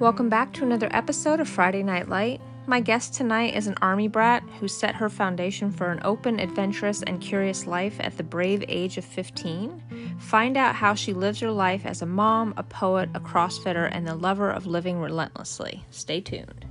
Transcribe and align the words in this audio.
Welcome 0.00 0.28
back 0.28 0.52
to 0.52 0.62
another 0.62 0.88
episode 0.92 1.40
of 1.40 1.48
Friday 1.48 1.82
Night 1.82 2.08
Light. 2.08 2.40
My 2.68 2.78
guest 2.78 3.14
tonight 3.14 3.56
is 3.56 3.66
an 3.66 3.74
army 3.82 4.06
brat 4.06 4.44
who 4.60 4.68
set 4.68 4.94
her 4.94 5.08
foundation 5.08 5.72
for 5.72 5.90
an 5.90 5.98
open, 6.04 6.38
adventurous, 6.38 7.02
and 7.02 7.20
curious 7.20 7.66
life 7.66 7.96
at 7.98 8.16
the 8.16 8.22
brave 8.22 8.64
age 8.68 8.96
of 8.96 9.04
15. 9.04 9.82
Find 10.20 10.56
out 10.56 10.76
how 10.76 10.94
she 10.94 11.12
lives 11.12 11.40
her 11.40 11.50
life 11.50 11.84
as 11.84 12.00
a 12.00 12.06
mom, 12.06 12.54
a 12.56 12.62
poet, 12.62 13.08
a 13.12 13.18
CrossFitter, 13.18 13.88
and 13.90 14.06
the 14.06 14.14
lover 14.14 14.52
of 14.52 14.68
living 14.68 15.00
relentlessly. 15.00 15.84
Stay 15.90 16.20
tuned. 16.20 16.67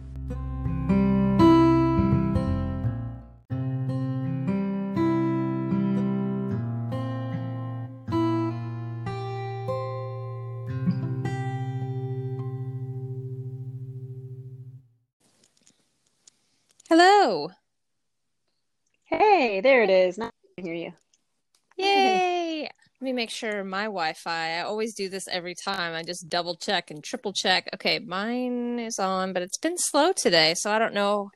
Make 23.17 23.31
sure 23.31 23.65
my 23.65 23.85
Wi-Fi. 23.85 24.59
I 24.59 24.61
always 24.61 24.95
do 24.95 25.09
this 25.09 25.27
every 25.29 25.55
time. 25.55 25.93
I 25.95 26.03
just 26.03 26.29
double 26.29 26.55
check 26.55 26.91
and 26.91 27.03
triple 27.03 27.33
check. 27.33 27.69
Okay, 27.75 27.99
mine 27.99 28.79
is 28.79 28.99
on, 28.99 29.33
but 29.33 29.43
it's 29.43 29.59
been 29.59 29.77
slow 29.77 30.13
today, 30.13 30.55
so 30.55 30.71
I 30.71 30.79
don't 30.79 30.93
know 30.95 31.31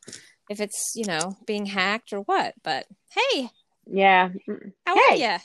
if 0.49 0.62
it's 0.62 0.94
you 0.95 1.05
know 1.05 1.38
being 1.45 1.66
hacked 1.67 2.13
or 2.13 2.22
what. 2.22 2.53
But 2.63 2.86
hey, 3.09 3.49
Yeah. 3.88 4.30
how 4.88 4.95
Hey. 5.09 5.25
are 5.25 5.41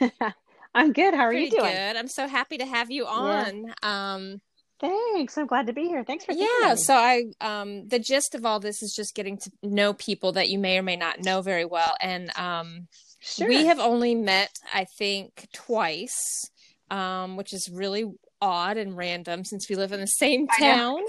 you? 0.00 0.10
I'm 0.74 0.92
good. 0.92 1.14
How 1.14 1.22
are 1.22 1.32
you 1.32 1.50
doing? 1.50 1.62
good. 1.62 1.96
I'm 1.96 2.08
so 2.08 2.26
happy 2.26 2.58
to 2.58 2.66
have 2.66 2.90
you 2.90 3.06
on. 3.06 3.74
Um, 3.82 4.40
Thanks. 4.80 5.38
I'm 5.38 5.46
glad 5.46 5.68
to 5.68 5.72
be 5.72 5.84
here. 5.86 6.04
Thanks 6.04 6.24
for 6.24 6.32
yeah. 6.32 6.74
me. 6.74 6.76
So 6.76 6.94
I, 6.94 7.24
um, 7.40 7.88
the 7.88 7.98
gist 8.00 8.34
of 8.34 8.44
all 8.44 8.60
this 8.60 8.82
is 8.82 8.92
just 8.96 9.14
getting 9.14 9.38
to 9.38 9.50
know 9.62 9.94
people 9.94 10.32
that 10.32 10.48
you 10.50 10.58
may 10.58 10.78
or 10.78 10.82
may 10.82 10.96
not 10.96 11.20
know 11.20 11.42
very 11.42 11.64
well, 11.64 11.94
and 12.00 12.36
um, 12.36 12.88
sure. 13.24 13.48
We 13.48 13.66
have 13.66 13.78
only 13.78 14.14
met, 14.14 14.50
I 14.72 14.84
think, 14.84 15.48
twice, 15.52 16.50
um, 16.90 17.36
which 17.36 17.52
is 17.52 17.68
really 17.70 18.12
odd 18.40 18.76
and 18.76 18.96
random 18.96 19.44
since 19.44 19.68
we 19.68 19.76
live 19.76 19.92
in 19.92 20.00
the 20.00 20.06
same 20.06 20.46
town. 20.58 21.00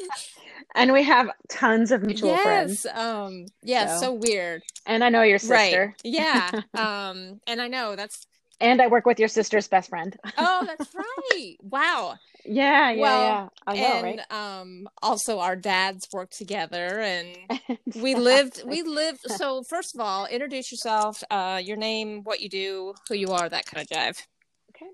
and 0.74 0.92
we 0.92 1.02
have 1.02 1.30
tons 1.50 1.92
of 1.92 2.02
mutual 2.02 2.36
friends. 2.38 2.86
Um, 2.86 3.46
yeah, 3.62 3.96
so. 3.96 4.00
So. 4.00 4.12
weird. 4.14 4.62
And 4.86 5.04
I 5.04 5.10
know 5.10 5.22
your 5.22 5.38
sister. 5.38 5.54
Right. 5.86 5.94
Yeah. 6.02 6.50
um, 6.74 7.40
and 7.46 7.60
I 7.60 7.68
know 7.68 7.94
that's 7.94 8.26
And 8.62 8.80
I 8.80 8.86
work 8.86 9.04
with 9.06 9.18
your 9.18 9.28
sister's 9.28 9.66
best 9.68 9.90
friend. 9.90 10.16
oh, 10.38 10.64
that's 10.66 10.94
right. 10.94 11.56
Wow. 11.60 12.14
yeah, 12.44 12.90
yeah, 12.92 13.00
Well, 13.00 13.20
yeah. 13.22 13.48
I 13.66 13.74
know, 13.76 13.82
and 13.82 14.02
right? 14.04 14.32
um 14.32 14.88
also 15.02 15.40
our 15.40 15.56
dads 15.56 16.06
worked 16.12 16.38
together 16.38 17.00
and 17.00 17.28
we 17.96 18.14
lived 18.14 18.62
we 18.66 18.82
lived 18.82 19.20
so 19.26 19.62
first 19.68 19.94
of 19.94 20.00
all, 20.00 20.26
introduce 20.26 20.70
yourself, 20.72 21.22
uh 21.30 21.60
your 21.62 21.76
name, 21.76 22.22
what 22.22 22.40
you 22.40 22.48
do, 22.48 22.94
who 23.08 23.16
you 23.16 23.28
are, 23.32 23.48
that 23.48 23.66
kind 23.66 23.82
of 23.82 23.88
jive. 23.88 24.22
Okay. 24.70 24.90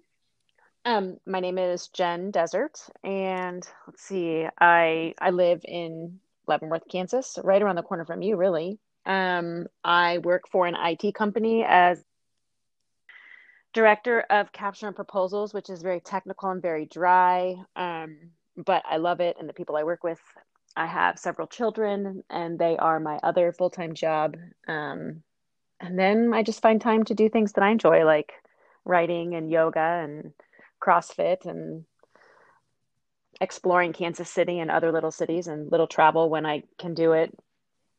Um, 0.85 1.19
my 1.27 1.41
name 1.41 1.59
is 1.59 1.89
Jen 1.89 2.31
Desert, 2.31 2.81
and 3.05 3.67
let's 3.87 4.03
see, 4.03 4.47
I 4.59 5.15
I 5.21 5.31
live 5.31 5.61
in 5.65 6.21
Leavenworth, 6.47 6.89
Kansas, 6.91 7.39
right 7.45 7.61
around 7.61 7.77
the 7.77 7.83
corner 7.83 8.07
from 8.07 8.23
you, 8.23 8.37
really. 8.37 8.79
Um, 9.05 9.67
I 9.85 10.19
work 10.19 10.45
for 10.51 10.67
an 10.67 10.77
IT 10.79 11.15
company 11.15 11.65
as 11.67 12.03
director 13.75 14.21
of 14.31 14.53
capture 14.53 14.87
and 14.87 14.97
proposals, 14.97 15.53
which 15.55 15.71
is 15.71 15.83
very 15.83 16.01
technical 16.01 16.51
and 16.51 16.63
very 16.63 16.87
dry. 16.87 17.57
Um, 17.77 18.31
but 18.57 18.83
I 18.89 18.97
love 18.97 19.21
it, 19.21 19.37
and 19.39 19.49
the 19.49 19.53
people 19.55 19.77
I 19.77 19.85
work 19.85 20.03
with. 20.03 20.21
I 20.77 20.87
have 20.87 21.19
several 21.19 21.47
children, 21.47 22.23
and 22.31 22.59
they 22.59 22.77
are 22.77 23.01
my 23.01 23.19
other 23.23 23.53
full-time 23.53 23.95
job. 23.95 24.37
Um, 24.67 25.23
and 25.81 25.99
then 25.99 26.33
I 26.35 26.43
just 26.43 26.63
find 26.63 26.81
time 26.81 27.05
to 27.05 27.15
do 27.15 27.29
things 27.29 27.53
that 27.53 27.65
I 27.65 27.71
enjoy, 27.71 28.05
like 28.05 28.33
writing 28.85 29.35
and 29.35 29.51
yoga 29.51 29.81
and 29.81 30.33
CrossFit 30.83 31.45
and 31.47 31.85
exploring 33.41 33.93
Kansas 33.93 34.31
City 34.31 34.59
and 34.59 34.71
other 34.71 34.91
little 34.91 35.11
cities 35.11 35.47
and 35.47 35.71
little 35.71 35.87
travel 35.87 36.31
when 36.31 36.47
I 36.47 36.65
can 36.79 36.95
do 36.95 37.13
it. 37.13 37.37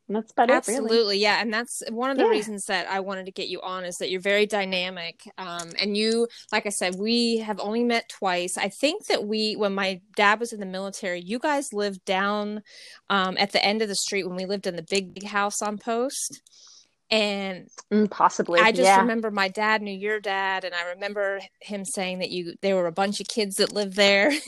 And 0.09 0.15
that's 0.15 0.31
about 0.31 0.49
it, 0.49 0.63
really. 0.67 0.79
Absolutely, 0.79 1.17
yeah, 1.19 1.39
and 1.39 1.53
that's 1.53 1.83
one 1.91 2.09
of 2.09 2.17
the 2.17 2.23
Yeah. 2.23 2.31
reasons 2.31 2.65
that 2.65 2.87
I 2.89 2.99
wanted 2.99 3.27
to 3.27 3.31
get 3.31 3.47
you 3.49 3.61
on 3.61 3.85
is 3.85 3.95
that 3.97 4.09
you're 4.09 4.19
very 4.19 4.47
dynamic, 4.47 5.21
um, 5.37 5.69
and 5.79 5.95
you, 5.95 6.27
like 6.51 6.65
I 6.65 6.69
said, 6.69 6.95
we 6.95 7.37
have 7.37 7.59
only 7.59 7.83
met 7.83 8.09
twice. 8.09 8.57
I 8.57 8.69
think 8.69 9.05
that 9.05 9.25
we, 9.25 9.55
when 9.55 9.75
my 9.75 10.01
dad 10.15 10.39
was 10.39 10.51
in 10.51 10.59
the 10.59 10.65
military, 10.65 11.21
you 11.21 11.37
guys 11.37 11.71
lived 11.73 12.03
down 12.05 12.63
um, 13.11 13.37
at 13.37 13.51
the 13.51 13.63
end 13.63 13.83
of 13.83 13.87
the 13.87 13.95
street 13.95 14.25
when 14.27 14.35
we 14.35 14.47
lived 14.47 14.65
in 14.65 14.75
the 14.75 14.81
big, 14.89 15.13
big 15.13 15.25
house 15.25 15.61
on 15.61 15.77
post, 15.77 16.41
and 17.11 17.67
Mm, 17.91 18.09
possibly. 18.09 18.59
I 18.59 18.71
just 18.71 18.83
yeah. 18.83 19.01
remember 19.01 19.31
my 19.31 19.47
dad 19.47 19.81
knew 19.81 19.93
your 19.93 20.19
dad, 20.19 20.63
and 20.63 20.75
I 20.75 20.89
remember 20.89 21.39
him 21.61 21.85
saying 21.85 22.19
that 22.19 22.29
you 22.29 22.53
there 22.61 22.75
were 22.75 22.85
a 22.87 22.91
bunch 22.91 23.19
of 23.19 23.27
kids 23.27 23.55
that 23.55 23.73
lived 23.73 23.95
there. 23.95 24.31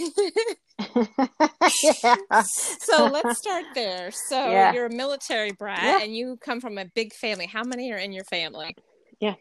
yeah. 1.83 2.15
so 2.43 3.07
let's 3.07 3.37
start 3.39 3.65
there. 3.73 4.11
So 4.11 4.35
Yeah. 4.51 4.73
you're 4.73 4.85
a 4.85 4.93
military 4.93 5.51
brat, 5.53 6.01
and 6.03 6.15
you 6.15 6.37
come 6.37 6.61
from 6.61 6.77
a 6.77 6.85
big 6.85 7.13
family. 7.13 7.47
How 7.47 7.63
many 7.63 7.91
are 7.91 7.97
in 7.97 8.11
your 8.11 8.25
family? 8.25 8.75
Yeah. 9.19 9.35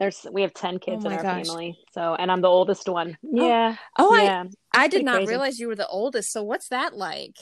There's 0.00 0.26
we 0.30 0.42
have 0.42 0.54
10 0.54 0.78
kids 0.78 1.04
Oh 1.04 1.06
in 1.06 1.12
our 1.12 1.22
gosh. 1.22 1.46
family. 1.46 1.78
So 1.92 2.14
and 2.14 2.30
I'm 2.30 2.40
the 2.40 2.48
oldest 2.48 2.88
one. 2.88 3.18
Yeah. 3.22 3.76
Oh, 3.98 4.16
yeah. 4.24 4.44
I 4.72 4.84
I 4.84 4.88
did 4.88 5.04
not 5.04 5.14
crazy. 5.14 5.30
realize 5.30 5.58
you 5.58 5.68
were 5.68 5.76
the 5.76 5.88
oldest. 5.88 6.32
So 6.32 6.42
what's 6.42 6.68
that 6.68 6.94
like? 6.94 7.36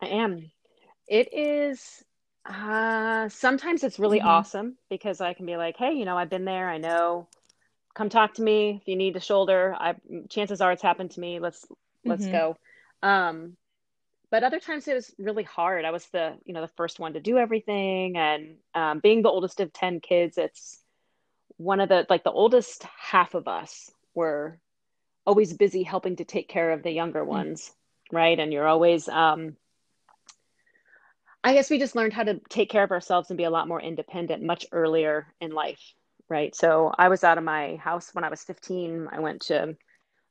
I 0.00 0.06
am. 0.06 0.50
It 1.08 1.28
is 1.32 2.02
uh 2.46 3.28
sometimes 3.28 3.84
it's 3.84 3.98
really 3.98 4.20
Mhm. 4.20 4.22
awesome 4.22 4.76
because 4.90 5.20
I 5.20 5.34
can 5.34 5.46
be 5.46 5.56
like, 5.56 5.76
"Hey, 5.76 5.92
you 5.92 6.04
know, 6.04 6.16
I've 6.18 6.30
been 6.30 6.44
there. 6.44 6.68
I 6.68 6.78
know. 6.78 7.28
Come 7.94 8.08
talk 8.08 8.34
to 8.34 8.42
me 8.42 8.78
if 8.82 8.88
you 8.88 8.96
need 8.96 9.16
a 9.16 9.20
shoulder. 9.20 9.74
I 9.78 9.94
chances 10.30 10.60
are 10.60 10.72
it's 10.72 10.82
happened 10.82 11.12
to 11.12 11.20
me. 11.20 11.40
Let's 11.40 11.66
let's 12.06 12.26
Mhm. 12.26 12.28
go." 12.28 12.56
Um 13.02 13.56
but 14.30 14.44
other 14.44 14.60
times 14.60 14.88
it 14.88 14.94
was 14.94 15.14
really 15.18 15.44
hard. 15.44 15.84
I 15.84 15.90
was 15.92 16.06
the, 16.08 16.36
you 16.44 16.54
know, 16.54 16.62
the 16.62 16.68
first 16.76 16.98
one 17.00 17.14
to 17.14 17.20
do 17.20 17.38
everything 17.38 18.16
and 18.16 18.56
um 18.74 19.00
being 19.00 19.22
the 19.22 19.30
oldest 19.30 19.60
of 19.60 19.72
10 19.72 20.00
kids, 20.00 20.38
it's 20.38 20.82
one 21.56 21.80
of 21.80 21.88
the 21.88 22.06
like 22.10 22.24
the 22.24 22.32
oldest 22.32 22.84
half 23.10 23.34
of 23.34 23.48
us 23.48 23.90
were 24.14 24.58
always 25.26 25.54
busy 25.54 25.82
helping 25.82 26.16
to 26.16 26.24
take 26.24 26.48
care 26.48 26.72
of 26.72 26.82
the 26.82 26.90
younger 26.92 27.24
ones, 27.24 27.72
right? 28.12 28.38
And 28.38 28.52
you're 28.52 28.66
always 28.68 29.08
um 29.08 29.56
I 31.44 31.54
guess 31.54 31.70
we 31.70 31.78
just 31.78 31.96
learned 31.96 32.12
how 32.12 32.22
to 32.22 32.40
take 32.48 32.70
care 32.70 32.84
of 32.84 32.92
ourselves 32.92 33.30
and 33.30 33.36
be 33.36 33.44
a 33.44 33.50
lot 33.50 33.68
more 33.68 33.80
independent 33.80 34.42
much 34.42 34.64
earlier 34.70 35.26
in 35.40 35.50
life, 35.50 35.80
right? 36.28 36.54
So 36.54 36.92
I 36.96 37.08
was 37.08 37.24
out 37.24 37.38
of 37.38 37.44
my 37.44 37.76
house 37.76 38.10
when 38.12 38.24
I 38.24 38.28
was 38.28 38.44
15. 38.44 39.08
I 39.10 39.20
went 39.20 39.42
to 39.42 39.76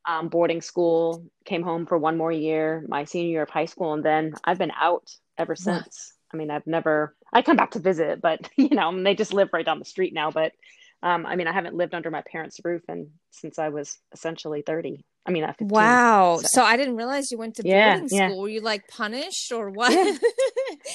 um, 0.08 0.30
boarding 0.30 0.62
school, 0.62 1.26
came 1.46 1.64
home 1.64 1.86
for 1.86 1.98
one 1.98 2.18
more 2.18 2.32
year, 2.32 2.86
my 2.88 3.04
senior 3.04 3.30
year 3.30 3.44
of 3.44 3.50
high 3.50 3.66
school, 3.66 3.94
and 3.94 4.04
then 4.04 4.34
I've 4.44 4.58
been 4.58 4.72
out 4.80 5.14
ever 5.38 5.56
since. 5.56 6.14
I 6.34 6.38
mean, 6.38 6.50
I've 6.50 6.66
never, 6.66 7.16
I 7.34 7.42
come 7.42 7.58
back 7.58 7.72
to 7.72 7.80
visit, 7.80 8.22
but 8.22 8.50
you 8.58 8.70
know, 8.70 9.04
they 9.04 9.16
just 9.16 9.34
live 9.34 9.50
right 9.52 9.66
down 9.66 9.80
the 9.80 9.86
street 9.86 10.14
now. 10.14 10.32
But 10.32 10.54
um, 11.04 11.26
I 11.26 11.36
mean, 11.36 11.48
I 11.48 11.54
haven't 11.54 11.76
lived 11.76 11.94
under 11.96 12.12
my 12.12 12.22
parents' 12.32 12.60
roof 12.64 12.84
and 12.88 13.08
since 13.32 13.58
I 13.60 13.70
was 13.70 13.98
essentially 14.14 14.62
30. 14.66 15.04
I 15.26 15.32
mean, 15.32 15.44
at 15.44 15.58
15. 15.58 15.68
Wow. 15.70 16.38
So- 16.42 16.48
So 16.48 16.64
I 16.64 16.78
didn't 16.78 16.96
realize 16.96 17.32
you 17.32 17.38
went 17.38 17.56
to 17.58 17.64
Yeah, 17.68 17.98
boarding 18.00 18.18
yeah. 18.18 18.28
school. 18.30 18.42
Were 18.42 18.50
you 18.50 18.62
like 18.62 18.88
punished 18.88 19.52
or 19.52 19.70
what? 19.70 19.92
Yeah. 19.94 20.18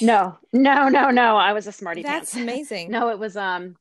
No, 0.00 0.38
no, 0.52 0.88
no, 0.88 1.10
no. 1.10 1.36
I 1.36 1.52
was 1.52 1.66
a 1.66 1.72
smarty 1.72 2.02
pants. 2.02 2.32
That's 2.32 2.34
pants. 2.34 2.50
amazing. 2.52 2.90
No, 2.90 3.08
it 3.10 3.18
was 3.18 3.36
um 3.36 3.76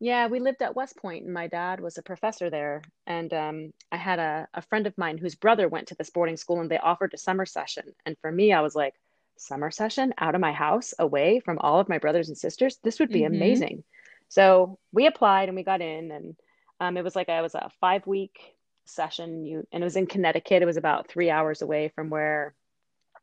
yeah, 0.00 0.28
we 0.28 0.38
lived 0.38 0.62
at 0.62 0.76
West 0.76 0.96
Point 0.96 1.24
and 1.24 1.34
my 1.34 1.48
dad 1.48 1.80
was 1.80 1.98
a 1.98 2.02
professor 2.02 2.50
there. 2.50 2.82
And 3.06 3.32
um 3.32 3.72
I 3.90 3.96
had 3.96 4.18
a, 4.18 4.46
a 4.54 4.62
friend 4.62 4.86
of 4.86 4.96
mine 4.98 5.18
whose 5.18 5.34
brother 5.34 5.68
went 5.68 5.88
to 5.88 5.94
this 5.96 6.10
boarding 6.10 6.36
school 6.36 6.60
and 6.60 6.70
they 6.70 6.78
offered 6.78 7.12
a 7.14 7.18
summer 7.18 7.46
session. 7.46 7.84
And 8.06 8.16
for 8.20 8.30
me, 8.30 8.52
I 8.52 8.60
was 8.60 8.74
like, 8.74 8.94
summer 9.38 9.70
session 9.70 10.12
out 10.18 10.34
of 10.34 10.40
my 10.40 10.52
house, 10.52 10.92
away 10.98 11.40
from 11.40 11.58
all 11.60 11.78
of 11.80 11.88
my 11.88 11.98
brothers 11.98 12.28
and 12.28 12.36
sisters, 12.36 12.78
this 12.84 12.98
would 13.00 13.08
be 13.10 13.20
Mhm. 13.20 13.26
amazing. 13.28 13.84
So 14.28 14.78
we 14.92 15.06
applied 15.06 15.48
and 15.48 15.56
we 15.56 15.62
got 15.62 15.80
in 15.80 16.10
and 16.10 16.36
um 16.80 16.96
it 16.96 17.04
was 17.04 17.16
like 17.16 17.28
I 17.28 17.42
was 17.42 17.54
a 17.54 17.70
five 17.80 18.06
week 18.06 18.38
session 18.84 19.44
you 19.44 19.66
and 19.72 19.82
it 19.82 19.84
was 19.84 19.96
in 19.96 20.06
Connecticut. 20.06 20.62
It 20.62 20.66
was 20.66 20.76
about 20.76 21.08
three 21.08 21.30
hours 21.30 21.62
away 21.62 21.90
from 21.94 22.10
where 22.10 22.54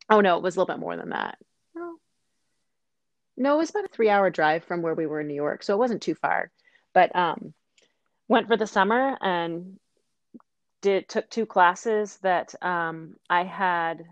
oh 0.09 0.21
no, 0.21 0.37
it 0.37 0.43
was 0.43 0.55
a 0.55 0.59
little 0.59 0.73
bit 0.73 0.79
more 0.79 0.95
than 0.95 1.09
that. 1.09 1.37
No, 1.75 1.95
no, 3.37 3.55
it 3.55 3.57
was 3.57 3.69
about 3.69 3.85
a 3.85 3.89
three 3.89 4.09
hour 4.09 4.29
drive 4.29 4.63
from 4.63 4.81
where 4.81 4.95
we 4.95 5.05
were 5.05 5.21
in 5.21 5.27
New 5.27 5.35
York, 5.35 5.63
so 5.63 5.73
it 5.73 5.79
wasn't 5.79 6.01
too 6.01 6.15
far. 6.15 6.51
But 6.93 7.15
um, 7.15 7.53
went 8.27 8.47
for 8.47 8.57
the 8.57 8.67
summer 8.67 9.17
and 9.21 9.79
did 10.81 11.09
took 11.09 11.29
two 11.29 11.45
classes 11.45 12.17
that 12.21 12.53
um, 12.61 13.15
I 13.29 13.43
had 13.43 14.05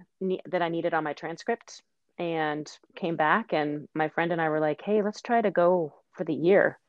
that 0.48 0.62
I 0.62 0.70
needed 0.70 0.94
on 0.94 1.04
my 1.04 1.14
transcript, 1.14 1.82
and 2.18 2.70
came 2.96 3.16
back. 3.16 3.54
And 3.54 3.88
my 3.94 4.10
friend 4.10 4.32
and 4.32 4.42
I 4.42 4.50
were 4.50 4.60
like, 4.60 4.82
"Hey, 4.82 5.02
let's 5.02 5.22
try 5.22 5.42
to 5.42 5.52
go 5.52 5.94
for 6.14 6.24
the 6.24 6.34
year." 6.34 6.80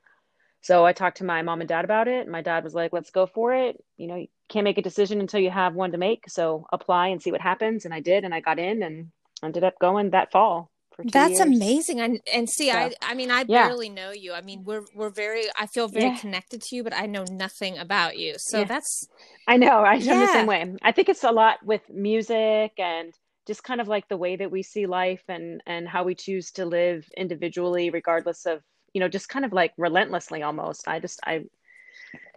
So 0.65 0.87
I 0.87 0.95
talked 0.95 1.19
to 1.19 1.25
my 1.25 1.43
mom 1.43 1.61
and 1.61 1.69
dad 1.69 1.85
about 1.85 2.09
it. 2.09 2.27
My 2.27 2.41
dad 2.41 2.65
was 2.65 2.75
like, 2.75 2.95
let's 2.95 3.11
go 3.11 3.27
for 3.27 3.53
it. 3.53 3.85
You 3.99 4.07
know, 4.07 4.17
you 4.17 4.29
can't 4.49 4.65
make 4.65 4.79
a 4.79 4.83
decision 4.83 5.21
until 5.21 5.41
you 5.41 5.51
have 5.51 5.75
one 5.75 5.93
to 5.93 5.99
make. 5.99 6.25
So 6.27 6.65
apply 6.73 7.09
and 7.09 7.23
see 7.23 7.31
what 7.31 7.43
happens. 7.43 7.85
And 7.85 7.93
I 7.93 8.01
did, 8.01 8.25
and 8.25 8.35
I 8.35 8.41
got 8.41 8.59
in 8.59 8.83
and 8.83 9.11
ended 9.43 9.63
up 9.63 9.79
going 9.79 10.11
that 10.11 10.33
fall. 10.33 10.71
That's 10.97 11.33
years. 11.33 11.41
amazing. 11.41 12.01
And 12.01 12.21
and 12.33 12.49
see, 12.49 12.71
so, 12.71 12.79
I 12.79 12.93
I 13.03 13.13
mean, 13.13 13.31
I 13.31 13.45
yeah. 13.47 13.69
barely 13.69 13.91
know 13.91 14.11
you. 14.13 14.33
I 14.33 14.41
mean, 14.41 14.65
we're 14.65 14.87
we're 14.95 15.11
very. 15.11 15.45
I 15.59 15.67
feel 15.67 15.87
very 15.87 16.07
yeah. 16.07 16.17
connected 16.17 16.63
to 16.63 16.77
you, 16.77 16.83
but 16.83 16.97
I 16.97 17.05
know 17.05 17.27
nothing 17.31 17.77
about 17.77 18.17
you. 18.17 18.37
So 18.39 18.61
yeah. 18.61 18.65
that's. 18.65 19.07
I 19.47 19.59
know. 19.59 19.81
I 19.81 19.97
am 19.97 20.01
the 20.01 20.33
same 20.33 20.47
way. 20.47 20.75
I 20.81 20.93
think 20.93 21.11
it's 21.11 21.25
a 21.25 21.31
lot 21.31 21.59
with 21.63 21.83
music 21.91 22.73
and 22.79 23.13
just 23.47 23.65
kind 23.65 23.83
of 23.83 23.89
like 23.89 24.09
the 24.09 24.17
way 24.17 24.37
that 24.37 24.51
we 24.51 24.63
see 24.63 24.87
life 24.87 25.25
and 25.29 25.63
and 25.67 25.87
how 25.87 26.05
we 26.05 26.15
choose 26.15 26.53
to 26.53 26.65
live 26.65 27.07
individually, 27.19 27.91
regardless 27.91 28.47
of 28.47 28.63
you 28.95 29.01
know, 29.01 29.09
just 29.09 29.29
kind 29.29 29.45
of 29.45 29.53
like 29.53 29.75
relentlessly 29.77 30.43
almost. 30.43 30.89
I 30.89 31.01
just 31.01 31.21
I 31.25 31.45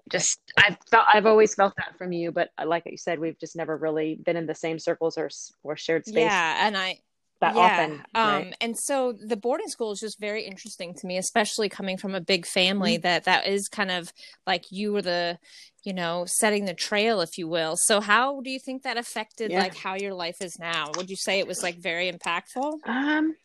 just 0.10 0.40
I've 0.58 0.78
felt 0.90 1.06
I've 1.14 1.26
always 1.26 1.54
felt 1.54 1.76
that 1.78 1.98
from 1.98 2.12
you, 2.12 2.32
but 2.32 2.50
like 2.64 2.84
you 2.86 2.98
said, 2.98 3.20
we've 3.20 3.40
just 3.40 3.56
never 3.56 3.78
really 3.78 4.16
been 4.16 4.36
in 4.36 4.48
the 4.48 4.56
same 4.56 4.80
circles 4.80 5.18
or 5.18 5.30
or 5.64 5.78
shared 5.78 6.06
space. 6.06 6.24
Yeah, 6.24 6.68
and 6.68 6.76
I 6.76 7.00
that 7.40 7.56
yeah. 7.56 7.62
often. 7.62 8.04
Right? 8.16 8.48
Um, 8.48 8.54
and 8.62 8.76
so 8.78 9.14
the 9.14 9.38
boarding 9.38 9.68
school 9.68 9.92
is 9.92 10.00
just 10.00 10.20
very 10.20 10.44
interesting 10.44 10.94
to 10.96 11.08
me, 11.08 11.18
especially 11.18 11.70
coming 11.70 11.98
from 11.98 12.16
a 12.16 12.22
big 12.22 12.46
family 12.46 12.96
mm-hmm. 12.96 13.04
that 13.04 13.26
that 13.26 13.48
is 13.48 13.68
kind 13.68 13.92
of 13.92 14.12
like 14.46 14.66
you 14.72 14.94
were 14.94 15.02
the, 15.02 15.38
you 15.84 15.94
know, 15.94 16.26
setting 16.28 16.66
the 16.66 16.74
trail, 16.74 17.22
if 17.22 17.38
you 17.38 17.48
will. 17.48 17.76
So 17.78 18.02
how 18.02 18.42
do 18.42 18.50
you 18.50 18.60
think 18.60 18.84
that 18.84 18.98
affected 18.98 19.52
yeah. 19.52 19.60
like 19.60 19.76
how 19.76 19.96
your 19.96 20.14
life 20.14 20.42
is 20.42 20.58
now? 20.60 20.92
Would 20.96 21.10
you 21.10 21.16
say 21.16 21.40
it 21.40 21.48
was 21.48 21.62
like 21.62 21.78
very 21.78 22.12
impactful? 22.12 22.80
Um, 22.86 23.36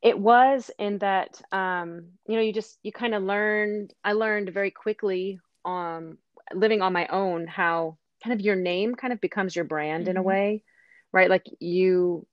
it 0.00 0.18
was 0.18 0.70
in 0.78 0.98
that, 0.98 1.40
um, 1.52 2.08
you 2.26 2.36
know, 2.36 2.42
you 2.42 2.52
just, 2.52 2.78
you 2.82 2.92
kind 2.92 3.14
of 3.14 3.22
learned, 3.22 3.92
I 4.04 4.12
learned 4.12 4.50
very 4.50 4.70
quickly, 4.70 5.40
um, 5.64 6.18
living 6.54 6.82
on 6.82 6.92
my 6.92 7.06
own, 7.06 7.46
how 7.46 7.98
kind 8.22 8.32
of 8.38 8.44
your 8.44 8.56
name 8.56 8.94
kind 8.94 9.12
of 9.12 9.20
becomes 9.20 9.54
your 9.54 9.64
brand 9.64 10.04
mm-hmm. 10.04 10.10
in 10.10 10.16
a 10.16 10.20
mm-hmm. 10.20 10.28
way, 10.28 10.62
right? 11.12 11.30
Like 11.30 11.46
you, 11.60 12.26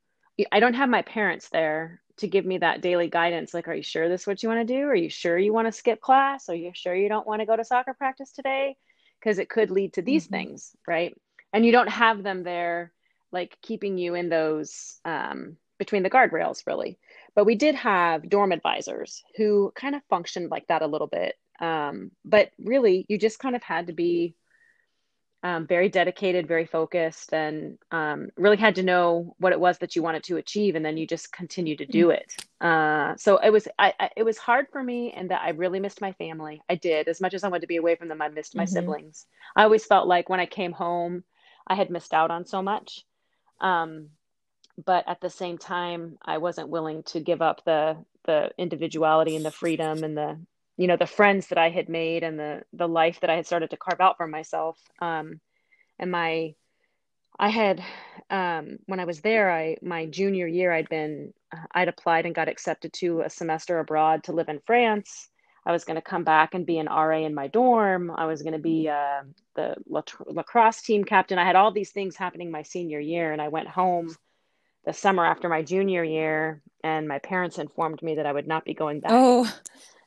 I 0.52 0.60
don't 0.60 0.76
have 0.76 0.90
my 0.90 1.02
parents 1.02 1.50
there 1.50 2.02
to 2.18 2.28
give 2.28 2.46
me 2.46 2.60
that 2.60 2.82
daily 2.82 3.08
guidance. 3.08 3.54
Like, 3.54 3.68
are 3.68 3.74
you 3.74 3.84
sure 3.84 4.10
this 4.10 4.22
is 4.22 4.28
what 4.28 4.44
you 4.44 4.50
want 4.50 4.68
to 4.68 4.74
do? 4.74 4.86
Are 4.86 4.96
you 4.96 5.10
sure 5.10 5.38
you 5.38 5.54
want 5.54 5.68
to 5.68 5.72
skip 5.72 6.02
class? 6.02 6.50
Are 6.50 6.56
you 6.56 6.72
sure 6.74 6.96
you 6.96 7.10
don't 7.10 7.28
want 7.28 7.42
to 7.42 7.46
go 7.46 7.56
to 7.56 7.64
soccer 7.64 7.94
practice 7.94 8.32
today? 8.32 8.76
Because 9.20 9.40
it 9.40 9.50
could 9.50 9.72
lead 9.72 9.94
to 9.94 10.02
these 10.02 10.26
mm-hmm. 10.26 10.36
things, 10.36 10.76
right? 10.88 11.16
And 11.54 11.66
you 11.66 11.72
don't 11.72 11.90
have 11.90 12.24
them 12.24 12.44
there, 12.44 12.94
like 13.32 13.58
keeping 13.62 13.98
you 13.98 14.16
in 14.16 14.30
those 14.30 15.00
um, 15.06 15.58
between 15.80 16.04
the 16.04 16.10
guardrails, 16.10 16.68
really. 16.68 17.00
But 17.34 17.46
we 17.46 17.56
did 17.56 17.74
have 17.76 18.30
dorm 18.30 18.52
advisors 18.52 19.24
who 19.36 19.72
kind 19.76 19.96
of 19.96 20.04
functioned 20.10 20.52
like 20.52 20.68
that 20.68 20.84
a 20.84 20.88
little 20.88 21.08
bit. 21.08 21.36
Um, 21.60 22.12
but 22.24 22.52
really, 22.60 23.06
you 23.10 23.18
just 23.18 23.40
kind 23.40 23.56
of 23.56 23.64
had 23.64 23.88
to 23.88 23.94
be 23.94 24.36
um, 25.42 25.68
very 25.68 25.88
dedicated, 25.88 26.48
very 26.48 26.66
focused, 26.66 27.34
and 27.34 27.78
um, 27.92 28.30
really 28.36 28.58
had 28.58 28.76
to 28.76 28.84
know 28.84 29.36
what 29.40 29.54
it 29.54 29.60
was 29.60 29.78
that 29.78 29.96
you 29.96 30.04
wanted 30.04 30.24
to 30.26 30.38
achieve, 30.38 30.76
and 30.76 30.86
then 30.86 30.98
you 30.98 31.08
just 31.08 31.32
continue 31.32 31.78
to 31.78 31.86
do 31.86 32.08
mm-hmm. 32.08 32.20
it. 32.20 32.66
Uh, 32.66 33.16
so 33.16 33.38
it 33.38 33.50
was, 33.50 33.68
I, 33.78 33.94
I, 34.00 34.10
it 34.18 34.24
was 34.24 34.38
hard 34.38 34.68
for 34.72 34.84
me, 34.84 35.14
and 35.16 35.32
that 35.32 35.42
I 35.42 35.52
really 35.52 35.80
missed 35.80 36.02
my 36.02 36.12
family. 36.14 36.62
I 36.70 36.76
did, 36.76 37.08
as 37.08 37.22
much 37.22 37.34
as 37.34 37.44
I 37.44 37.48
wanted 37.48 37.62
to 37.62 37.68
be 37.68 37.78
away 37.78 37.96
from 37.96 38.10
them, 38.10 38.22
I 38.22 38.28
missed 38.28 38.56
my 38.56 38.66
mm-hmm. 38.66 38.74
siblings. 38.74 39.26
I 39.56 39.64
always 39.64 39.86
felt 39.86 40.08
like 40.08 40.28
when 40.28 40.42
I 40.42 40.46
came 40.46 40.74
home, 40.74 41.24
I 41.66 41.76
had 41.76 41.90
missed 41.90 42.14
out 42.14 42.32
on 42.32 42.46
so 42.46 42.62
much. 42.62 43.06
Um, 43.62 44.10
but 44.86 45.08
at 45.08 45.22
the 45.22 45.30
same 45.30 45.58
time, 45.58 46.18
I 46.24 46.38
wasn't 46.38 46.70
willing 46.70 47.04
to 47.04 47.20
give 47.20 47.42
up 47.42 47.64
the 47.66 47.98
the 48.26 48.52
individuality 48.58 49.36
and 49.36 49.46
the 49.46 49.52
freedom 49.52 50.04
and 50.04 50.16
the 50.16 50.40
you 50.78 50.88
know 50.88 50.98
the 50.98 51.08
friends 51.08 51.48
that 51.48 51.58
I 51.58 51.70
had 51.70 51.90
made 51.90 52.24
and 52.24 52.40
the 52.40 52.64
the 52.74 52.88
life 52.88 53.20
that 53.22 53.30
I 53.30 53.36
had 53.36 53.48
started 53.48 53.72
to 53.72 53.78
carve 53.78 54.02
out 54.02 54.18
for 54.18 54.28
myself. 54.28 54.80
Um, 55.02 55.42
and 55.98 56.12
my 56.12 56.56
I 57.40 57.50
had 57.50 57.82
um, 58.30 58.78
when 58.86 59.00
I 59.00 59.06
was 59.06 59.22
there, 59.22 59.52
I 59.52 59.78
my 59.82 60.06
junior 60.06 60.48
year, 60.48 60.72
I'd 60.72 60.90
been 60.90 61.34
I'd 61.74 61.88
applied 61.88 62.26
and 62.26 62.36
got 62.36 62.50
accepted 62.50 62.94
to 62.94 63.22
a 63.22 63.30
semester 63.30 63.80
abroad 63.80 64.24
to 64.26 64.34
live 64.34 64.50
in 64.50 64.60
France. 64.60 65.30
I 65.66 65.72
was 65.72 65.84
going 65.84 65.96
to 65.96 66.02
come 66.02 66.24
back 66.24 66.54
and 66.54 66.66
be 66.66 66.80
an 66.80 66.88
RA 66.88 67.20
in 67.20 67.36
my 67.36 67.48
dorm. 67.48 68.12
I 68.16 68.26
was 68.26 68.42
going 68.42 68.54
to 68.54 68.60
be 68.60 68.90
uh, 68.90 69.24
the 69.56 69.76
lacrosse 69.88 70.82
team 70.82 71.04
captain. 71.04 71.38
I 71.38 71.46
had 71.46 71.58
all 71.58 71.72
these 71.72 71.92
things 71.92 72.16
happening 72.16 72.50
my 72.50 72.64
senior 72.64 73.00
year, 73.00 73.34
and 73.34 73.42
I 73.42 73.50
went 73.50 73.68
home 73.68 74.16
the 74.86 74.94
summer 74.94 75.26
after 75.26 75.50
my 75.50 75.62
junior 75.62 76.04
year, 76.04 76.62
and 76.84 77.08
my 77.08 77.20
parents 77.20 77.58
informed 77.58 78.02
me 78.02 78.16
that 78.16 78.26
I 78.26 78.32
would 78.32 78.48
not 78.48 78.66
be 78.66 78.74
going 78.74 79.00
back. 79.00 79.12
Oh, 79.14 79.52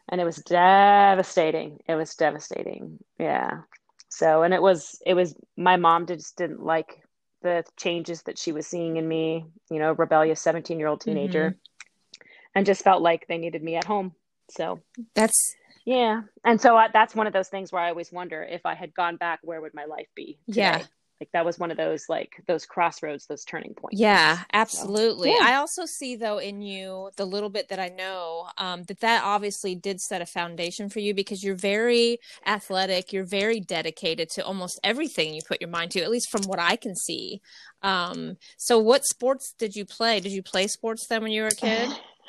and 0.08 0.20
it 0.20 0.24
was 0.24 0.36
devastating. 0.36 1.80
It 1.88 1.94
was 1.94 2.14
devastating. 2.14 2.98
Yeah. 3.18 3.60
So, 4.08 4.42
and 4.42 4.52
it 4.52 4.60
was, 4.60 5.00
it 5.06 5.14
was, 5.14 5.34
my 5.56 5.76
mom 5.76 6.06
just 6.06 6.36
didn't 6.36 6.62
like 6.62 7.02
the 7.42 7.64
changes 7.76 8.22
that 8.22 8.38
she 8.38 8.52
was 8.52 8.66
seeing 8.66 8.96
in 8.96 9.08
me, 9.08 9.46
you 9.70 9.78
know, 9.78 9.92
rebellious 9.92 10.40
17 10.40 10.78
year 10.78 10.88
old 10.88 11.00
teenager, 11.00 11.50
mm-hmm. 11.50 12.26
and 12.54 12.66
just 12.66 12.84
felt 12.84 13.02
like 13.02 13.26
they 13.26 13.38
needed 13.38 13.62
me 13.62 13.76
at 13.76 13.84
home. 13.84 14.12
So 14.50 14.80
that's, 15.14 15.54
yeah. 15.84 16.22
And 16.44 16.60
so 16.60 16.76
I, 16.76 16.88
that's 16.92 17.14
one 17.14 17.26
of 17.26 17.32
those 17.32 17.48
things 17.48 17.72
where 17.72 17.82
I 17.82 17.88
always 17.88 18.12
wonder 18.12 18.42
if 18.42 18.66
I 18.66 18.74
had 18.74 18.94
gone 18.94 19.16
back, 19.16 19.40
where 19.42 19.60
would 19.60 19.74
my 19.74 19.86
life 19.86 20.08
be? 20.14 20.38
Today? 20.46 20.60
Yeah 20.60 20.82
like 21.22 21.30
that 21.32 21.44
was 21.44 21.56
one 21.56 21.70
of 21.70 21.76
those 21.76 22.08
like 22.08 22.42
those 22.48 22.66
crossroads 22.66 23.26
those 23.26 23.44
turning 23.44 23.74
points 23.74 23.96
yeah 23.96 24.40
absolutely 24.52 25.30
so, 25.30 25.38
yeah. 25.38 25.50
i 25.50 25.54
also 25.54 25.86
see 25.86 26.16
though 26.16 26.38
in 26.38 26.60
you 26.60 27.10
the 27.16 27.24
little 27.24 27.48
bit 27.48 27.68
that 27.68 27.78
i 27.78 27.88
know 27.88 28.48
um, 28.58 28.82
that 28.84 28.98
that 28.98 29.22
obviously 29.22 29.76
did 29.76 30.00
set 30.00 30.20
a 30.20 30.26
foundation 30.26 30.88
for 30.88 30.98
you 30.98 31.14
because 31.14 31.44
you're 31.44 31.54
very 31.54 32.18
athletic 32.44 33.12
you're 33.12 33.24
very 33.24 33.60
dedicated 33.60 34.28
to 34.28 34.44
almost 34.44 34.80
everything 34.82 35.32
you 35.32 35.42
put 35.46 35.60
your 35.60 35.70
mind 35.70 35.92
to 35.92 36.00
at 36.00 36.10
least 36.10 36.28
from 36.28 36.42
what 36.42 36.58
i 36.58 36.74
can 36.74 36.96
see 36.96 37.40
um, 37.82 38.36
so 38.56 38.78
what 38.78 39.04
sports 39.04 39.54
did 39.56 39.76
you 39.76 39.84
play 39.84 40.18
did 40.18 40.32
you 40.32 40.42
play 40.42 40.66
sports 40.66 41.06
then 41.06 41.22
when 41.22 41.30
you 41.30 41.42
were 41.42 41.48
a 41.48 41.54
kid 41.54 41.88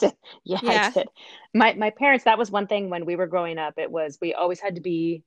yeah, 0.00 0.10
yeah, 0.44 0.58
I 0.62 0.90
did. 0.90 1.08
My 1.54 1.74
my 1.74 1.90
parents. 1.90 2.24
That 2.24 2.38
was 2.38 2.50
one 2.50 2.66
thing 2.66 2.90
when 2.90 3.06
we 3.06 3.14
were 3.14 3.28
growing 3.28 3.56
up. 3.56 3.74
It 3.78 3.88
was 3.88 4.18
we 4.20 4.34
always 4.34 4.58
had 4.58 4.74
to 4.74 4.80
be 4.80 5.22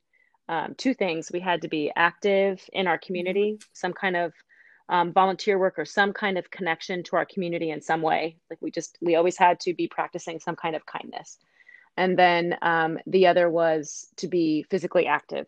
um, 0.49 0.75
two 0.75 0.93
things. 0.93 1.31
We 1.31 1.39
had 1.39 1.61
to 1.61 1.67
be 1.67 1.91
active 1.95 2.61
in 2.73 2.87
our 2.87 2.97
community, 2.97 3.59
some 3.73 3.93
kind 3.93 4.15
of 4.15 4.33
um, 4.89 5.11
volunteer 5.11 5.57
work 5.57 5.79
or 5.79 5.85
some 5.85 6.13
kind 6.13 6.37
of 6.37 6.51
connection 6.51 7.03
to 7.03 7.15
our 7.15 7.25
community 7.25 7.71
in 7.71 7.81
some 7.81 8.01
way. 8.01 8.37
Like 8.49 8.61
we 8.61 8.71
just, 8.71 8.97
we 9.01 9.15
always 9.15 9.37
had 9.37 9.59
to 9.61 9.73
be 9.73 9.87
practicing 9.87 10.39
some 10.39 10.55
kind 10.55 10.75
of 10.75 10.85
kindness. 10.85 11.39
And 11.97 12.19
then 12.19 12.57
um, 12.61 12.99
the 13.07 13.27
other 13.27 13.49
was 13.49 14.07
to 14.17 14.27
be 14.27 14.65
physically 14.69 15.07
active. 15.07 15.47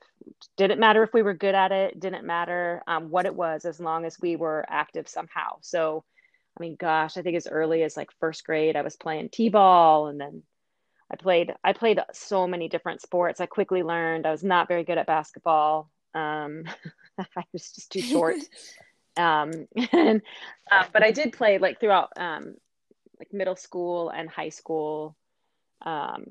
Didn't 0.56 0.80
matter 0.80 1.04
if 1.04 1.14
we 1.14 1.22
were 1.22 1.34
good 1.34 1.56
at 1.56 1.72
it, 1.72 2.00
didn't 2.00 2.26
matter 2.26 2.82
um, 2.88 3.10
what 3.10 3.26
it 3.26 3.36
was, 3.36 3.66
as 3.66 3.80
long 3.80 4.06
as 4.06 4.20
we 4.20 4.38
were 4.38 4.66
active 4.70 5.08
somehow. 5.10 5.58
So, 5.62 6.04
I 6.58 6.64
mean, 6.64 6.78
gosh, 6.80 7.18
I 7.18 7.22
think 7.22 7.36
as 7.36 7.48
early 7.48 7.84
as 7.84 7.98
like 7.98 8.10
first 8.20 8.46
grade, 8.46 8.76
I 8.78 8.82
was 8.82 8.96
playing 8.96 9.30
t 9.30 9.50
ball 9.50 10.08
and 10.08 10.20
then 10.20 10.42
I 11.12 11.16
played 11.16 11.54
I 11.64 11.74
played 11.74 12.00
so 12.14 12.48
many 12.48 12.68
different 12.68 13.02
sports. 13.02 13.40
I 13.40 13.46
quickly 13.46 13.84
learned 13.84 14.26
I 14.26 14.32
was 14.32 14.44
not 14.44 14.68
very 14.68 14.84
good 14.84 14.98
at 14.98 15.08
basketball. 15.08 15.90
Um, 16.14 16.64
I 17.18 17.44
was 17.54 17.72
just 17.72 17.92
too 17.92 18.02
short. 18.02 18.36
um, 19.18 19.68
and 19.92 20.22
uh, 20.72 20.86
but 20.92 21.04
I 21.04 21.12
did 21.12 21.34
play 21.34 21.58
like 21.58 21.80
throughout 21.80 22.10
um, 22.18 22.56
like 23.20 23.34
middle 23.34 23.56
school 23.56 24.10
and 24.10 24.30
high 24.30 24.50
school. 24.50 25.16
Um, 25.82 26.26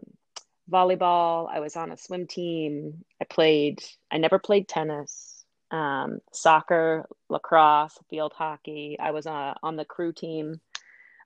volleyball. 0.70 1.48
I 1.50 1.60
was 1.60 1.76
on 1.76 1.92
a 1.92 1.96
swim 1.96 2.26
team. 2.26 3.04
I 3.20 3.24
played. 3.24 3.82
I 4.10 4.18
never 4.18 4.38
played 4.38 4.68
tennis. 4.68 5.44
Um, 5.70 6.20
soccer, 6.32 7.08
lacrosse, 7.28 7.98
field 8.08 8.32
hockey. 8.32 8.96
I 9.00 9.10
was 9.10 9.26
on, 9.26 9.48
uh, 9.48 9.54
on 9.64 9.76
the 9.76 9.84
crew 9.84 10.12
team. 10.12 10.60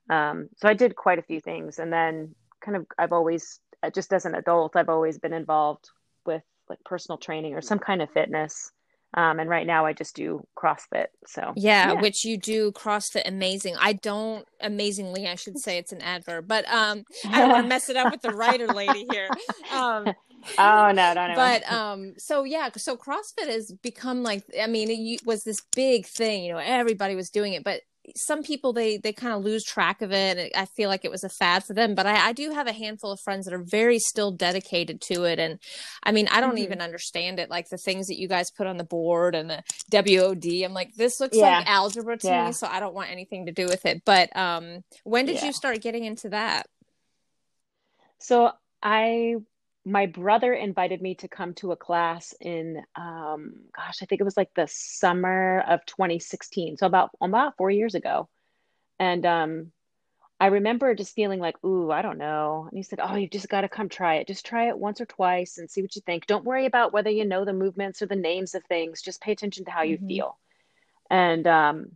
Um, 0.09 0.49
so 0.57 0.67
I 0.67 0.73
did 0.73 0.95
quite 0.95 1.19
a 1.19 1.23
few 1.23 1.39
things, 1.39 1.77
and 1.77 1.93
then 1.93 2.33
kind 2.61 2.77
of 2.77 2.85
I've 2.97 3.11
always 3.11 3.59
uh, 3.83 3.89
just 3.89 4.13
as 4.13 4.25
an 4.25 4.35
adult 4.35 4.75
I've 4.75 4.89
always 4.89 5.17
been 5.17 5.33
involved 5.33 5.89
with 6.25 6.43
like 6.69 6.79
personal 6.85 7.17
training 7.17 7.53
or 7.53 7.61
some 7.61 7.79
kind 7.79 8.01
of 8.01 8.09
fitness. 8.11 8.71
Um, 9.13 9.39
and 9.39 9.49
right 9.49 9.67
now 9.67 9.85
I 9.85 9.91
just 9.91 10.15
do 10.15 10.41
CrossFit. 10.57 11.07
So 11.27 11.51
yeah, 11.57 11.93
yeah, 11.93 12.01
which 12.01 12.23
you 12.23 12.37
do 12.37 12.71
CrossFit 12.71 13.27
amazing. 13.27 13.75
I 13.77 13.93
don't 13.93 14.47
amazingly, 14.61 15.27
I 15.27 15.35
should 15.35 15.59
say 15.59 15.77
it's 15.77 15.91
an 15.91 16.01
adverb, 16.01 16.47
but 16.47 16.65
um, 16.69 17.03
I 17.27 17.39
don't 17.39 17.49
want 17.49 17.65
to 17.65 17.67
mess 17.67 17.89
it 17.89 17.97
up 17.97 18.11
with 18.11 18.21
the 18.21 18.31
writer 18.31 18.67
lady 18.67 19.05
here. 19.11 19.27
Um, 19.73 20.13
oh 20.57 20.91
no, 20.93 21.13
no, 21.13 21.27
no. 21.27 21.35
But 21.35 21.69
um, 21.69 22.13
so 22.17 22.45
yeah, 22.45 22.69
so 22.77 22.95
CrossFit 22.95 23.47
has 23.47 23.73
become 23.83 24.23
like, 24.23 24.45
I 24.59 24.67
mean, 24.67 24.89
it 24.89 25.25
was 25.25 25.43
this 25.43 25.61
big 25.75 26.05
thing. 26.05 26.45
You 26.45 26.53
know, 26.53 26.59
everybody 26.59 27.15
was 27.15 27.29
doing 27.29 27.51
it, 27.51 27.65
but 27.65 27.81
some 28.15 28.41
people 28.41 28.73
they 28.73 28.97
they 28.97 29.13
kind 29.13 29.33
of 29.33 29.43
lose 29.43 29.63
track 29.63 30.01
of 30.01 30.11
it 30.11 30.51
i 30.55 30.65
feel 30.65 30.89
like 30.89 31.05
it 31.05 31.11
was 31.11 31.23
a 31.23 31.29
fad 31.29 31.63
for 31.63 31.73
them 31.73 31.93
but 31.93 32.07
I, 32.07 32.29
I, 32.29 32.33
do 32.33 32.51
have 32.51 32.67
a 32.67 32.73
handful 32.73 33.11
of 33.11 33.19
friends 33.19 33.45
that 33.45 33.53
are 33.53 33.63
very 33.63 33.99
still 33.99 34.31
dedicated 34.31 35.01
to 35.01 35.23
it 35.23 35.37
and 35.37 35.59
i 36.03 36.11
mean 36.11 36.27
i 36.29 36.41
don't 36.41 36.55
mm-hmm. 36.55 36.63
even 36.63 36.81
understand 36.81 37.39
it 37.39 37.49
like 37.49 37.69
the 37.69 37.77
things 37.77 38.07
that 38.07 38.17
you 38.17 38.27
guys 38.27 38.49
put 38.49 38.65
on 38.65 38.77
the 38.77 38.83
board 38.83 39.35
and 39.35 39.49
the 39.49 39.63
wod 39.91 40.45
i'm 40.65 40.73
like 40.73 40.95
this 40.95 41.19
looks 41.19 41.37
yeah. 41.37 41.59
like 41.59 41.69
algebra 41.69 42.17
to 42.17 42.27
yeah. 42.27 42.47
me 42.47 42.53
so 42.53 42.67
i 42.67 42.79
don't 42.79 42.95
want 42.95 43.11
anything 43.11 43.45
to 43.45 43.51
do 43.51 43.65
with 43.65 43.85
it 43.85 44.01
but 44.03 44.35
um 44.35 44.83
when 45.03 45.25
did 45.25 45.35
yeah. 45.35 45.45
you 45.45 45.53
start 45.53 45.79
getting 45.81 46.03
into 46.03 46.29
that 46.29 46.67
so 48.17 48.51
i 48.81 49.35
my 49.85 50.05
brother 50.05 50.53
invited 50.53 51.01
me 51.01 51.15
to 51.15 51.27
come 51.27 51.53
to 51.55 51.71
a 51.71 51.75
class 51.75 52.33
in 52.39 52.81
um, 52.95 53.53
gosh 53.75 53.99
i 54.01 54.05
think 54.05 54.21
it 54.21 54.25
was 54.25 54.37
like 54.37 54.53
the 54.55 54.67
summer 54.69 55.63
of 55.67 55.85
2016 55.85 56.77
so 56.77 56.85
about 56.85 57.11
about 57.21 57.57
four 57.57 57.71
years 57.71 57.95
ago. 57.95 58.29
And 58.99 59.25
um, 59.25 59.71
i 60.39 60.47
remember 60.47 60.93
just 60.93 61.15
feeling 61.15 61.39
like 61.39 61.55
ooh 61.63 61.91
i 61.91 62.01
don't 62.01 62.19
know. 62.19 62.67
And 62.69 62.77
he 62.77 62.83
said 62.83 62.99
oh 63.01 63.15
you've 63.15 63.31
just 63.31 63.49
got 63.49 63.61
to 63.61 63.69
come 63.69 63.89
try 63.89 64.15
it. 64.15 64.27
Just 64.27 64.45
try 64.45 64.69
it 64.69 64.77
once 64.77 65.01
or 65.01 65.05
twice 65.05 65.57
and 65.57 65.69
see 65.69 65.81
what 65.81 65.95
you 65.95 66.01
think. 66.05 66.27
Don't 66.27 66.45
worry 66.45 66.67
about 66.67 66.93
whether 66.93 67.09
you 67.09 67.25
know 67.25 67.45
the 67.45 67.53
movements 67.53 68.01
or 68.01 68.05
the 68.05 68.15
names 68.15 68.53
of 68.53 68.63
things. 68.65 69.01
Just 69.01 69.21
pay 69.21 69.31
attention 69.31 69.65
to 69.65 69.71
how 69.71 69.83
you 69.83 69.97
mm-hmm. 69.97 70.07
feel. 70.07 70.37
And 71.09 71.47
um, 71.47 71.91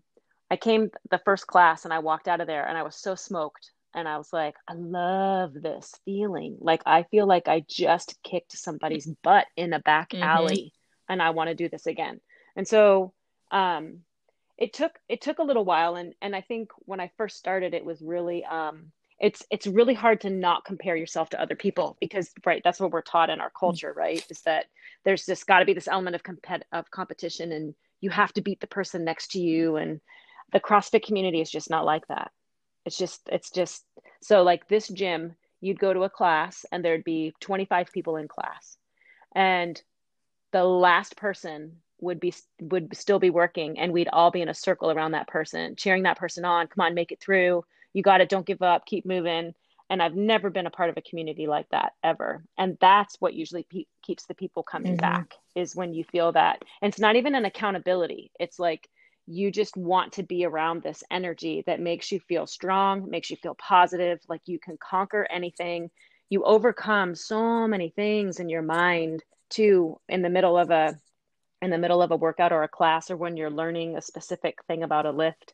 i 0.50 0.56
came 0.56 0.90
the 1.12 1.22
first 1.26 1.46
class 1.48 1.86
and 1.86 1.94
i 1.94 2.00
walked 2.00 2.28
out 2.28 2.42
of 2.42 2.48
there 2.48 2.68
and 2.68 2.78
i 2.78 2.84
was 2.84 2.96
so 2.96 3.16
smoked 3.16 3.72
and 3.96 4.08
I 4.08 4.18
was 4.18 4.32
like, 4.34 4.56
I 4.68 4.74
love 4.74 5.54
this 5.54 5.94
feeling. 6.04 6.58
Like 6.60 6.82
I 6.86 7.04
feel 7.04 7.26
like 7.26 7.48
I 7.48 7.64
just 7.68 8.22
kicked 8.24 8.58
somebody's 8.58 9.08
butt 9.24 9.48
in 9.56 9.74
a 9.74 9.80
back 9.80 10.10
mm-hmm. 10.12 10.24
alley 10.24 10.74
and 11.08 11.22
I 11.22 11.30
want 11.32 11.50
to 11.50 11.56
do 11.56 11.70
this 11.70 11.88
again. 11.88 12.20
And 12.56 12.68
so 12.68 13.14
um 13.52 14.00
it 14.58 14.74
took 14.74 14.92
it 15.08 15.22
took 15.22 15.40
a 15.40 15.44
little 15.44 15.66
while 15.66 15.96
and 15.96 16.14
and 16.22 16.36
I 16.36 16.42
think 16.42 16.70
when 16.80 17.00
I 17.00 17.12
first 17.18 17.38
started 17.38 17.74
it 17.74 17.86
was 17.86 18.02
really 18.02 18.44
um 18.46 18.92
it's 19.20 19.44
it's 19.50 19.68
really 19.68 19.94
hard 19.94 20.22
to 20.22 20.30
not 20.30 20.66
compare 20.66 20.96
yourself 20.96 21.30
to 21.30 21.42
other 21.42 21.56
people 21.56 21.98
because 22.02 22.32
right 22.46 22.62
that's 22.64 22.80
what 22.80 22.92
we're 22.92 23.02
taught 23.02 23.30
in 23.30 23.40
our 23.40 23.50
mm. 23.50 23.60
culture 23.60 23.94
right 23.96 24.26
is 24.30 24.42
that 24.42 24.66
there's 25.04 25.26
just 25.26 25.48
got 25.48 25.60
to 25.60 25.66
be 25.66 25.74
this 25.74 25.88
element 25.88 26.16
of 26.16 26.24
compet 26.24 26.62
of 26.72 26.90
competition 26.92 27.52
and 27.52 27.76
you 28.02 28.10
have 28.10 28.34
to 28.34 28.42
beat 28.42 28.60
the 28.60 28.68
person 28.68 29.06
next 29.06 29.32
to 29.32 29.40
you 29.40 29.78
and 29.78 30.02
the 30.52 30.60
CrossFit 30.60 31.06
community 31.06 31.42
is 31.42 31.50
just 31.50 31.70
not 31.70 31.86
like 31.86 32.08
that 32.08 32.32
it's 32.86 32.98
just, 32.98 33.22
it's 33.32 33.52
just, 33.52 33.84
so 34.22 34.44
like 34.44 34.68
this 34.68 34.88
gym, 34.88 35.36
you'd 35.62 35.80
go 35.80 35.94
to 35.94 36.04
a 36.04 36.10
class 36.10 36.66
and 36.72 36.84
there'd 36.84 37.04
be 37.04 37.34
25 37.40 37.92
people 37.92 38.18
in 38.18 38.28
class. 38.28 38.78
And 39.34 39.82
the 40.52 40.64
last 40.64 41.18
person 41.18 41.78
would 42.02 42.20
be 42.20 42.34
would 42.62 42.96
still 42.96 43.20
be 43.20 43.30
working 43.30 43.80
and 43.80 43.92
we'd 43.92 44.10
all 44.12 44.32
be 44.32 44.42
in 44.42 44.50
a 44.50 44.54
circle 44.54 44.92
around 44.92 45.12
that 45.12 45.28
person 45.28 45.76
cheering 45.76 46.04
that 46.04 46.18
person 46.18 46.46
on 46.46 46.68
come 46.68 46.86
on 46.86 46.94
make 46.94 47.12
it 47.12 47.20
through. 47.20 47.66
You 47.94 48.04
got 48.04 48.22
it. 48.22 48.30
Don't 48.30 48.46
give 48.46 48.62
up. 48.62 48.86
Keep 48.86 49.06
moving. 49.06 49.54
And 49.90 50.02
i've 50.02 50.16
never 50.16 50.50
been 50.50 50.66
a 50.66 50.72
part 50.72 50.90
of 50.90 50.98
a 50.98 51.02
community 51.02 51.48
like 51.48 51.70
that 51.70 51.94
ever. 52.04 52.44
And 52.58 52.78
that's 52.80 53.20
what 53.20 53.34
usually 53.34 53.64
pe- 53.64 53.86
keeps 54.02 54.26
the 54.26 54.34
people 54.34 54.64
coming 54.64 54.94
mm-hmm. 54.94 55.02
back 55.02 55.34
is 55.56 55.76
when 55.76 55.94
you 55.94 56.04
feel 56.04 56.32
that. 56.32 56.64
And 56.82 56.92
it's 56.92 57.00
not 57.00 57.16
even 57.16 57.36
an 57.36 57.46
accountability. 57.46 58.32
It's 58.40 58.60
like 58.60 58.90
you 59.28 59.52
just 59.52 59.76
want 59.76 60.14
to 60.14 60.24
be 60.24 60.46
around 60.46 60.84
this 60.84 61.04
energy 61.10 61.64
that 61.66 61.80
makes 61.80 62.12
you 62.12 62.20
feel 62.20 62.46
strong, 62.46 63.10
makes 63.10 63.30
you 63.30 63.38
feel 63.38 63.56
positive, 63.56 64.20
like 64.28 64.42
you 64.46 64.60
can 64.60 64.78
conquer 64.78 65.28
anything. 65.32 65.90
You 66.30 66.44
overcome 66.44 67.16
so 67.16 67.68
many 67.68 67.90
things 67.90 68.40
in 68.40 68.50
your 68.50 68.62
mind 68.62 69.24
too 69.50 70.00
in 70.10 70.22
the 70.22 70.30
middle 70.30 70.58
of 70.58 70.72
a 70.72 70.96
in 71.62 71.72
the 71.72 71.78
middle 71.78 72.02
of 72.02 72.12
a 72.12 72.16
workout 72.16 72.52
or 72.52 72.64
a 72.64 72.68
class 72.68 73.10
or 73.10 73.18
when 73.18 73.38
you're 73.38 73.50
learning 73.50 73.96
a 73.96 74.02
specific 74.02 74.58
thing 74.68 74.84
about 74.84 75.06
a 75.06 75.12
lift. 75.12 75.54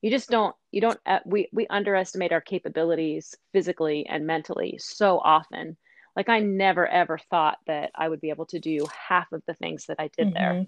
You 0.00 0.10
just 0.10 0.30
don't 0.30 0.56
you 0.70 0.80
don't 0.80 0.98
uh, 1.04 1.18
we 1.26 1.48
we 1.52 1.66
underestimate 1.68 2.32
our 2.32 2.40
capabilities 2.40 3.34
physically 3.52 4.06
and 4.06 4.26
mentally 4.26 4.76
so 4.78 5.18
often. 5.18 5.76
Like 6.16 6.30
I 6.30 6.40
never 6.40 6.86
ever 6.86 7.18
thought 7.18 7.58
that 7.66 7.90
I 7.94 8.08
would 8.08 8.20
be 8.20 8.30
able 8.30 8.46
to 8.46 8.58
do 8.58 8.86
half 9.08 9.30
of 9.32 9.42
the 9.46 9.54
things 9.54 9.86
that 9.86 9.96
I 9.98 10.08
did 10.16 10.28
mm-hmm. 10.28 10.34
there. 10.34 10.66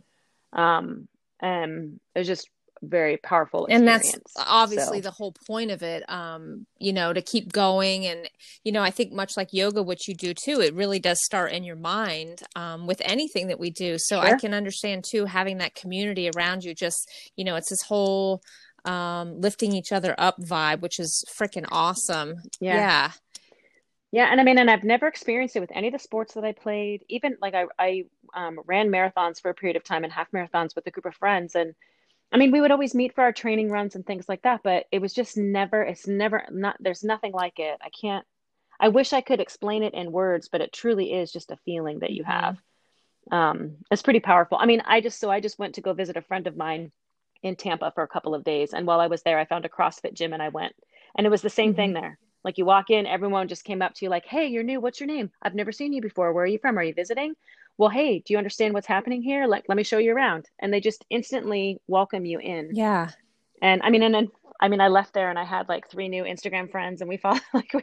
Um, 0.52 1.09
um 1.42 2.00
it 2.14 2.20
was 2.20 2.28
just 2.28 2.49
very 2.82 3.16
powerful 3.16 3.66
experience. 3.66 4.06
and 4.06 4.16
that's 4.16 4.49
obviously 4.49 4.99
so. 4.99 5.02
the 5.02 5.11
whole 5.12 5.32
point 5.46 5.70
of 5.70 5.82
it 5.82 6.02
um 6.08 6.66
you 6.78 6.92
know 6.92 7.12
to 7.12 7.22
keep 7.22 7.52
going 7.52 8.04
and 8.06 8.28
you 8.64 8.72
know 8.72 8.82
i 8.82 8.90
think 8.90 9.12
much 9.12 9.37
like 9.37 9.52
yoga 9.52 9.80
which 9.82 10.08
you 10.08 10.14
do 10.14 10.34
too 10.34 10.61
it 10.61 10.75
really 10.75 10.99
does 10.99 11.22
start 11.22 11.52
in 11.52 11.62
your 11.62 11.76
mind 11.76 12.42
um 12.56 12.87
with 12.88 13.00
anything 13.04 13.46
that 13.46 13.61
we 13.61 13.70
do 13.70 13.96
so 13.99 14.20
sure. 14.20 14.34
i 14.34 14.37
can 14.37 14.52
understand 14.52 15.04
too 15.08 15.25
having 15.26 15.58
that 15.58 15.76
community 15.76 16.28
around 16.37 16.64
you 16.64 16.75
just 16.75 17.08
you 17.37 17.44
know 17.44 17.54
it's 17.54 17.70
this 17.70 17.82
whole 17.82 18.42
um 18.84 19.40
lifting 19.40 19.72
each 19.72 19.92
other 19.92 20.16
up 20.18 20.37
vibe 20.40 20.80
which 20.80 20.99
is 20.99 21.25
freaking 21.38 21.66
awesome 21.70 22.34
yeah. 22.61 22.75
yeah 22.75 23.11
yeah, 24.14 24.28
and 24.30 24.38
I 24.38 24.44
mean, 24.44 24.58
and 24.58 24.70
I've 24.70 24.84
never 24.84 25.06
experienced 25.06 25.56
it 25.56 25.61
with 25.61 25.72
any 25.75 25.87
of 25.87 25.94
the 25.94 25.99
sports 25.99 26.34
that 26.34 26.44
I 26.44 26.52
played. 26.52 27.02
Even 27.08 27.38
like 27.40 27.54
I, 27.54 27.64
I 27.78 28.04
um, 28.34 28.60
ran 28.66 28.88
marathons 28.88 29.40
for 29.40 29.50
a 29.50 29.54
period 29.54 29.76
of 29.76 29.84
time 29.84 30.04
and 30.04 30.12
half 30.12 30.30
marathons 30.32 30.74
with 30.74 30.86
a 30.86 30.90
group 30.90 31.06
of 31.06 31.14
friends, 31.14 31.54
and 31.54 31.74
I 32.32 32.38
mean, 32.38 32.50
we 32.50 32.60
would 32.60 32.70
always 32.70 32.94
meet 32.94 33.14
for 33.14 33.22
our 33.22 33.32
training 33.32 33.70
runs 33.70 33.94
and 33.94 34.06
things 34.06 34.28
like 34.28 34.42
that. 34.42 34.62
But 34.64 34.86
it 34.90 35.00
was 35.00 35.12
just 35.12 35.36
never. 35.36 35.82
It's 35.82 36.06
never 36.06 36.44
not. 36.50 36.76
There's 36.80 37.04
nothing 37.04 37.32
like 37.32 37.58
it. 37.58 37.78
I 37.82 37.90
can't. 37.90 38.24
I 38.80 38.88
wish 38.88 39.12
I 39.12 39.20
could 39.20 39.40
explain 39.40 39.82
it 39.82 39.94
in 39.94 40.10
words, 40.10 40.48
but 40.48 40.60
it 40.60 40.72
truly 40.72 41.12
is 41.12 41.30
just 41.30 41.50
a 41.50 41.58
feeling 41.64 42.00
that 42.00 42.10
you 42.10 42.24
have. 42.24 42.56
Um, 43.30 43.76
it's 43.90 44.02
pretty 44.02 44.20
powerful. 44.20 44.58
I 44.58 44.66
mean, 44.66 44.82
I 44.84 45.00
just 45.00 45.20
so 45.20 45.30
I 45.30 45.40
just 45.40 45.58
went 45.58 45.76
to 45.76 45.82
go 45.82 45.92
visit 45.92 46.16
a 46.16 46.22
friend 46.22 46.46
of 46.46 46.56
mine 46.56 46.90
in 47.42 47.54
Tampa 47.54 47.92
for 47.94 48.02
a 48.02 48.08
couple 48.08 48.34
of 48.34 48.44
days, 48.44 48.72
and 48.72 48.86
while 48.86 49.00
I 49.00 49.08
was 49.08 49.22
there, 49.22 49.38
I 49.38 49.44
found 49.44 49.64
a 49.64 49.68
CrossFit 49.68 50.14
gym 50.14 50.32
and 50.32 50.42
I 50.42 50.48
went, 50.48 50.74
and 51.16 51.26
it 51.26 51.30
was 51.30 51.42
the 51.42 51.50
same 51.50 51.70
mm-hmm. 51.70 51.76
thing 51.76 51.92
there 51.92 52.18
like 52.44 52.58
you 52.58 52.64
walk 52.64 52.90
in, 52.90 53.06
everyone 53.06 53.48
just 53.48 53.64
came 53.64 53.82
up 53.82 53.94
to 53.94 54.04
you 54.04 54.10
like, 54.10 54.26
"Hey, 54.26 54.46
you're 54.48 54.62
new. 54.62 54.80
What's 54.80 55.00
your 55.00 55.06
name? 55.06 55.30
I've 55.40 55.54
never 55.54 55.72
seen 55.72 55.92
you 55.92 56.02
before. 56.02 56.32
Where 56.32 56.44
are 56.44 56.48
you 56.48 56.58
from? 56.58 56.78
Are 56.78 56.82
you 56.82 56.94
visiting?" 56.94 57.34
Well, 57.79 57.91
hey, 57.91 58.21
do 58.21 58.33
you 58.33 58.38
understand 58.38 58.75
what's 58.75 58.87
happening 58.87 59.23
here? 59.23 59.47
Like, 59.47 59.64
let 59.69 59.76
me 59.76 59.83
show 59.83 59.99
you 59.99 60.14
around. 60.14 60.49
And 60.59 60.73
they 60.73 60.81
just 60.81 61.05
instantly 61.11 61.81
welcome 61.87 62.25
you 62.25 62.38
in. 62.38 62.71
Yeah. 62.73 63.11
And 63.61 63.83
I 63.83 63.91
mean, 63.91 64.02
and 64.02 64.14
then 64.14 64.29
I 64.62 64.69
mean, 64.69 64.81
I 64.81 64.87
left 64.87 65.12
there 65.12 65.28
and 65.28 65.40
I 65.40 65.42
had 65.42 65.69
like 65.69 65.90
three 65.90 66.09
new 66.09 66.23
Instagram 66.23 66.71
friends, 66.71 67.00
and 67.00 67.09
we 67.09 67.16
follow 67.16 67.40
like 67.52 67.75
we 67.75 67.83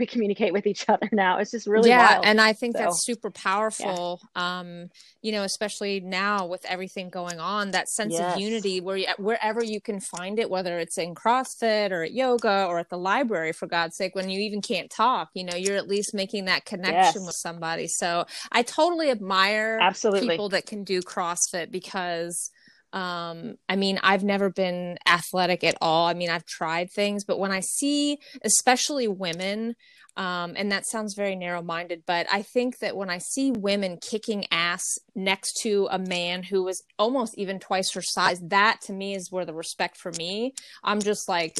we 0.00 0.06
communicate 0.06 0.52
with 0.52 0.66
each 0.66 0.88
other 0.88 1.08
now. 1.12 1.38
It's 1.38 1.52
just 1.52 1.68
really 1.68 1.90
yeah, 1.90 2.14
wild. 2.14 2.24
and 2.26 2.40
I 2.40 2.52
think 2.52 2.76
so, 2.76 2.82
that's 2.82 3.04
super 3.04 3.30
powerful. 3.30 4.20
Yeah. 4.34 4.58
Um, 4.58 4.90
you 5.22 5.30
know, 5.30 5.44
especially 5.44 6.00
now 6.00 6.44
with 6.46 6.64
everything 6.66 7.10
going 7.10 7.38
on, 7.38 7.70
that 7.70 7.88
sense 7.88 8.14
yes. 8.14 8.34
of 8.34 8.40
unity 8.40 8.80
where 8.80 8.96
you, 8.96 9.06
wherever 9.18 9.62
you 9.62 9.80
can 9.80 10.00
find 10.00 10.40
it, 10.40 10.50
whether 10.50 10.80
it's 10.80 10.98
in 10.98 11.14
CrossFit 11.14 11.92
or 11.92 12.02
at 12.02 12.12
yoga 12.12 12.66
or 12.68 12.80
at 12.80 12.90
the 12.90 12.98
library, 12.98 13.52
for 13.52 13.68
God's 13.68 13.96
sake, 13.96 14.16
when 14.16 14.28
you 14.28 14.40
even 14.40 14.60
can't 14.60 14.90
talk, 14.90 15.30
you 15.34 15.44
know, 15.44 15.56
you're 15.56 15.76
at 15.76 15.86
least 15.86 16.12
making 16.12 16.46
that 16.46 16.64
connection 16.64 17.22
yes. 17.22 17.26
with 17.26 17.36
somebody. 17.36 17.86
So 17.86 18.26
I 18.50 18.62
totally 18.62 19.10
admire 19.10 19.78
absolutely 19.80 20.28
people 20.28 20.48
that 20.48 20.66
can 20.66 20.82
do 20.82 21.02
CrossFit 21.02 21.70
because 21.70 22.50
um, 22.96 23.58
I 23.68 23.76
mean, 23.76 24.00
I've 24.02 24.24
never 24.24 24.48
been 24.48 24.96
athletic 25.06 25.62
at 25.64 25.76
all. 25.82 26.06
I 26.06 26.14
mean, 26.14 26.30
I've 26.30 26.46
tried 26.46 26.90
things, 26.90 27.24
but 27.24 27.38
when 27.38 27.52
I 27.52 27.60
see, 27.60 28.18
especially 28.42 29.06
women, 29.06 29.76
um, 30.16 30.54
and 30.56 30.72
that 30.72 30.86
sounds 30.86 31.12
very 31.14 31.36
narrow 31.36 31.60
minded, 31.60 32.04
but 32.06 32.26
I 32.32 32.40
think 32.40 32.78
that 32.78 32.96
when 32.96 33.10
I 33.10 33.18
see 33.18 33.50
women 33.50 33.98
kicking 34.00 34.46
ass 34.50 34.82
next 35.14 35.60
to 35.60 35.88
a 35.90 35.98
man 35.98 36.42
who 36.42 36.62
was 36.62 36.82
almost 36.98 37.36
even 37.36 37.58
twice 37.58 37.92
her 37.92 38.00
size, 38.02 38.40
that 38.44 38.80
to 38.84 38.94
me 38.94 39.14
is 39.14 39.30
where 39.30 39.44
the 39.44 39.52
respect 39.52 39.98
for 39.98 40.12
me, 40.12 40.54
I'm 40.82 41.02
just 41.02 41.28
like, 41.28 41.58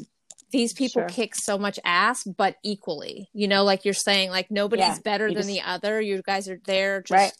these 0.53 0.73
people 0.73 1.03
sure. 1.03 1.09
kick 1.09 1.35
so 1.35 1.59
much 1.59 1.79
ass, 1.85 2.25
but 2.25 2.57
equally, 2.65 3.29
you 3.35 3.47
know, 3.47 3.63
like 3.63 3.85
you're 3.85 3.93
saying, 3.93 4.31
like 4.31 4.51
nobody's 4.51 4.87
yeah, 4.87 4.99
better 5.05 5.27
than 5.27 5.43
just... 5.43 5.49
the 5.49 5.61
other. 5.61 6.01
You 6.01 6.23
guys 6.23 6.49
are 6.49 6.61
there 6.65 7.03
just 7.03 7.11
right 7.11 7.33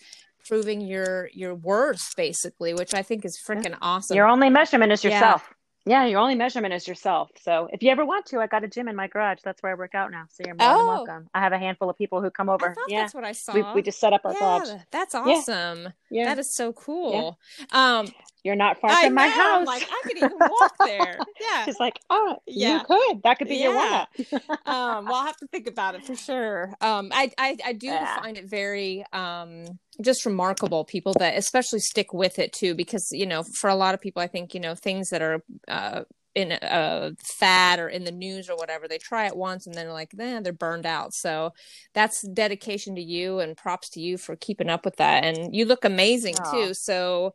proving 0.47 0.81
your 0.81 1.29
your 1.33 1.55
worth 1.55 2.15
basically 2.17 2.75
which 2.75 2.95
i 2.95 3.03
think 3.03 3.25
is 3.25 3.37
freaking 3.37 3.77
awesome 3.83 4.17
your 4.17 4.27
only 4.27 4.49
measurement 4.49 4.93
is 4.93 5.03
yourself 5.03 5.55
yeah. 5.85 6.03
yeah. 6.03 6.11
your 6.11 6.21
only 6.21 6.35
measurement 6.35 6.73
is 6.73 6.87
yourself 6.87 7.31
so 7.41 7.69
if 7.73 7.83
you 7.83 7.91
ever 7.91 8.05
want 8.05 8.25
to 8.27 8.39
i 8.39 8.47
got 8.47 8.65
a 8.65 8.69
gym 8.69 8.89
in 8.89 8.97
my 8.97 9.07
garage 9.07 9.39
that's 9.45 9.63
where 9.63 9.73
i 9.73 9.75
work 9.75 9.95
out 9.95 10.11
now 10.11 10.25
so 10.31 10.43
you're 10.47 10.55
more 10.55 10.69
oh. 10.69 10.79
than 10.79 10.87
welcome 10.87 11.31
i 11.35 11.41
have 11.41 11.53
a 11.53 11.59
handful 11.59 11.91
of 11.91 11.97
people 11.97 12.21
who 12.21 12.31
come 12.31 12.49
over 12.49 12.75
yeah 12.89 13.01
that's 13.01 13.15
what 13.15 13.25
i 13.25 13.33
saw 13.33 13.53
we, 13.53 13.63
we 13.75 13.83
just 13.83 13.99
set 13.99 14.13
up 14.13 14.21
our 14.25 14.33
yeah, 14.33 14.39
garage 14.39 14.83
that's 14.91 15.15
awesome 15.15 15.85
yeah. 15.85 15.91
yeah. 16.11 16.25
that 16.27 16.39
is 16.39 16.55
so 16.55 16.73
cool 16.73 17.39
um 17.73 18.07
you're 18.47 18.55
not 18.55 18.81
far 18.81 18.95
from 19.03 19.13
my 19.13 19.27
house. 19.27 19.67
like, 19.67 19.83
I 19.91 20.03
could 20.05 20.17
even 20.19 20.39
walk 20.39 20.77
there. 20.79 21.19
Yeah. 21.41 21.65
She's 21.65 21.81
like, 21.81 21.99
oh, 22.11 22.37
yeah. 22.47 22.75
you 22.75 22.85
could. 22.85 23.23
That 23.25 23.39
could 23.39 23.49
be 23.49 23.57
yeah. 23.57 24.07
your 24.21 24.31
one. 24.31 24.59
um, 24.67 25.05
well, 25.07 25.17
I'll 25.17 25.27
have 25.27 25.37
to 25.39 25.49
think 25.49 25.67
about 25.67 25.97
it 25.97 26.05
for 26.05 26.15
sure. 26.15 26.73
Um, 26.81 27.11
I, 27.13 27.33
I, 27.37 27.57
I 27.65 27.73
do 27.73 27.89
yeah. 27.89 28.21
find 28.21 28.39
it 28.39 28.45
very, 28.49 29.05
um, 29.13 29.65
just 30.03 30.27
remarkable 30.27 30.85
people 30.85 31.13
that 31.19 31.37
especially 31.37 31.81
stick 31.81 32.13
with 32.13 32.39
it 32.39 32.53
too, 32.53 32.75
because, 32.75 33.09
you 33.13 33.27
know, 33.27 33.43
for 33.61 33.71
a 33.71 33.75
lot 33.75 33.95
of 33.95 34.01
people, 34.01 34.23
I 34.23 34.27
think, 34.27 34.55
you 34.55 34.61
know, 34.61 34.75
things 34.75 35.09
that 35.11 35.23
are, 35.23 35.43
uh, 35.69 36.03
in 36.37 36.53
a 36.53 37.13
fad 37.25 37.79
or 37.79 37.89
in 37.89 38.05
the 38.05 38.13
news 38.13 38.51
or 38.51 38.57
whatever 38.57 38.87
they 38.87 38.99
try 38.99 39.27
it 39.27 39.35
once 39.35 39.67
and 39.67 39.75
then 39.75 39.89
like 39.89 40.11
then 40.13 40.43
they're 40.43 40.53
burned 40.53 40.85
out. 40.85 41.15
So 41.15 41.55
that's 41.95 42.21
dedication 42.29 42.95
to 42.97 43.01
you 43.01 43.41
and 43.41 43.57
props 43.57 43.89
to 43.91 44.01
you 44.01 44.19
for 44.19 44.37
keeping 44.37 44.69
up 44.69 44.85
with 44.85 44.97
that. 44.97 45.25
And 45.25 45.57
you 45.57 45.65
look 45.65 45.87
amazing 45.87 46.35
Aww. 46.35 46.51
too. 46.51 46.75
So 46.75 47.33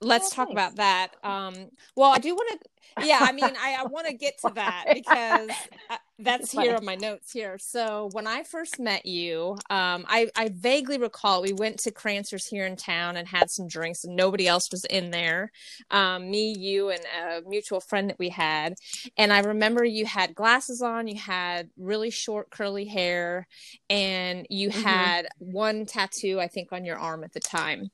let's 0.00 0.32
oh, 0.32 0.36
talk 0.36 0.50
about 0.50 0.76
that. 0.76 1.14
Um 1.22 1.68
well 1.96 2.12
i 2.12 2.18
do 2.18 2.34
want 2.34 2.60
to 2.62 3.06
yeah 3.06 3.18
i 3.20 3.32
mean 3.32 3.44
i, 3.44 3.76
I 3.78 3.84
want 3.84 4.06
to 4.06 4.14
get 4.14 4.34
to 4.44 4.52
that 4.54 4.86
because 4.94 5.50
uh, 5.90 5.96
that's 6.22 6.52
here 6.60 6.76
on 6.76 6.84
my 6.84 6.94
notes 6.94 7.32
here. 7.32 7.58
So 7.58 8.08
when 8.12 8.26
I 8.26 8.42
first 8.42 8.78
met 8.78 9.06
you, 9.06 9.56
um, 9.70 10.04
I, 10.08 10.30
I 10.36 10.50
vaguely 10.54 10.98
recall 10.98 11.42
we 11.42 11.52
went 11.52 11.78
to 11.80 11.90
Crancer's 11.90 12.46
here 12.46 12.66
in 12.66 12.76
town 12.76 13.16
and 13.16 13.26
had 13.26 13.50
some 13.50 13.68
drinks, 13.68 14.04
and 14.04 14.16
nobody 14.16 14.46
else 14.46 14.70
was 14.70 14.84
in 14.84 15.10
there. 15.10 15.52
Um, 15.90 16.30
me, 16.30 16.54
you, 16.56 16.90
and 16.90 17.00
a 17.22 17.48
mutual 17.48 17.80
friend 17.80 18.10
that 18.10 18.18
we 18.18 18.28
had. 18.28 18.74
And 19.16 19.32
I 19.32 19.40
remember 19.40 19.84
you 19.84 20.06
had 20.06 20.34
glasses 20.34 20.82
on, 20.82 21.08
you 21.08 21.18
had 21.18 21.70
really 21.76 22.10
short 22.10 22.50
curly 22.50 22.84
hair, 22.84 23.46
and 23.88 24.46
you 24.50 24.70
mm-hmm. 24.70 24.82
had 24.82 25.28
one 25.38 25.86
tattoo, 25.86 26.40
I 26.40 26.48
think, 26.48 26.72
on 26.72 26.84
your 26.84 26.98
arm 26.98 27.24
at 27.24 27.32
the 27.32 27.40
time 27.40 27.90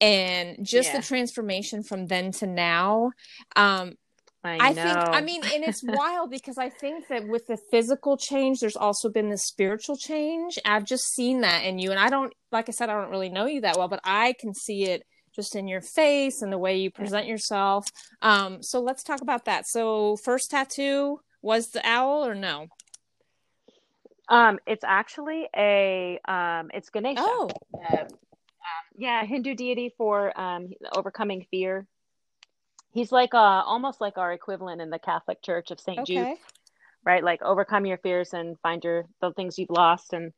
and 0.00 0.64
just 0.64 0.90
yeah. 0.90 0.96
the 0.96 1.06
transformation 1.06 1.82
from 1.82 2.06
then 2.06 2.32
to 2.32 2.46
now 2.46 3.12
um, 3.56 3.96
I, 4.44 4.70
I 4.70 4.72
think 4.72 4.96
I 4.96 5.20
mean 5.20 5.42
and 5.44 5.62
it's 5.62 5.82
wild 5.86 6.30
because 6.30 6.58
I 6.58 6.68
think 6.68 7.08
that 7.08 7.26
with 7.28 7.46
the 7.46 7.56
physical 7.56 8.16
change 8.16 8.60
there's 8.60 8.76
also 8.76 9.08
been 9.08 9.28
the 9.28 9.38
spiritual 9.38 9.96
change. 9.96 10.58
I've 10.64 10.84
just 10.84 11.14
seen 11.14 11.42
that 11.42 11.64
in 11.64 11.78
you 11.78 11.90
and 11.90 12.00
I 12.00 12.10
don't 12.10 12.32
like 12.50 12.68
I 12.68 12.72
said 12.72 12.90
I 12.90 13.00
don't 13.00 13.10
really 13.10 13.28
know 13.28 13.46
you 13.46 13.60
that 13.60 13.76
well 13.76 13.88
but 13.88 14.00
I 14.04 14.34
can 14.38 14.54
see 14.54 14.84
it 14.84 15.04
just 15.34 15.54
in 15.54 15.68
your 15.68 15.80
face 15.80 16.42
and 16.42 16.52
the 16.52 16.58
way 16.58 16.76
you 16.76 16.90
present 16.90 17.26
yourself. 17.26 17.86
Um 18.20 18.62
so 18.62 18.80
let's 18.80 19.02
talk 19.02 19.20
about 19.20 19.44
that. 19.44 19.66
So 19.68 20.16
first 20.16 20.50
tattoo 20.50 21.20
was 21.40 21.68
the 21.68 21.86
owl 21.86 22.26
or 22.26 22.34
no? 22.34 22.66
Um 24.28 24.58
it's 24.66 24.84
actually 24.84 25.48
a 25.56 26.18
um 26.26 26.70
it's 26.74 26.90
Ganesha. 26.90 27.22
Oh. 27.24 27.48
Uh, 27.74 28.04
yeah, 28.96 29.24
Hindu 29.24 29.54
deity 29.54 29.94
for 29.96 30.38
um 30.38 30.70
overcoming 30.96 31.46
fear 31.50 31.86
he's 32.92 33.12
like 33.12 33.34
uh 33.34 33.62
almost 33.66 34.00
like 34.00 34.18
our 34.18 34.32
equivalent 34.32 34.80
in 34.80 34.90
the 34.90 34.98
Catholic 34.98 35.42
Church 35.42 35.70
of 35.70 35.80
Saint 35.80 36.00
okay. 36.00 36.14
Jude, 36.14 36.36
right? 37.04 37.24
Like 37.24 37.42
overcome 37.42 37.86
your 37.86 37.98
fears 37.98 38.32
and 38.32 38.58
find 38.60 38.82
your 38.84 39.06
the 39.20 39.32
things 39.32 39.58
you've 39.58 39.70
lost, 39.70 40.12
and 40.12 40.32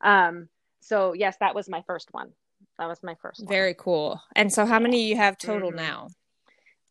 um. 0.00 0.48
So 0.84 1.12
yes, 1.12 1.36
that 1.38 1.54
was 1.54 1.68
my 1.68 1.82
first 1.86 2.08
one. 2.12 2.32
That 2.78 2.88
was 2.88 3.02
my 3.02 3.14
first. 3.22 3.46
Very 3.48 3.72
one. 3.72 3.76
cool. 3.76 4.22
And 4.34 4.52
so, 4.52 4.66
how 4.66 4.80
many 4.80 5.04
you 5.04 5.16
have 5.16 5.38
total 5.38 5.70
mm-hmm. 5.70 5.76
now? 5.76 6.08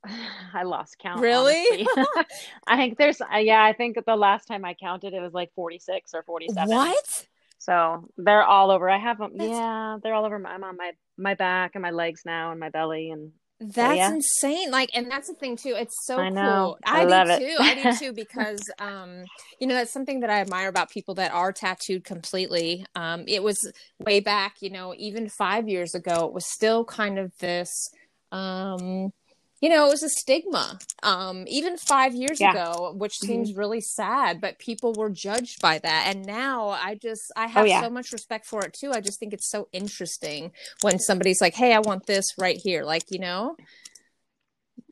I 0.54 0.64
lost 0.64 0.98
count. 1.00 1.22
Really? 1.22 1.88
I 2.68 2.78
think 2.78 2.98
there's 2.98 3.22
uh, 3.22 3.38
yeah. 3.38 3.64
I 3.64 3.74
think 3.74 3.98
the 4.06 4.16
last 4.16 4.46
time 4.46 4.66
I 4.66 4.74
counted, 4.74 5.14
it 5.14 5.22
was 5.22 5.34
like 5.34 5.52
46 5.56 6.14
or 6.14 6.24
47. 6.24 6.70
What? 6.70 7.28
So 7.58 8.10
they're 8.18 8.44
all 8.44 8.72
over. 8.72 8.90
I 8.90 8.98
have 8.98 9.18
them. 9.20 9.34
That's... 9.36 9.50
Yeah, 9.50 9.98
they're 10.02 10.14
all 10.14 10.26
over. 10.26 10.40
My, 10.40 10.52
I'm 10.52 10.64
on 10.64 10.78
my 10.78 10.92
my 11.18 11.36
back 11.36 11.72
and 11.76 11.82
my 11.82 11.92
legs 11.92 12.24
now 12.26 12.52
and 12.52 12.60
my 12.60 12.70
belly 12.70 13.12
and 13.12 13.32
that's 13.62 13.98
yeah. 13.98 14.14
insane. 14.14 14.72
Like, 14.72 14.90
and 14.94 15.10
that's 15.10 15.28
the 15.28 15.36
thing 15.36 15.56
too. 15.56 15.76
It's 15.78 15.96
so 16.06 16.18
I 16.18 16.30
know. 16.30 16.78
cool. 16.84 16.94
I, 16.94 17.06
I 17.06 17.38
do 17.38 17.46
too. 17.46 17.56
I 17.60 17.76
do 17.76 17.98
too 17.98 18.14
because, 18.14 18.60
um, 18.80 19.24
you 19.60 19.68
know, 19.68 19.76
that's 19.76 19.94
something 19.94 20.22
that 20.22 20.32
I 20.32 20.42
admire 20.42 20.68
about 20.68 20.90
people 20.90 21.14
that 21.16 21.32
are 21.32 21.54
tattooed 21.54 22.04
completely. 22.04 22.86
Um, 22.96 23.24
it 23.28 23.44
was 23.44 23.72
way 24.00 24.20
back, 24.20 24.56
you 24.62 24.72
know, 24.72 24.96
even 24.98 25.30
five 25.30 25.70
years 25.70 25.94
ago, 25.94 26.26
it 26.26 26.34
was 26.34 26.46
still 26.52 26.84
kind 26.84 27.20
of 27.20 27.32
this, 27.40 27.70
um, 28.32 29.12
you 29.62 29.70
know, 29.70 29.86
it 29.86 29.90
was 29.90 30.04
a 30.04 30.10
stigma. 30.10 30.80
Um, 31.04 31.46
even 31.48 31.78
five 31.78 32.16
years 32.16 32.42
yeah. 32.42 32.52
ago, 32.52 32.94
which 32.98 33.20
mm-hmm. 33.20 33.28
seems 33.28 33.54
really 33.54 33.80
sad, 33.80 34.42
but 34.42 34.58
people 34.58 34.94
were 34.94 35.10
judged 35.10 35.62
by 35.62 35.78
that. 35.80 36.06
And 36.08 36.26
now 36.26 36.70
I 36.70 36.96
just 36.96 37.32
I 37.36 37.46
oh, 37.46 37.48
have 37.48 37.64
oh, 37.66 37.68
yeah. 37.68 37.82
so 37.82 37.90
much 37.92 38.12
respect 38.12 38.48
for 38.48 38.66
it 38.66 38.74
too. 38.74 38.92
I 38.92 39.02
just 39.02 39.20
think 39.20 39.34
it's 39.34 39.50
so 39.50 39.68
interesting 39.72 40.52
when 40.82 40.98
somebody's 40.98 41.42
like, 41.42 41.54
Hey, 41.54 41.74
I 41.74 41.80
want 41.80 42.08
this 42.08 42.34
right 42.40 42.58
here. 42.58 42.84
Like, 42.84 43.12
you 43.12 43.20
know? 43.20 43.56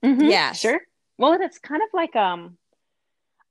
Mm-hmm. 0.06 0.26
Yeah. 0.26 0.54
Sure. 0.54 0.80
Well, 1.18 1.34
it's 1.42 1.58
kind 1.58 1.82
of 1.82 1.90
like 1.92 2.16
um 2.16 2.58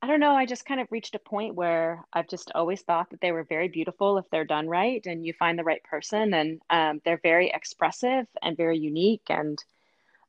I 0.01 0.07
don't 0.07 0.21
know, 0.21 0.31
I 0.31 0.45
just 0.45 0.65
kind 0.65 0.79
of 0.79 0.87
reached 0.91 1.15
a 1.15 1.19
point 1.19 1.55
where 1.55 2.05
I've 2.13 2.29
just 2.29 2.53
always 2.55 2.81
thought 2.81 3.09
that 3.09 3.19
they 3.19 3.33
were 3.33 3.43
very 3.43 3.67
beautiful 3.67 4.17
if 4.17 4.23
they're 4.31 4.45
done 4.45 4.69
right 4.69 5.05
and 5.05 5.25
you 5.25 5.33
find 5.33 5.59
the 5.59 5.65
right 5.65 5.83
person 5.83 6.33
and 6.33 6.61
um, 6.69 7.01
they're 7.03 7.19
very 7.21 7.51
expressive 7.53 8.25
and 8.41 8.55
very 8.55 8.77
unique 8.77 9.23
and 9.27 9.61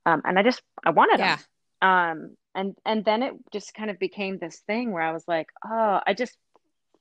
um, 0.06 0.22
and 0.24 0.38
I 0.38 0.42
just 0.42 0.62
I 0.84 0.90
wanted 0.90 1.18
yeah. 1.18 1.36
them. 1.36 1.44
Um, 1.82 2.36
and 2.54 2.76
and 2.84 3.04
then 3.04 3.22
it 3.22 3.34
just 3.52 3.74
kind 3.74 3.90
of 3.90 3.98
became 3.98 4.38
this 4.38 4.58
thing 4.66 4.92
where 4.92 5.02
I 5.02 5.12
was 5.12 5.26
like, 5.28 5.48
oh, 5.64 6.00
I 6.06 6.14
just 6.14 6.36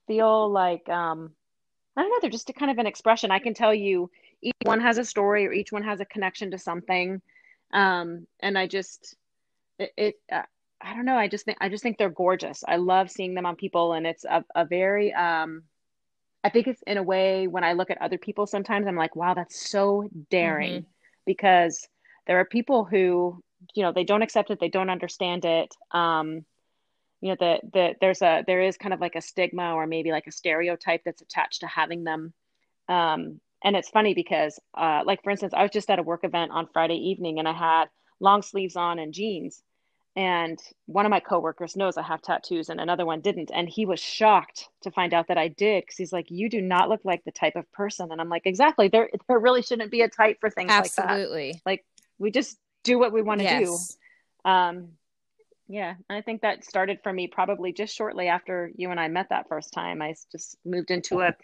feel 0.08 0.50
like 0.50 0.88
um, 0.90 1.32
I 1.96 2.02
don't 2.02 2.10
know, 2.10 2.18
they're 2.22 2.30
just 2.30 2.50
a 2.50 2.54
kind 2.54 2.72
of 2.72 2.78
an 2.78 2.88
expression. 2.88 3.32
I 3.32 3.40
can 3.40 3.54
tell 3.54 3.74
you 3.74 4.10
each 4.42 4.54
one 4.64 4.80
has 4.82 4.98
a 4.98 5.06
story 5.06 5.48
or 5.48 5.52
each 5.52 5.72
one 5.72 5.84
has 5.84 6.00
a 6.00 6.06
connection 6.06 6.52
to 6.52 6.58
something, 6.58 7.22
um, 7.74 8.28
and 8.40 8.58
I 8.58 8.68
just 8.68 9.16
it. 9.78 9.92
it 9.98 10.16
uh, 10.32 10.44
I 10.82 10.94
don't 10.94 11.04
know. 11.04 11.18
I 11.18 11.28
just 11.28 11.44
think 11.44 11.58
I 11.60 11.68
just 11.68 11.84
think 11.84 11.98
they're 11.98 12.10
gorgeous. 12.10 12.64
I 12.66 12.78
love 12.78 13.12
seeing 13.12 13.34
them 13.34 13.46
on 13.46 13.58
people, 13.58 13.94
and 13.94 14.08
it's 14.08 14.24
a, 14.24 14.46
a 14.56 14.64
very 14.64 15.14
um, 15.14 15.64
I 16.44 16.50
think 16.50 16.68
it's 16.68 16.82
in 16.88 16.98
a 16.98 17.04
way 17.04 17.48
when 17.48 17.64
I 17.64 17.74
look 17.74 17.92
at 17.92 18.02
other 18.02 18.18
people 18.18 18.48
sometimes 18.48 18.88
I'm 18.88 18.96
like, 18.96 19.16
wow, 19.16 19.34
that's 19.34 19.70
so 19.70 20.10
daring 20.30 20.72
mm-hmm. 20.72 20.90
because 21.26 21.88
there 22.30 22.40
are 22.40 22.46
people 22.46 22.86
who 22.86 23.42
you 23.74 23.84
know 23.84 23.92
they 23.92 24.06
don't 24.06 24.22
accept 24.22 24.52
it 24.52 24.60
they 24.60 24.70
don't 24.70 24.92
understand 24.92 25.44
it 25.44 25.76
um 25.92 26.46
you 27.22 27.30
know 27.30 27.36
the 27.40 27.60
the 27.74 27.96
there's 28.00 28.22
a 28.22 28.44
there 28.46 28.62
is 28.62 28.78
kind 28.78 28.94
of 28.94 29.02
like 29.02 29.16
a 29.16 29.22
stigma 29.22 29.74
or 29.74 29.88
maybe 29.88 30.12
like 30.12 30.28
a 30.28 30.32
stereotype 30.32 31.02
that's 31.04 31.24
attached 31.24 31.62
to 31.62 31.68
having 31.68 32.04
them 32.06 32.32
um 32.88 33.42
and 33.64 33.76
it's 33.76 33.90
funny 33.90 34.14
because 34.14 34.60
uh 34.78 35.02
like 35.06 35.22
for 35.24 35.32
instance 35.32 35.54
i 35.56 35.64
was 35.64 35.72
just 35.72 35.90
at 35.90 36.00
a 36.00 36.04
work 36.04 36.24
event 36.24 36.52
on 36.52 36.68
friday 36.72 36.96
evening 36.96 37.40
and 37.40 37.48
i 37.48 37.52
had 37.52 37.86
long 38.22 38.42
sleeves 38.44 38.76
on 38.76 39.00
and 39.00 39.14
jeans 39.14 39.64
and 40.16 40.60
one 40.88 41.06
of 41.06 41.12
my 41.12 41.20
coworkers 41.20 41.78
knows 41.78 41.96
I 41.96 42.02
have 42.02 42.22
tattoos 42.22 42.70
and 42.70 42.82
another 42.82 43.06
one 43.06 43.22
didn't 43.22 43.52
and 43.54 43.70
he 43.70 43.86
was 43.86 44.00
shocked 44.00 44.68
to 44.82 44.92
find 44.92 45.14
out 45.14 45.28
that 45.28 45.38
I 45.38 45.50
did 45.50 45.88
cuz 45.88 45.98
he's 45.98 46.12
like 46.12 46.32
you 46.32 46.50
do 46.50 46.62
not 46.62 46.90
look 46.90 47.02
like 47.06 47.24
the 47.24 47.32
type 47.32 47.56
of 47.56 47.72
person 47.72 48.12
and 48.12 48.20
I'm 48.20 48.28
like 48.28 48.46
exactly 48.46 48.88
there 48.88 49.10
there 49.28 49.40
really 49.40 49.62
shouldn't 49.62 49.92
be 49.92 50.02
a 50.02 50.10
type 50.10 50.40
for 50.42 50.50
things 50.50 50.72
Absolutely. 50.72 50.82
like 50.82 50.96
that. 50.96 51.14
Absolutely. 51.14 51.62
Like 51.64 51.86
we 52.20 52.32
just 52.32 52.58
do 52.84 53.00
what 53.00 53.14
we 53.14 53.22
want 53.22 53.40
to 53.40 53.46
yes. 53.46 53.98
do. 54.46 54.50
Um, 54.50 54.90
yeah, 55.68 55.96
I 56.10 56.22
think 56.22 56.42
that 56.42 56.66
started 56.66 57.00
for 57.04 57.14
me 57.14 57.28
probably 57.28 57.74
just 57.74 57.96
shortly 57.96 58.28
after 58.28 58.72
you 58.76 58.90
and 58.92 59.00
I 59.00 59.08
met 59.08 59.30
that 59.30 59.48
first 59.48 59.72
time. 59.72 60.02
I 60.02 60.16
just 60.32 60.58
moved 60.66 60.92
into 60.92 61.22
a 61.22 61.36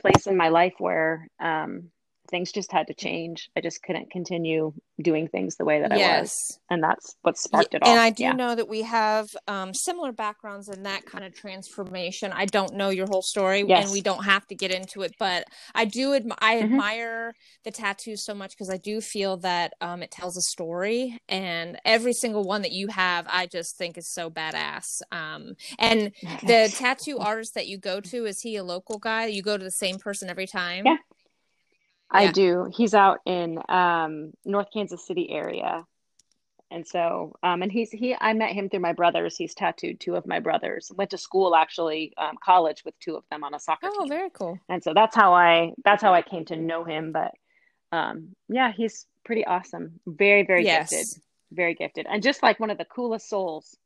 place 0.00 0.26
in 0.26 0.36
my 0.36 0.48
life 0.48 0.74
where 0.78 1.28
um, 1.40 1.90
things 2.30 2.52
just 2.52 2.72
had 2.72 2.86
to 2.86 2.94
change. 2.94 3.50
I 3.56 3.60
just 3.60 3.82
couldn't 3.82 4.10
continue 4.10 4.72
doing 5.02 5.28
things 5.28 5.56
the 5.56 5.64
way 5.64 5.80
that 5.80 5.96
yes. 5.96 6.16
I 6.16 6.20
was. 6.20 6.60
And 6.70 6.82
that's 6.82 7.16
what 7.22 7.36
sparked 7.36 7.74
it 7.74 7.82
all. 7.82 7.90
And 7.90 8.00
I 8.00 8.10
do 8.10 8.24
yeah. 8.24 8.32
know 8.32 8.54
that 8.54 8.68
we 8.68 8.82
have 8.82 9.28
um, 9.48 9.74
similar 9.74 10.12
backgrounds 10.12 10.68
in 10.68 10.84
that 10.84 11.04
kind 11.04 11.24
of 11.24 11.34
transformation. 11.34 12.32
I 12.32 12.46
don't 12.46 12.74
know 12.74 12.90
your 12.90 13.06
whole 13.06 13.22
story 13.22 13.64
yes. 13.66 13.84
and 13.84 13.92
we 13.92 14.00
don't 14.00 14.24
have 14.24 14.46
to 14.48 14.54
get 14.54 14.70
into 14.70 15.02
it, 15.02 15.14
but 15.18 15.44
I 15.74 15.84
do, 15.84 16.10
admi- 16.10 16.36
I 16.38 16.56
mm-hmm. 16.56 16.64
admire 16.64 17.34
the 17.64 17.70
tattoos 17.70 18.24
so 18.24 18.34
much 18.34 18.50
because 18.50 18.70
I 18.70 18.78
do 18.78 19.00
feel 19.00 19.36
that 19.38 19.74
um, 19.80 20.02
it 20.02 20.10
tells 20.10 20.36
a 20.36 20.42
story 20.42 21.18
and 21.28 21.78
every 21.84 22.12
single 22.12 22.44
one 22.44 22.62
that 22.62 22.72
you 22.72 22.88
have, 22.88 23.26
I 23.28 23.46
just 23.46 23.76
think 23.76 23.98
is 23.98 24.12
so 24.12 24.30
badass. 24.30 25.02
Um, 25.12 25.54
and 25.78 26.12
the 26.42 26.72
tattoo 26.74 27.18
artist 27.18 27.54
that 27.54 27.66
you 27.66 27.78
go 27.78 28.00
to, 28.00 28.24
is 28.26 28.40
he 28.40 28.56
a 28.56 28.64
local 28.64 28.98
guy? 28.98 29.26
You 29.26 29.42
go 29.42 29.58
to 29.58 29.64
the 29.64 29.70
same 29.70 29.98
person 29.98 30.30
every 30.30 30.46
time? 30.46 30.86
Yeah. 30.86 30.96
I 32.14 32.32
do. 32.32 32.70
He's 32.74 32.94
out 32.94 33.20
in 33.26 33.58
um, 33.68 34.32
North 34.44 34.68
Kansas 34.72 35.06
City 35.06 35.30
area. 35.30 35.84
And 36.70 36.86
so, 36.86 37.34
um, 37.42 37.62
and 37.62 37.70
he's, 37.70 37.90
he, 37.90 38.16
I 38.20 38.32
met 38.32 38.52
him 38.52 38.68
through 38.68 38.80
my 38.80 38.94
brothers. 38.94 39.36
He's 39.36 39.54
tattooed 39.54 40.00
two 40.00 40.16
of 40.16 40.26
my 40.26 40.40
brothers, 40.40 40.90
went 40.94 41.10
to 41.10 41.18
school, 41.18 41.54
actually, 41.54 42.12
um, 42.16 42.36
college 42.42 42.82
with 42.84 42.98
two 42.98 43.16
of 43.16 43.22
them 43.30 43.44
on 43.44 43.54
a 43.54 43.60
soccer 43.60 43.90
oh, 43.92 44.00
team. 44.00 44.08
very 44.08 44.30
cool. 44.30 44.58
And 44.68 44.82
so 44.82 44.92
that's 44.92 45.14
how 45.14 45.34
I, 45.34 45.72
that's 45.84 46.02
how 46.02 46.14
I 46.14 46.22
came 46.22 46.44
to 46.46 46.56
know 46.56 46.82
him. 46.84 47.12
But, 47.12 47.32
um, 47.92 48.30
yeah, 48.48 48.72
he's 48.72 49.06
pretty 49.24 49.44
awesome. 49.44 50.00
Very, 50.06 50.44
very 50.44 50.64
yes. 50.64 50.90
gifted, 50.90 51.22
very 51.52 51.74
gifted. 51.74 52.06
And 52.10 52.22
just 52.22 52.42
like 52.42 52.58
one 52.58 52.70
of 52.70 52.78
the 52.78 52.86
coolest 52.86 53.28
souls 53.28 53.76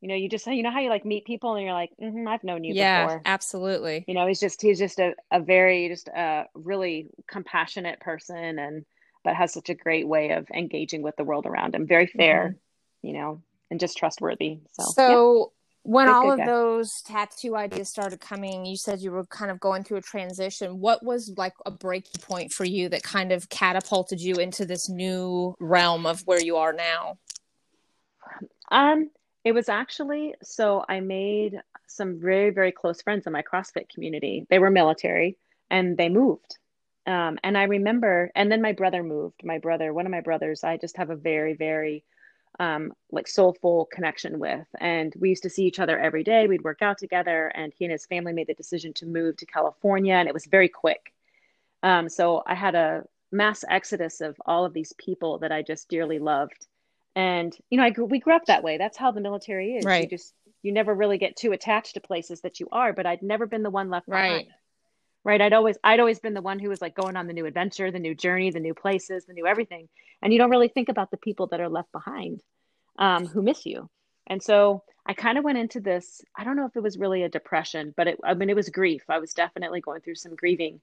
you 0.00 0.08
know 0.08 0.14
you 0.14 0.28
just 0.28 0.46
you 0.46 0.62
know 0.62 0.70
how 0.70 0.80
you 0.80 0.90
like 0.90 1.04
meet 1.04 1.24
people 1.24 1.54
and 1.54 1.64
you're 1.64 1.72
like 1.72 1.90
mm-hmm, 2.00 2.28
i've 2.28 2.44
known 2.44 2.64
you 2.64 2.74
yeah, 2.74 3.06
before 3.06 3.22
absolutely 3.24 4.04
you 4.06 4.14
know 4.14 4.26
he's 4.26 4.40
just 4.40 4.60
he's 4.60 4.78
just 4.78 4.98
a, 4.98 5.14
a 5.30 5.40
very 5.40 5.88
just 5.88 6.08
a 6.08 6.44
really 6.54 7.08
compassionate 7.26 8.00
person 8.00 8.58
and 8.58 8.84
but 9.24 9.34
has 9.34 9.52
such 9.52 9.68
a 9.68 9.74
great 9.74 10.06
way 10.06 10.30
of 10.30 10.46
engaging 10.54 11.02
with 11.02 11.16
the 11.16 11.24
world 11.24 11.46
around 11.46 11.74
him 11.74 11.86
very 11.86 12.06
fair 12.06 12.48
mm-hmm. 12.48 13.06
you 13.06 13.12
know 13.14 13.42
and 13.70 13.80
just 13.80 13.96
trustworthy 13.96 14.60
so 14.72 14.84
so 14.84 15.38
yeah. 15.38 15.92
when 15.92 16.06
good, 16.06 16.12
all 16.12 16.22
good 16.24 16.32
of 16.32 16.38
guy. 16.38 16.46
those 16.46 17.02
tattoo 17.02 17.56
ideas 17.56 17.88
started 17.88 18.20
coming 18.20 18.66
you 18.66 18.76
said 18.76 19.00
you 19.00 19.10
were 19.10 19.24
kind 19.26 19.50
of 19.50 19.58
going 19.58 19.82
through 19.82 19.96
a 19.96 20.02
transition 20.02 20.78
what 20.78 21.02
was 21.02 21.32
like 21.36 21.54
a 21.64 21.70
breaking 21.70 22.20
point 22.20 22.52
for 22.52 22.64
you 22.64 22.88
that 22.88 23.02
kind 23.02 23.32
of 23.32 23.48
catapulted 23.48 24.20
you 24.20 24.36
into 24.36 24.64
this 24.64 24.88
new 24.88 25.54
realm 25.58 26.06
of 26.06 26.20
where 26.26 26.40
you 26.40 26.56
are 26.56 26.72
now 26.72 27.18
um 28.70 29.10
it 29.46 29.54
was 29.54 29.68
actually 29.68 30.34
so 30.42 30.84
I 30.88 30.98
made 30.98 31.60
some 31.86 32.18
very, 32.18 32.50
very 32.50 32.72
close 32.72 33.00
friends 33.00 33.28
in 33.28 33.32
my 33.32 33.42
CrossFit 33.42 33.88
community. 33.88 34.44
They 34.50 34.58
were 34.58 34.72
military 34.72 35.38
and 35.70 35.96
they 35.96 36.08
moved. 36.08 36.58
Um, 37.06 37.38
and 37.44 37.56
I 37.56 37.62
remember, 37.62 38.32
and 38.34 38.50
then 38.50 38.60
my 38.60 38.72
brother 38.72 39.04
moved. 39.04 39.44
My 39.44 39.58
brother, 39.58 39.94
one 39.94 40.04
of 40.04 40.10
my 40.10 40.20
brothers, 40.20 40.64
I 40.64 40.78
just 40.78 40.96
have 40.96 41.10
a 41.10 41.14
very, 41.14 41.54
very 41.54 42.02
um, 42.58 42.92
like 43.12 43.28
soulful 43.28 43.88
connection 43.92 44.40
with. 44.40 44.66
And 44.80 45.14
we 45.16 45.28
used 45.28 45.44
to 45.44 45.50
see 45.50 45.64
each 45.64 45.78
other 45.78 45.96
every 45.96 46.24
day. 46.24 46.48
We'd 46.48 46.64
work 46.64 46.82
out 46.82 46.98
together, 46.98 47.52
and 47.54 47.72
he 47.72 47.84
and 47.84 47.92
his 47.92 48.04
family 48.04 48.32
made 48.32 48.48
the 48.48 48.54
decision 48.54 48.94
to 48.94 49.06
move 49.06 49.36
to 49.36 49.46
California, 49.46 50.14
and 50.14 50.26
it 50.26 50.34
was 50.34 50.46
very 50.46 50.68
quick. 50.68 51.12
Um, 51.84 52.08
so 52.08 52.42
I 52.48 52.56
had 52.56 52.74
a 52.74 53.04
mass 53.30 53.62
exodus 53.70 54.20
of 54.20 54.34
all 54.44 54.64
of 54.64 54.72
these 54.72 54.92
people 54.94 55.38
that 55.38 55.52
I 55.52 55.62
just 55.62 55.88
dearly 55.88 56.18
loved. 56.18 56.66
And 57.16 57.56
you 57.70 57.78
know, 57.78 57.84
I 57.84 57.90
grew, 57.90 58.04
we 58.04 58.20
grew 58.20 58.36
up 58.36 58.44
that 58.46 58.62
way. 58.62 58.76
That's 58.76 58.98
how 58.98 59.10
the 59.10 59.22
military 59.22 59.76
is. 59.76 59.84
Right. 59.84 60.04
You 60.04 60.10
just 60.10 60.34
you 60.62 60.70
never 60.70 60.94
really 60.94 61.16
get 61.16 61.34
too 61.34 61.52
attached 61.52 61.94
to 61.94 62.00
places 62.00 62.42
that 62.42 62.60
you 62.60 62.68
are. 62.70 62.92
But 62.92 63.06
I'd 63.06 63.22
never 63.22 63.46
been 63.46 63.62
the 63.62 63.70
one 63.70 63.88
left 63.88 64.06
right. 64.06 64.28
behind. 64.28 64.48
Right. 65.24 65.40
I'd 65.40 65.54
always 65.54 65.78
I'd 65.82 65.98
always 65.98 66.20
been 66.20 66.34
the 66.34 66.42
one 66.42 66.58
who 66.58 66.68
was 66.68 66.82
like 66.82 66.94
going 66.94 67.16
on 67.16 67.26
the 67.26 67.32
new 67.32 67.46
adventure, 67.46 67.90
the 67.90 67.98
new 67.98 68.14
journey, 68.14 68.50
the 68.50 68.60
new 68.60 68.74
places, 68.74 69.24
the 69.24 69.32
new 69.32 69.46
everything. 69.46 69.88
And 70.22 70.32
you 70.32 70.38
don't 70.38 70.50
really 70.50 70.68
think 70.68 70.90
about 70.90 71.10
the 71.10 71.16
people 71.16 71.46
that 71.48 71.60
are 71.60 71.68
left 71.70 71.90
behind, 71.90 72.42
um, 72.98 73.26
who 73.26 73.42
miss 73.42 73.64
you. 73.64 73.88
And 74.26 74.42
so 74.42 74.82
I 75.06 75.14
kind 75.14 75.38
of 75.38 75.44
went 75.44 75.58
into 75.58 75.80
this. 75.80 76.20
I 76.36 76.44
don't 76.44 76.56
know 76.56 76.66
if 76.66 76.76
it 76.76 76.82
was 76.82 76.98
really 76.98 77.22
a 77.22 77.28
depression, 77.28 77.94
but 77.96 78.08
it, 78.08 78.20
I 78.24 78.34
mean, 78.34 78.50
it 78.50 78.56
was 78.56 78.68
grief. 78.68 79.04
I 79.08 79.18
was 79.18 79.32
definitely 79.32 79.80
going 79.80 80.00
through 80.00 80.16
some 80.16 80.34
grieving. 80.34 80.80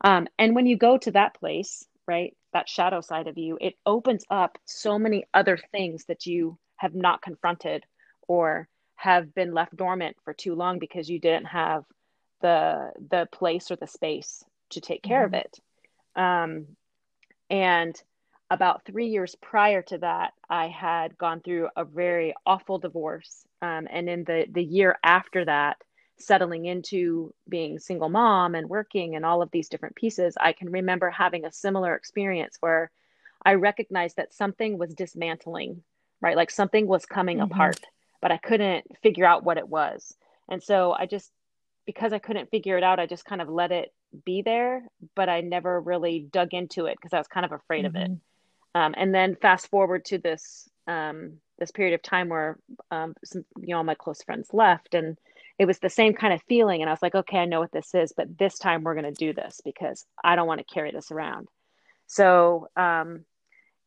Um, 0.00 0.26
and 0.38 0.54
when 0.54 0.66
you 0.66 0.76
go 0.76 0.98
to 0.98 1.10
that 1.12 1.34
place, 1.34 1.86
right, 2.06 2.36
that 2.52 2.68
shadow 2.68 3.00
side 3.00 3.26
of 3.26 3.38
you, 3.38 3.58
it 3.60 3.74
opens 3.84 4.24
up 4.30 4.58
so 4.64 4.98
many 4.98 5.24
other 5.34 5.58
things 5.72 6.04
that 6.06 6.26
you 6.26 6.58
have 6.76 6.94
not 6.94 7.22
confronted 7.22 7.84
or 8.28 8.68
have 8.96 9.34
been 9.34 9.52
left 9.52 9.76
dormant 9.76 10.16
for 10.24 10.32
too 10.32 10.54
long 10.54 10.78
because 10.78 11.08
you 11.08 11.18
didn't 11.18 11.46
have 11.46 11.84
the 12.40 12.92
the 13.10 13.28
place 13.32 13.70
or 13.70 13.76
the 13.76 13.86
space 13.86 14.44
to 14.70 14.80
take 14.80 15.02
care 15.02 15.26
mm-hmm. 15.26 15.34
of 15.34 15.40
it. 15.40 15.60
Um, 16.16 16.66
and 17.50 18.00
about 18.50 18.84
three 18.84 19.08
years 19.08 19.34
prior 19.40 19.82
to 19.82 19.98
that, 19.98 20.32
I 20.48 20.68
had 20.68 21.18
gone 21.18 21.40
through 21.40 21.68
a 21.76 21.84
very 21.84 22.34
awful 22.44 22.78
divorce. 22.78 23.44
Um, 23.60 23.88
and 23.90 24.08
in 24.08 24.24
the, 24.24 24.46
the 24.50 24.62
year 24.62 24.96
after 25.02 25.44
that, 25.44 25.78
settling 26.18 26.66
into 26.66 27.34
being 27.48 27.78
single 27.78 28.08
mom 28.08 28.54
and 28.54 28.68
working 28.68 29.16
and 29.16 29.24
all 29.24 29.42
of 29.42 29.50
these 29.50 29.68
different 29.68 29.96
pieces, 29.96 30.34
I 30.40 30.52
can 30.52 30.70
remember 30.70 31.10
having 31.10 31.44
a 31.44 31.52
similar 31.52 31.94
experience 31.94 32.56
where 32.60 32.90
I 33.44 33.54
recognized 33.54 34.16
that 34.16 34.34
something 34.34 34.78
was 34.78 34.94
dismantling, 34.94 35.82
right? 36.20 36.36
Like 36.36 36.50
something 36.50 36.86
was 36.86 37.06
coming 37.06 37.38
mm-hmm. 37.38 37.52
apart, 37.52 37.80
but 38.20 38.32
I 38.32 38.38
couldn't 38.38 38.84
figure 39.02 39.26
out 39.26 39.44
what 39.44 39.58
it 39.58 39.68
was. 39.68 40.14
And 40.48 40.62
so 40.62 40.92
I 40.92 41.06
just, 41.06 41.30
because 41.86 42.12
I 42.12 42.18
couldn't 42.18 42.50
figure 42.50 42.76
it 42.76 42.82
out, 42.82 42.98
I 42.98 43.06
just 43.06 43.24
kind 43.24 43.42
of 43.42 43.48
let 43.48 43.72
it 43.72 43.92
be 44.24 44.42
there, 44.42 44.82
but 45.14 45.28
I 45.28 45.42
never 45.42 45.80
really 45.80 46.26
dug 46.30 46.54
into 46.54 46.86
it 46.86 46.96
because 46.96 47.12
I 47.12 47.18
was 47.18 47.28
kind 47.28 47.44
of 47.44 47.52
afraid 47.52 47.84
mm-hmm. 47.84 47.96
of 47.96 48.02
it. 48.02 48.10
Mm-hmm. 48.10 48.80
Um, 48.80 48.94
and 48.96 49.14
then 49.14 49.36
fast 49.36 49.68
forward 49.68 50.04
to 50.06 50.18
this 50.18 50.68
um, 50.86 51.38
this 51.58 51.70
period 51.70 51.94
of 51.94 52.02
time 52.02 52.28
where 52.28 52.58
um, 52.90 53.14
some 53.24 53.44
you 53.58 53.68
know 53.68 53.78
all 53.78 53.84
my 53.84 53.94
close 53.94 54.22
friends 54.22 54.50
left, 54.52 54.94
and 54.94 55.16
it 55.58 55.66
was 55.66 55.78
the 55.78 55.90
same 55.90 56.12
kind 56.14 56.32
of 56.34 56.42
feeling 56.48 56.82
and 56.82 56.88
i 56.88 56.92
was 56.92 57.02
like 57.02 57.14
okay 57.14 57.38
i 57.38 57.44
know 57.44 57.60
what 57.60 57.72
this 57.72 57.94
is 57.94 58.12
but 58.16 58.38
this 58.38 58.58
time 58.58 58.82
we're 58.82 58.94
going 58.94 59.04
to 59.04 59.24
do 59.26 59.32
this 59.32 59.60
because 59.64 60.04
i 60.24 60.36
don't 60.36 60.46
want 60.46 60.58
to 60.60 60.74
carry 60.74 60.90
this 60.92 61.10
around. 61.10 61.48
So 62.06 62.68
um, 62.76 63.24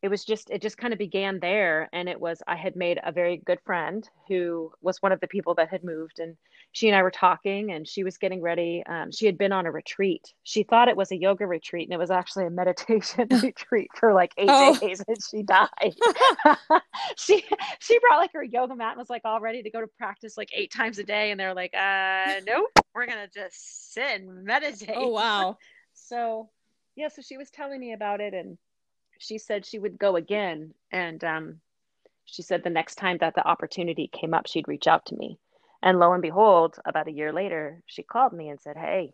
it 0.02 0.08
was 0.08 0.24
just 0.24 0.50
it 0.50 0.62
just 0.62 0.78
kind 0.78 0.92
of 0.92 0.98
began 0.98 1.38
there 1.40 1.88
and 1.92 2.08
it 2.08 2.20
was 2.20 2.42
i 2.46 2.56
had 2.56 2.76
made 2.76 2.98
a 3.04 3.12
very 3.12 3.38
good 3.38 3.58
friend 3.64 4.08
who 4.28 4.72
was 4.80 5.02
one 5.02 5.12
of 5.12 5.20
the 5.20 5.26
people 5.26 5.54
that 5.54 5.68
had 5.68 5.84
moved 5.84 6.18
and 6.18 6.36
she 6.72 6.88
and 6.88 6.96
i 6.96 7.02
were 7.02 7.10
talking 7.10 7.72
and 7.72 7.86
she 7.86 8.04
was 8.04 8.18
getting 8.18 8.40
ready 8.40 8.82
um, 8.86 9.10
she 9.12 9.26
had 9.26 9.38
been 9.38 9.52
on 9.52 9.66
a 9.66 9.70
retreat. 9.70 10.32
She 10.42 10.62
thought 10.62 10.88
it 10.88 10.96
was 10.96 11.12
a 11.12 11.16
yoga 11.16 11.46
retreat 11.46 11.88
and 11.88 11.94
it 11.94 11.98
was 11.98 12.10
actually 12.10 12.46
a 12.46 12.50
meditation 12.50 13.28
retreat 13.42 13.88
for 13.94 14.12
like 14.12 14.32
eight 14.36 14.48
oh. 14.50 14.76
days 14.78 15.02
and 15.06 15.18
she 15.22 15.42
died. 15.42 15.68
She 17.16 17.44
she 17.78 17.98
brought 17.98 18.18
like 18.18 18.32
her 18.32 18.42
yoga 18.42 18.74
mat 18.74 18.92
and 18.92 18.98
was 18.98 19.10
like 19.10 19.22
all 19.24 19.40
ready 19.40 19.62
to 19.62 19.70
go 19.70 19.80
to 19.80 19.86
practice 19.86 20.36
like 20.36 20.50
eight 20.52 20.72
times 20.72 20.98
a 20.98 21.04
day 21.04 21.30
and 21.30 21.40
they're 21.40 21.54
like 21.54 21.74
uh 21.74 22.40
nope 22.46 22.70
we're 22.94 23.06
gonna 23.06 23.28
just 23.32 23.92
sit 23.92 24.20
and 24.20 24.44
meditate. 24.44 24.90
Oh 24.94 25.08
wow. 25.08 25.56
So 25.94 26.50
yeah 26.96 27.08
so 27.08 27.22
she 27.22 27.36
was 27.36 27.50
telling 27.50 27.80
me 27.80 27.92
about 27.92 28.20
it 28.20 28.34
and 28.34 28.58
she 29.20 29.36
said 29.36 29.66
she 29.66 29.78
would 29.78 29.98
go 29.98 30.16
again. 30.16 30.72
And 30.90 31.22
um, 31.22 31.60
she 32.24 32.42
said 32.42 32.64
the 32.64 32.70
next 32.70 32.96
time 32.96 33.18
that 33.20 33.34
the 33.34 33.46
opportunity 33.46 34.08
came 34.08 34.34
up, 34.34 34.46
she'd 34.46 34.66
reach 34.66 34.86
out 34.86 35.06
to 35.06 35.16
me. 35.16 35.38
And 35.82 35.98
lo 35.98 36.12
and 36.12 36.22
behold, 36.22 36.78
about 36.84 37.06
a 37.06 37.12
year 37.12 37.32
later, 37.32 37.82
she 37.86 38.02
called 38.02 38.32
me 38.32 38.48
and 38.48 38.60
said, 38.60 38.76
Hey, 38.76 39.12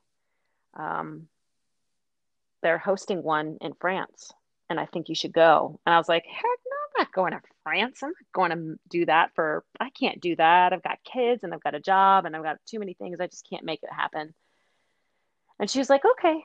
um, 0.74 1.28
they're 2.62 2.78
hosting 2.78 3.22
one 3.22 3.58
in 3.60 3.74
France, 3.80 4.32
and 4.70 4.80
I 4.80 4.86
think 4.86 5.08
you 5.08 5.14
should 5.14 5.32
go. 5.32 5.80
And 5.84 5.94
I 5.94 5.98
was 5.98 6.08
like, 6.08 6.24
Heck 6.24 6.44
no, 6.44 6.76
I'm 6.76 7.04
not 7.04 7.12
going 7.12 7.32
to 7.32 7.40
France. 7.64 8.02
I'm 8.02 8.10
not 8.10 8.32
going 8.32 8.50
to 8.50 8.78
do 8.88 9.06
that 9.06 9.34
for, 9.34 9.64
I 9.80 9.90
can't 9.90 10.20
do 10.20 10.36
that. 10.36 10.72
I've 10.72 10.82
got 10.82 10.98
kids 11.04 11.42
and 11.42 11.52
I've 11.52 11.62
got 11.62 11.74
a 11.74 11.80
job 11.80 12.26
and 12.26 12.34
I've 12.34 12.42
got 12.44 12.58
too 12.66 12.78
many 12.78 12.94
things. 12.94 13.20
I 13.20 13.26
just 13.26 13.48
can't 13.48 13.64
make 13.64 13.82
it 13.82 13.92
happen. 13.92 14.34
And 15.58 15.70
she 15.70 15.78
was 15.78 15.90
like, 15.90 16.02
Okay, 16.04 16.44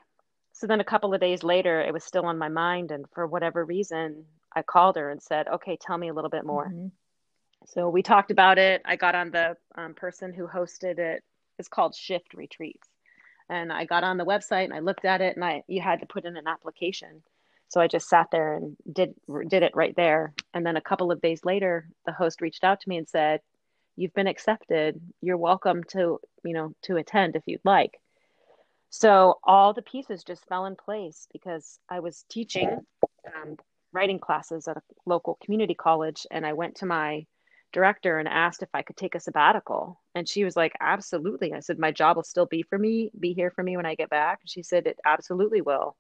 so 0.62 0.68
then 0.68 0.80
a 0.80 0.84
couple 0.84 1.12
of 1.12 1.20
days 1.20 1.42
later, 1.42 1.82
it 1.82 1.92
was 1.92 2.04
still 2.04 2.28
on 2.28 2.38
my 2.38 2.48
mind. 2.48 2.92
And 2.92 3.08
for 3.16 3.26
whatever 3.26 3.66
reason, 3.66 4.26
I 4.56 4.62
called 4.62 4.96
her 4.96 5.10
and 5.10 5.20
said, 5.20 5.48
okay, 5.48 5.76
tell 5.76 5.98
me 5.98 6.10
a 6.10 6.14
little 6.14 6.30
bit 6.30 6.46
more. 6.46 6.68
Mm-hmm. 6.68 6.90
So 7.66 7.90
we 7.90 8.04
talked 8.04 8.30
about 8.30 8.60
it. 8.60 8.84
I 8.86 8.96
got 8.96 9.16
on 9.16 9.32
the 9.32 9.58
um, 9.74 9.96
person 9.96 10.32
who 10.32 10.48
hosted 10.48 11.00
it. 11.00 11.24
It's 11.58 11.68
called 11.68 11.96
Shift 11.96 12.36
Retreats. 12.36 12.88
And 13.50 13.74
I 13.74 13.86
got 13.86 14.04
on 14.04 14.18
the 14.18 14.24
website 14.24 14.66
and 14.66 14.74
I 14.74 14.82
looked 14.82 15.04
at 15.04 15.20
it 15.20 15.36
and 15.36 15.44
I 15.44 15.64
you 15.68 15.82
had 15.82 16.02
to 16.02 16.06
put 16.06 16.26
in 16.26 16.38
an 16.38 16.48
application. 16.48 17.24
So 17.70 17.82
I 17.82 17.88
just 17.88 18.08
sat 18.08 18.28
there 18.32 18.54
and 18.54 18.78
did 18.94 19.16
did 19.48 19.64
it 19.64 19.76
right 19.76 19.96
there. 19.96 20.32
And 20.54 20.64
then 20.64 20.78
a 20.78 20.82
couple 20.82 21.12
of 21.12 21.22
days 21.22 21.44
later, 21.44 21.88
the 22.06 22.12
host 22.12 22.40
reached 22.40 22.64
out 22.64 22.82
to 22.82 22.90
me 22.90 22.98
and 22.98 23.10
said, 23.10 23.42
"You've 23.96 24.14
been 24.14 24.28
accepted. 24.28 25.02
You're 25.22 25.38
welcome 25.38 25.84
to, 25.86 26.20
you 26.44 26.54
know, 26.54 26.76
to 26.84 26.98
attend 26.98 27.36
if 27.36 27.44
you'd 27.48 27.66
like." 27.66 28.00
So 28.92 29.40
all 29.46 29.74
the 29.74 29.82
pieces 29.82 30.22
just 30.24 30.46
fell 30.48 30.66
in 30.66 30.76
place 30.76 31.26
because 31.32 31.80
I 31.90 32.02
was 32.02 32.26
teaching 32.30 32.86
um, 33.26 33.56
writing 33.94 34.20
classes 34.20 34.68
at 34.68 34.76
a 34.76 34.82
local 35.06 35.38
community 35.42 35.74
college, 35.74 36.28
and 36.30 36.46
I 36.46 36.52
went 36.52 36.76
to 36.76 36.86
my 36.86 37.26
director 37.72 38.20
and 38.20 38.28
asked 38.28 38.62
if 38.62 38.70
I 38.74 38.82
could 38.82 38.98
take 38.98 39.16
a 39.16 39.20
sabbatical. 39.22 40.02
And 40.14 40.28
she 40.28 40.44
was 40.44 40.58
like, 40.58 40.74
Absolutely. 40.82 41.54
I 41.54 41.62
said, 41.62 41.80
My 41.80 41.92
job 41.92 42.18
will 42.18 42.24
still 42.24 42.46
be 42.46 42.64
for 42.64 42.78
me, 42.78 43.12
be 43.18 43.32
here 43.32 43.50
for 43.50 43.64
me 43.64 43.78
when 43.78 43.86
I 43.86 43.96
get 43.96 44.10
back. 44.10 44.40
And 44.42 44.50
she 44.50 44.62
said, 44.62 44.86
It 44.86 45.00
absolutely 45.06 45.62
will. 45.62 45.96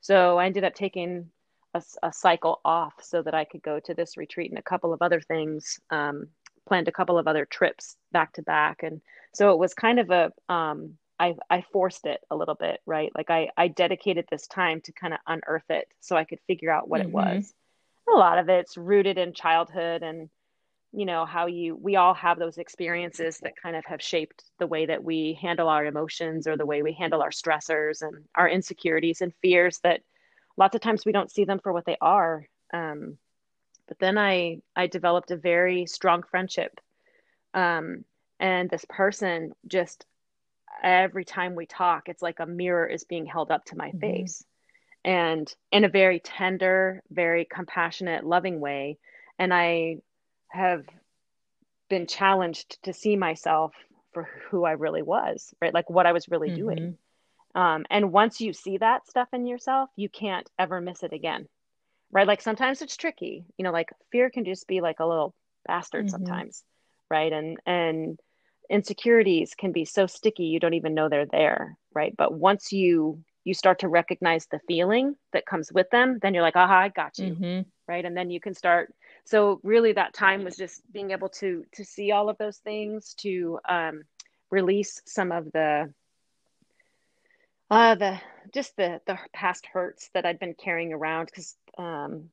So 0.00 0.38
I 0.38 0.46
ended 0.46 0.62
up 0.62 0.76
taking 0.76 1.30
a, 1.74 1.82
a 2.04 2.12
cycle 2.12 2.60
off 2.64 3.02
so 3.02 3.20
that 3.20 3.34
I 3.34 3.46
could 3.46 3.62
go 3.62 3.80
to 3.80 3.94
this 3.94 4.16
retreat 4.16 4.52
and 4.52 4.60
a 4.60 4.62
couple 4.62 4.92
of 4.92 5.02
other 5.02 5.20
things, 5.20 5.80
um, 5.90 6.28
planned 6.68 6.86
a 6.86 6.92
couple 6.92 7.18
of 7.18 7.26
other 7.26 7.44
trips 7.44 7.96
back 8.12 8.32
to 8.34 8.42
back. 8.42 8.84
And 8.84 9.00
so 9.34 9.50
it 9.50 9.58
was 9.58 9.74
kind 9.74 9.98
of 9.98 10.10
a, 10.10 10.30
um, 10.48 10.98
I, 11.18 11.34
I 11.50 11.64
forced 11.72 12.06
it 12.06 12.20
a 12.30 12.36
little 12.36 12.54
bit, 12.54 12.80
right? 12.86 13.10
Like 13.16 13.30
I, 13.30 13.50
I 13.56 13.68
dedicated 13.68 14.26
this 14.30 14.46
time 14.46 14.80
to 14.82 14.92
kind 14.92 15.12
of 15.12 15.20
unearth 15.26 15.68
it 15.70 15.88
so 16.00 16.16
I 16.16 16.24
could 16.24 16.38
figure 16.46 16.70
out 16.70 16.88
what 16.88 17.00
mm-hmm. 17.00 17.10
it 17.10 17.12
was. 17.12 17.54
A 18.12 18.16
lot 18.16 18.38
of 18.38 18.48
it's 18.48 18.76
rooted 18.76 19.18
in 19.18 19.32
childhood 19.34 20.02
and, 20.02 20.30
you 20.92 21.04
know, 21.04 21.26
how 21.26 21.46
you, 21.46 21.76
we 21.76 21.96
all 21.96 22.14
have 22.14 22.38
those 22.38 22.56
experiences 22.56 23.38
that 23.38 23.60
kind 23.60 23.76
of 23.76 23.84
have 23.84 24.00
shaped 24.00 24.44
the 24.58 24.66
way 24.66 24.86
that 24.86 25.04
we 25.04 25.38
handle 25.40 25.68
our 25.68 25.84
emotions 25.84 26.46
or 26.46 26.56
the 26.56 26.64
way 26.64 26.82
we 26.82 26.92
handle 26.92 27.20
our 27.20 27.30
stressors 27.30 28.00
and 28.00 28.24
our 28.34 28.48
insecurities 28.48 29.20
and 29.20 29.34
fears 29.42 29.80
that 29.82 30.00
lots 30.56 30.74
of 30.74 30.80
times 30.80 31.04
we 31.04 31.12
don't 31.12 31.30
see 31.30 31.44
them 31.44 31.58
for 31.58 31.72
what 31.72 31.84
they 31.84 31.96
are. 32.00 32.46
Um, 32.72 33.18
but 33.88 33.98
then 33.98 34.16
I, 34.18 34.60
I 34.76 34.86
developed 34.86 35.30
a 35.30 35.36
very 35.36 35.86
strong 35.86 36.22
friendship. 36.22 36.80
Um, 37.54 38.04
and 38.38 38.70
this 38.70 38.84
person 38.88 39.52
just 39.66 40.06
every 40.82 41.24
time 41.24 41.54
we 41.54 41.66
talk, 41.66 42.08
it's 42.08 42.22
like 42.22 42.40
a 42.40 42.46
mirror 42.46 42.86
is 42.86 43.04
being 43.04 43.26
held 43.26 43.50
up 43.50 43.64
to 43.66 43.76
my 43.76 43.88
mm-hmm. 43.88 43.98
face 43.98 44.44
and 45.04 45.52
in 45.70 45.84
a 45.84 45.88
very 45.88 46.20
tender, 46.20 47.02
very 47.10 47.44
compassionate, 47.44 48.24
loving 48.24 48.60
way. 48.60 48.98
And 49.38 49.54
I 49.54 49.98
have 50.48 50.84
been 51.88 52.06
challenged 52.06 52.82
to 52.84 52.92
see 52.92 53.16
myself 53.16 53.72
for 54.12 54.28
who 54.50 54.64
I 54.64 54.72
really 54.72 55.02
was, 55.02 55.54
right? 55.60 55.72
Like 55.72 55.88
what 55.88 56.06
I 56.06 56.12
was 56.12 56.28
really 56.28 56.48
mm-hmm. 56.48 56.58
doing. 56.58 56.98
Um, 57.54 57.86
and 57.90 58.12
once 58.12 58.40
you 58.40 58.52
see 58.52 58.78
that 58.78 59.06
stuff 59.08 59.28
in 59.32 59.46
yourself, 59.46 59.88
you 59.96 60.08
can't 60.08 60.48
ever 60.58 60.80
miss 60.80 61.02
it 61.02 61.12
again, 61.12 61.48
right? 62.12 62.26
Like 62.26 62.42
sometimes 62.42 62.82
it's 62.82 62.96
tricky, 62.96 63.44
you 63.56 63.64
know, 63.64 63.72
like 63.72 63.90
fear 64.12 64.30
can 64.30 64.44
just 64.44 64.66
be 64.66 64.80
like 64.80 65.00
a 65.00 65.06
little 65.06 65.34
bastard 65.66 66.06
mm-hmm. 66.06 66.10
sometimes, 66.10 66.62
right? 67.10 67.32
And, 67.32 67.58
and, 67.64 68.20
insecurities 68.70 69.54
can 69.54 69.72
be 69.72 69.84
so 69.84 70.06
sticky 70.06 70.44
you 70.44 70.60
don't 70.60 70.74
even 70.74 70.94
know 70.94 71.08
they're 71.08 71.26
there 71.26 71.76
right 71.94 72.14
but 72.16 72.34
once 72.34 72.72
you 72.72 73.22
you 73.44 73.54
start 73.54 73.78
to 73.78 73.88
recognize 73.88 74.46
the 74.46 74.60
feeling 74.68 75.14
that 75.32 75.46
comes 75.46 75.72
with 75.72 75.88
them 75.90 76.18
then 76.20 76.34
you're 76.34 76.42
like 76.42 76.56
aha 76.56 76.80
i 76.80 76.88
got 76.88 77.18
you 77.18 77.34
mm-hmm. 77.34 77.60
right 77.86 78.04
and 78.04 78.16
then 78.16 78.30
you 78.30 78.40
can 78.40 78.54
start 78.54 78.92
so 79.24 79.58
really 79.62 79.92
that 79.92 80.12
time 80.12 80.44
was 80.44 80.56
just 80.56 80.82
being 80.92 81.12
able 81.12 81.28
to 81.28 81.64
to 81.72 81.84
see 81.84 82.12
all 82.12 82.28
of 82.28 82.36
those 82.38 82.58
things 82.58 83.14
to 83.14 83.58
um, 83.68 84.02
release 84.50 85.00
some 85.06 85.32
of 85.32 85.50
the 85.52 85.92
uh 87.70 87.94
the 87.94 88.20
just 88.52 88.76
the 88.76 89.00
the 89.06 89.18
past 89.32 89.66
hurts 89.72 90.10
that 90.14 90.26
i'd 90.26 90.38
been 90.38 90.54
carrying 90.54 90.92
around 90.92 91.26
because 91.26 91.56
um 91.76 92.30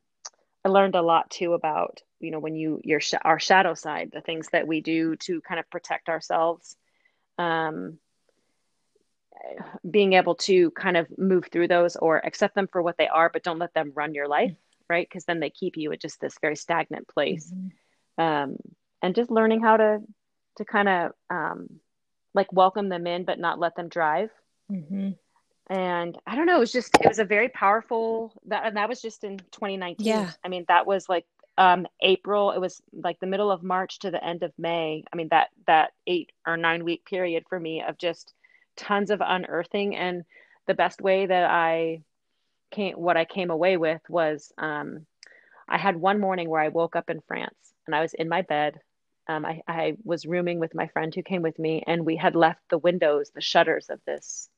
I 0.65 0.69
learned 0.69 0.95
a 0.95 1.01
lot 1.01 1.29
too 1.29 1.53
about 1.53 2.01
you 2.19 2.31
know 2.31 2.39
when 2.39 2.55
you 2.55 2.81
your 2.83 2.99
sh- 2.99 3.13
our 3.23 3.39
shadow 3.39 3.75
side, 3.75 4.09
the 4.11 4.21
things 4.21 4.47
that 4.51 4.67
we 4.67 4.81
do 4.81 5.15
to 5.17 5.39
kind 5.41 5.59
of 5.59 5.69
protect 5.69 6.09
ourselves. 6.09 6.75
Um, 7.37 7.99
being 9.89 10.13
able 10.13 10.35
to 10.35 10.71
kind 10.71 10.97
of 10.97 11.07
move 11.17 11.49
through 11.51 11.67
those 11.67 11.95
or 11.95 12.17
accept 12.25 12.55
them 12.55 12.67
for 12.71 12.81
what 12.81 12.97
they 12.97 13.07
are, 13.07 13.29
but 13.29 13.43
don't 13.43 13.59
let 13.59 13.73
them 13.75 13.91
run 13.93 14.15
your 14.15 14.27
life, 14.27 14.55
right? 14.89 15.07
Because 15.07 15.25
then 15.25 15.39
they 15.39 15.51
keep 15.51 15.77
you 15.77 15.91
at 15.91 16.01
just 16.01 16.19
this 16.19 16.37
very 16.41 16.55
stagnant 16.55 17.07
place. 17.07 17.51
Mm-hmm. 17.51 18.23
Um, 18.23 18.57
and 19.03 19.13
just 19.13 19.29
learning 19.29 19.61
how 19.61 19.77
to 19.77 19.99
to 20.57 20.65
kind 20.65 20.89
of 20.89 21.11
um, 21.29 21.67
like 22.33 22.51
welcome 22.51 22.89
them 22.89 23.05
in, 23.05 23.23
but 23.25 23.39
not 23.39 23.59
let 23.59 23.75
them 23.75 23.89
drive. 23.89 24.31
Mm-hmm. 24.71 25.11
And 25.69 26.17
I 26.27 26.35
don't 26.35 26.45
know, 26.45 26.57
it 26.57 26.59
was 26.59 26.71
just 26.71 26.95
it 27.01 27.07
was 27.07 27.19
a 27.19 27.25
very 27.25 27.49
powerful 27.49 28.33
that 28.47 28.65
and 28.65 28.77
that 28.77 28.89
was 28.89 29.01
just 29.01 29.23
in 29.23 29.37
2019. 29.51 30.05
Yeah. 30.05 30.31
I 30.43 30.47
mean, 30.47 30.65
that 30.67 30.85
was 30.85 31.09
like 31.09 31.25
um 31.57 31.87
April. 32.01 32.51
It 32.51 32.59
was 32.59 32.81
like 32.93 33.19
the 33.19 33.27
middle 33.27 33.51
of 33.51 33.63
March 33.63 33.99
to 33.99 34.11
the 34.11 34.23
end 34.23 34.43
of 34.43 34.53
May. 34.57 35.03
I 35.11 35.15
mean, 35.15 35.29
that 35.29 35.49
that 35.67 35.93
eight 36.07 36.31
or 36.45 36.57
nine 36.57 36.83
week 36.83 37.05
period 37.05 37.45
for 37.49 37.59
me 37.59 37.81
of 37.81 37.97
just 37.97 38.33
tons 38.75 39.09
of 39.09 39.21
unearthing 39.25 39.95
and 39.95 40.25
the 40.67 40.73
best 40.73 41.01
way 41.01 41.25
that 41.25 41.49
I 41.49 42.01
came 42.71 42.95
what 42.95 43.17
I 43.17 43.25
came 43.25 43.49
away 43.49 43.77
with 43.77 44.01
was 44.09 44.51
um 44.57 45.05
I 45.67 45.77
had 45.77 45.95
one 45.95 46.19
morning 46.19 46.49
where 46.49 46.61
I 46.61 46.67
woke 46.67 46.95
up 46.95 47.09
in 47.09 47.21
France 47.21 47.55
and 47.87 47.95
I 47.95 48.01
was 48.01 48.13
in 48.13 48.29
my 48.29 48.43
bed 48.43 48.79
um, 49.27 49.45
I, 49.45 49.61
I 49.67 49.97
was 50.03 50.25
rooming 50.25 50.59
with 50.59 50.75
my 50.75 50.87
friend 50.87 51.13
who 51.13 51.23
came 51.23 51.41
with 51.41 51.57
me, 51.57 51.83
and 51.87 52.05
we 52.05 52.15
had 52.15 52.35
left 52.35 52.61
the 52.69 52.77
windows, 52.77 53.31
the 53.33 53.41
shutters 53.41 53.89
of 53.89 53.99
this, 54.05 54.49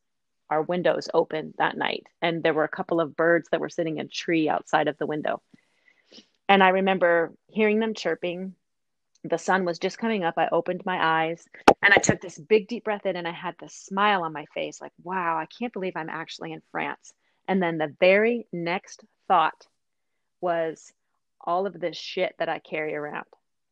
our 0.50 0.62
windows 0.62 1.10
open 1.14 1.54
that 1.58 1.78
night. 1.78 2.06
And 2.22 2.44
there 2.44 2.54
were 2.54 2.64
a 2.64 2.70
couple 2.70 3.00
of 3.00 3.16
birds 3.16 3.50
that 3.52 3.60
were 3.60 3.70
sitting 3.70 3.98
in 3.98 4.06
a 4.06 4.10
tree 4.10 4.50
outside 4.50 4.88
of 4.88 4.98
the 4.98 5.06
window. 5.06 5.42
And 6.50 6.64
I 6.64 6.70
remember 6.70 7.34
hearing 7.48 7.80
them 7.80 7.94
chirping. 7.94 8.56
The 9.24 9.38
sun 9.38 9.66
was 9.66 9.80
just 9.80 9.98
coming 9.98 10.24
up. 10.24 10.36
I 10.38 10.48
opened 10.52 10.84
my 10.86 11.26
eyes 11.26 11.46
and 11.82 11.94
I 11.94 11.98
took 11.98 12.22
this 12.22 12.38
big, 12.38 12.68
deep 12.68 12.86
breath 12.86 13.06
in, 13.06 13.16
and 13.16 13.28
I 13.28 13.32
had 13.32 13.56
this 13.60 13.74
smile 13.74 14.24
on 14.24 14.32
my 14.32 14.46
face 14.54 14.80
like, 14.80 14.94
wow, 15.04 15.38
I 15.38 15.46
can't 15.46 15.74
believe 15.74 15.94
I'm 15.96 16.10
actually 16.10 16.54
in 16.54 16.62
France. 16.72 17.14
And 17.48 17.62
then 17.62 17.78
the 17.78 17.94
very 18.00 18.48
next 18.54 19.04
thought 19.28 19.68
was 20.40 20.94
all 21.42 21.66
of 21.66 21.80
this 21.80 21.98
shit 21.98 22.36
that 22.40 22.50
I 22.50 22.60
carry 22.60 22.96
around 22.96 23.26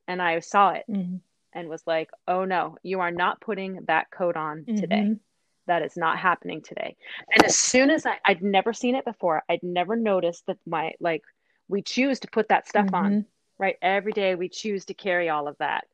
and 0.08 0.22
I 0.22 0.40
saw 0.40 0.72
it 0.72 0.86
mm-hmm. 0.90 1.18
and 1.54 1.70
was 1.70 1.84
like, 1.86 2.10
oh 2.28 2.46
no, 2.46 2.78
you 2.84 3.00
are 3.02 3.12
not 3.12 3.42
putting 3.42 3.86
that 3.88 4.12
coat 4.12 4.36
on 4.38 4.60
mm-hmm. 4.60 4.76
today. 4.76 5.16
That 5.68 5.82
is 5.82 5.98
not 5.98 6.20
happening 6.20 6.62
today. 6.62 6.96
And 7.34 7.44
as 7.44 7.58
soon 7.58 7.90
as 7.90 8.06
I, 8.06 8.18
I'd 8.24 8.44
never 8.44 8.74
seen 8.74 8.96
it 8.96 9.06
before, 9.06 9.44
I'd 9.50 9.64
never 9.64 9.96
noticed 9.96 10.46
that 10.48 10.58
my, 10.66 10.94
like, 11.00 11.24
we 11.68 11.82
choose 11.82 12.20
to 12.22 12.28
put 12.32 12.50
that 12.50 12.68
stuff 12.68 12.88
mm-hmm. 12.88 12.96
on, 12.96 13.26
right? 13.58 13.76
Every 13.82 14.12
day 14.12 14.36
we 14.36 14.50
choose 14.50 14.86
to 14.86 14.94
carry 14.94 15.30
all 15.30 15.48
of 15.48 15.58
that. 15.60 15.86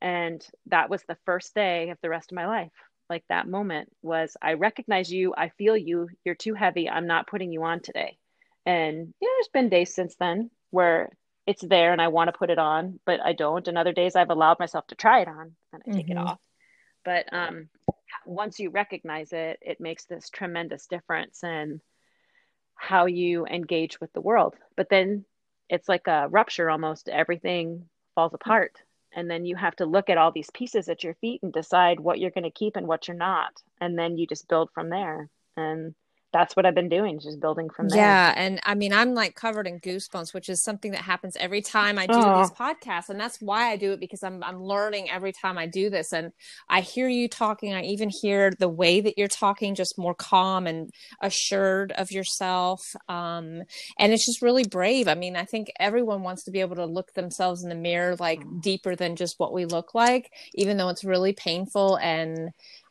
And 0.00 0.44
that 0.66 0.90
was 0.90 1.02
the 1.02 1.18
first 1.26 1.54
day 1.54 1.90
of 1.90 1.98
the 2.02 2.08
rest 2.08 2.32
of 2.32 2.36
my 2.36 2.46
life. 2.46 2.72
Like 3.10 3.24
that 3.28 3.48
moment 3.48 3.90
was, 4.02 4.36
I 4.40 4.54
recognize 4.54 5.10
you, 5.10 5.34
I 5.36 5.48
feel 5.50 5.76
you, 5.76 6.08
you're 6.24 6.34
too 6.34 6.54
heavy, 6.54 6.88
I'm 6.88 7.06
not 7.06 7.26
putting 7.26 7.52
you 7.52 7.64
on 7.64 7.80
today. 7.80 8.18
And 8.66 9.14
yeah, 9.20 9.28
there's 9.36 9.48
been 9.52 9.70
days 9.70 9.94
since 9.94 10.14
then 10.16 10.50
where 10.70 11.10
it's 11.46 11.62
there 11.66 11.92
and 11.92 12.02
I 12.02 12.08
want 12.08 12.28
to 12.28 12.38
put 12.38 12.50
it 12.50 12.58
on, 12.58 13.00
but 13.06 13.20
I 13.24 13.32
don't. 13.32 13.66
And 13.66 13.78
other 13.78 13.94
days 13.94 14.14
I've 14.14 14.30
allowed 14.30 14.58
myself 14.58 14.86
to 14.88 14.94
try 14.94 15.20
it 15.20 15.28
on 15.28 15.52
and 15.72 15.82
I 15.86 15.90
take 15.90 16.06
mm-hmm. 16.06 16.18
it 16.18 16.20
off. 16.20 16.38
But 17.04 17.32
um, 17.32 17.70
once 18.26 18.58
you 18.58 18.70
recognize 18.70 19.32
it, 19.32 19.58
it 19.60 19.80
makes 19.80 20.04
this 20.04 20.30
tremendous 20.30 20.86
difference 20.86 21.42
in 21.44 21.80
how 22.74 23.06
you 23.06 23.46
engage 23.46 24.00
with 24.00 24.12
the 24.12 24.20
world. 24.20 24.54
But 24.76 24.88
then 24.88 25.24
it's 25.68 25.88
like 25.88 26.06
a 26.06 26.28
rupture 26.28 26.70
almost, 26.70 27.08
everything 27.08 27.88
falls 28.14 28.34
apart. 28.34 28.80
And 29.14 29.30
then 29.30 29.44
you 29.44 29.56
have 29.56 29.76
to 29.76 29.86
look 29.86 30.10
at 30.10 30.18
all 30.18 30.32
these 30.32 30.50
pieces 30.50 30.88
at 30.88 31.02
your 31.02 31.14
feet 31.14 31.42
and 31.42 31.52
decide 31.52 31.98
what 31.98 32.18
you're 32.18 32.30
going 32.30 32.44
to 32.44 32.50
keep 32.50 32.76
and 32.76 32.86
what 32.86 33.08
you're 33.08 33.16
not. 33.16 33.52
And 33.80 33.98
then 33.98 34.18
you 34.18 34.26
just 34.26 34.48
build 34.48 34.70
from 34.74 34.90
there. 34.90 35.28
And 35.56 35.94
that's 36.32 36.54
what 36.54 36.66
I've 36.66 36.74
been 36.74 36.90
doing, 36.90 37.18
just 37.20 37.40
building 37.40 37.70
from 37.70 37.88
there. 37.88 37.98
Yeah. 37.98 38.34
And 38.36 38.60
I 38.64 38.74
mean, 38.74 38.92
I'm 38.92 39.14
like 39.14 39.34
covered 39.34 39.66
in 39.66 39.80
goosebumps, 39.80 40.34
which 40.34 40.48
is 40.48 40.62
something 40.62 40.90
that 40.90 41.00
happens 41.00 41.36
every 41.40 41.62
time 41.62 41.98
I 41.98 42.06
do 42.06 42.14
oh. 42.14 42.38
these 42.38 42.50
podcasts. 42.50 43.08
And 43.08 43.18
that's 43.18 43.40
why 43.40 43.70
I 43.70 43.76
do 43.76 43.92
it 43.92 44.00
because 44.00 44.22
I'm, 44.22 44.42
I'm 44.42 44.62
learning 44.62 45.10
every 45.10 45.32
time 45.32 45.56
I 45.56 45.66
do 45.66 45.88
this. 45.88 46.12
And 46.12 46.32
I 46.68 46.82
hear 46.82 47.08
you 47.08 47.28
talking. 47.28 47.72
I 47.72 47.82
even 47.82 48.10
hear 48.10 48.52
the 48.58 48.68
way 48.68 49.00
that 49.00 49.16
you're 49.16 49.28
talking, 49.28 49.74
just 49.74 49.98
more 49.98 50.14
calm 50.14 50.66
and 50.66 50.90
assured 51.22 51.92
of 51.92 52.12
yourself. 52.12 52.82
Um, 53.08 53.62
and 53.98 54.12
it's 54.12 54.26
just 54.26 54.42
really 54.42 54.64
brave. 54.64 55.08
I 55.08 55.14
mean, 55.14 55.34
I 55.34 55.44
think 55.44 55.72
everyone 55.80 56.22
wants 56.22 56.44
to 56.44 56.50
be 56.50 56.60
able 56.60 56.76
to 56.76 56.86
look 56.86 57.14
themselves 57.14 57.62
in 57.62 57.70
the 57.70 57.74
mirror, 57.74 58.16
like 58.16 58.42
deeper 58.60 58.94
than 58.94 59.16
just 59.16 59.38
what 59.38 59.54
we 59.54 59.64
look 59.64 59.94
like, 59.94 60.30
even 60.54 60.76
though 60.76 60.90
it's 60.90 61.04
really 61.04 61.32
painful 61.32 61.96
and, 61.96 62.50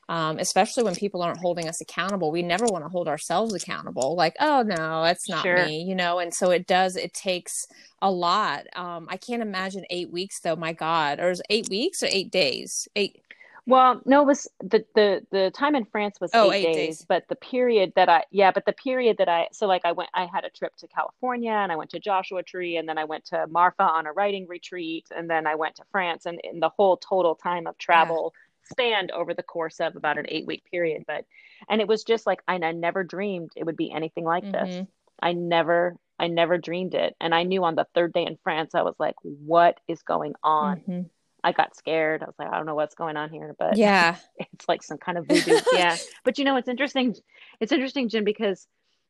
um, 0.09 0.39
especially 0.39 0.83
when 0.83 0.95
people 0.95 1.21
aren't 1.21 1.39
holding 1.39 1.67
us 1.67 1.81
accountable. 1.81 2.31
We 2.31 2.41
never 2.41 2.65
want 2.65 2.85
to 2.85 2.89
hold 2.89 3.07
ourselves 3.07 3.53
accountable, 3.53 4.15
like, 4.15 4.35
oh 4.39 4.63
no, 4.63 5.03
it's 5.03 5.27
not 5.29 5.43
sure. 5.43 5.65
me, 5.65 5.81
you 5.81 5.95
know. 5.95 6.19
And 6.19 6.33
so 6.33 6.51
it 6.51 6.67
does. 6.67 6.95
It 6.95 7.13
takes 7.13 7.53
a 8.01 8.09
lot. 8.11 8.65
Um, 8.75 9.07
I 9.09 9.17
can't 9.17 9.41
imagine 9.41 9.83
eight 9.89 10.11
weeks 10.11 10.39
though. 10.41 10.55
My 10.55 10.73
God, 10.73 11.19
or 11.19 11.31
is 11.31 11.41
eight 11.49 11.67
weeks 11.69 12.03
or 12.03 12.07
eight 12.09 12.31
days? 12.31 12.87
Eight. 12.95 13.21
Well, 13.65 14.01
no, 14.05 14.21
it 14.21 14.27
was 14.27 14.47
the 14.61 14.85
the 14.95 15.25
the 15.29 15.51
time 15.53 15.75
in 15.75 15.83
France 15.83 16.21
was 16.21 16.31
oh, 16.33 16.53
eight, 16.53 16.59
eight 16.59 16.73
days, 16.73 16.75
days, 16.99 17.05
but 17.09 17.23
the 17.27 17.35
period 17.35 17.91
that 17.97 18.07
I 18.07 18.23
yeah, 18.31 18.51
but 18.51 18.65
the 18.65 18.71
period 18.71 19.17
that 19.17 19.27
I 19.27 19.49
so 19.51 19.67
like 19.67 19.81
I 19.83 19.91
went 19.91 20.09
I 20.13 20.25
had 20.33 20.45
a 20.45 20.49
trip 20.49 20.77
to 20.77 20.87
California 20.87 21.51
and 21.51 21.69
I 21.69 21.75
went 21.75 21.89
to 21.89 21.99
Joshua 21.99 22.43
Tree 22.43 22.77
and 22.77 22.87
then 22.87 22.97
I 22.97 23.03
went 23.03 23.25
to 23.25 23.45
Marfa 23.47 23.83
on 23.83 24.07
a 24.07 24.13
writing 24.13 24.47
retreat 24.47 25.07
and 25.13 25.29
then 25.29 25.45
I 25.45 25.55
went 25.55 25.75
to 25.75 25.83
France 25.91 26.25
and 26.25 26.39
in 26.45 26.61
the 26.61 26.69
whole 26.69 26.95
total 26.95 27.35
time 27.35 27.67
of 27.67 27.77
travel. 27.77 28.33
Yeah 28.33 28.43
spanned 28.69 29.11
over 29.11 29.33
the 29.33 29.43
course 29.43 29.79
of 29.79 29.95
about 29.95 30.17
an 30.17 30.25
eight 30.29 30.45
week 30.45 30.63
period. 30.69 31.03
But, 31.07 31.25
and 31.69 31.81
it 31.81 31.87
was 31.87 32.03
just 32.03 32.25
like, 32.25 32.41
I, 32.47 32.55
I 32.55 32.71
never 32.71 33.03
dreamed 33.03 33.51
it 33.55 33.65
would 33.65 33.77
be 33.77 33.91
anything 33.91 34.25
like 34.25 34.43
mm-hmm. 34.43 34.65
this. 34.65 34.87
I 35.21 35.33
never, 35.33 35.95
I 36.19 36.27
never 36.27 36.57
dreamed 36.57 36.93
it. 36.93 37.15
And 37.19 37.33
I 37.33 37.43
knew 37.43 37.63
on 37.63 37.75
the 37.75 37.87
third 37.93 38.13
day 38.13 38.25
in 38.25 38.37
France, 38.43 38.75
I 38.75 38.83
was 38.83 38.95
like, 38.99 39.15
what 39.21 39.79
is 39.87 40.01
going 40.03 40.33
on? 40.43 40.77
Mm-hmm. 40.77 41.01
I 41.43 41.51
got 41.51 41.75
scared. 41.75 42.23
I 42.23 42.25
was 42.25 42.35
like, 42.37 42.51
I 42.51 42.57
don't 42.57 42.65
know 42.65 42.75
what's 42.75 42.95
going 42.95 43.15
on 43.15 43.29
here, 43.29 43.55
but 43.57 43.77
yeah, 43.77 44.17
it's 44.37 44.67
like 44.67 44.83
some 44.83 44.97
kind 44.97 45.17
of 45.17 45.27
voodoo. 45.27 45.59
yeah. 45.73 45.95
But 46.23 46.37
you 46.39 46.45
know, 46.45 46.57
it's 46.57 46.67
interesting. 46.67 47.15
It's 47.59 47.71
interesting, 47.71 48.09
Jen, 48.09 48.23
because 48.23 48.67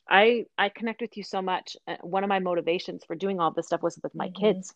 I, 0.09 0.45
I 0.57 0.69
connect 0.69 1.01
with 1.01 1.17
you 1.17 1.23
so 1.23 1.41
much. 1.41 1.75
Uh, 1.87 1.95
one 2.01 2.23
of 2.23 2.29
my 2.29 2.39
motivations 2.39 3.03
for 3.05 3.15
doing 3.15 3.39
all 3.39 3.51
this 3.51 3.67
stuff 3.67 3.81
was 3.81 3.99
with 4.03 4.13
my 4.13 4.27
mm-hmm. 4.27 4.45
kids 4.45 4.73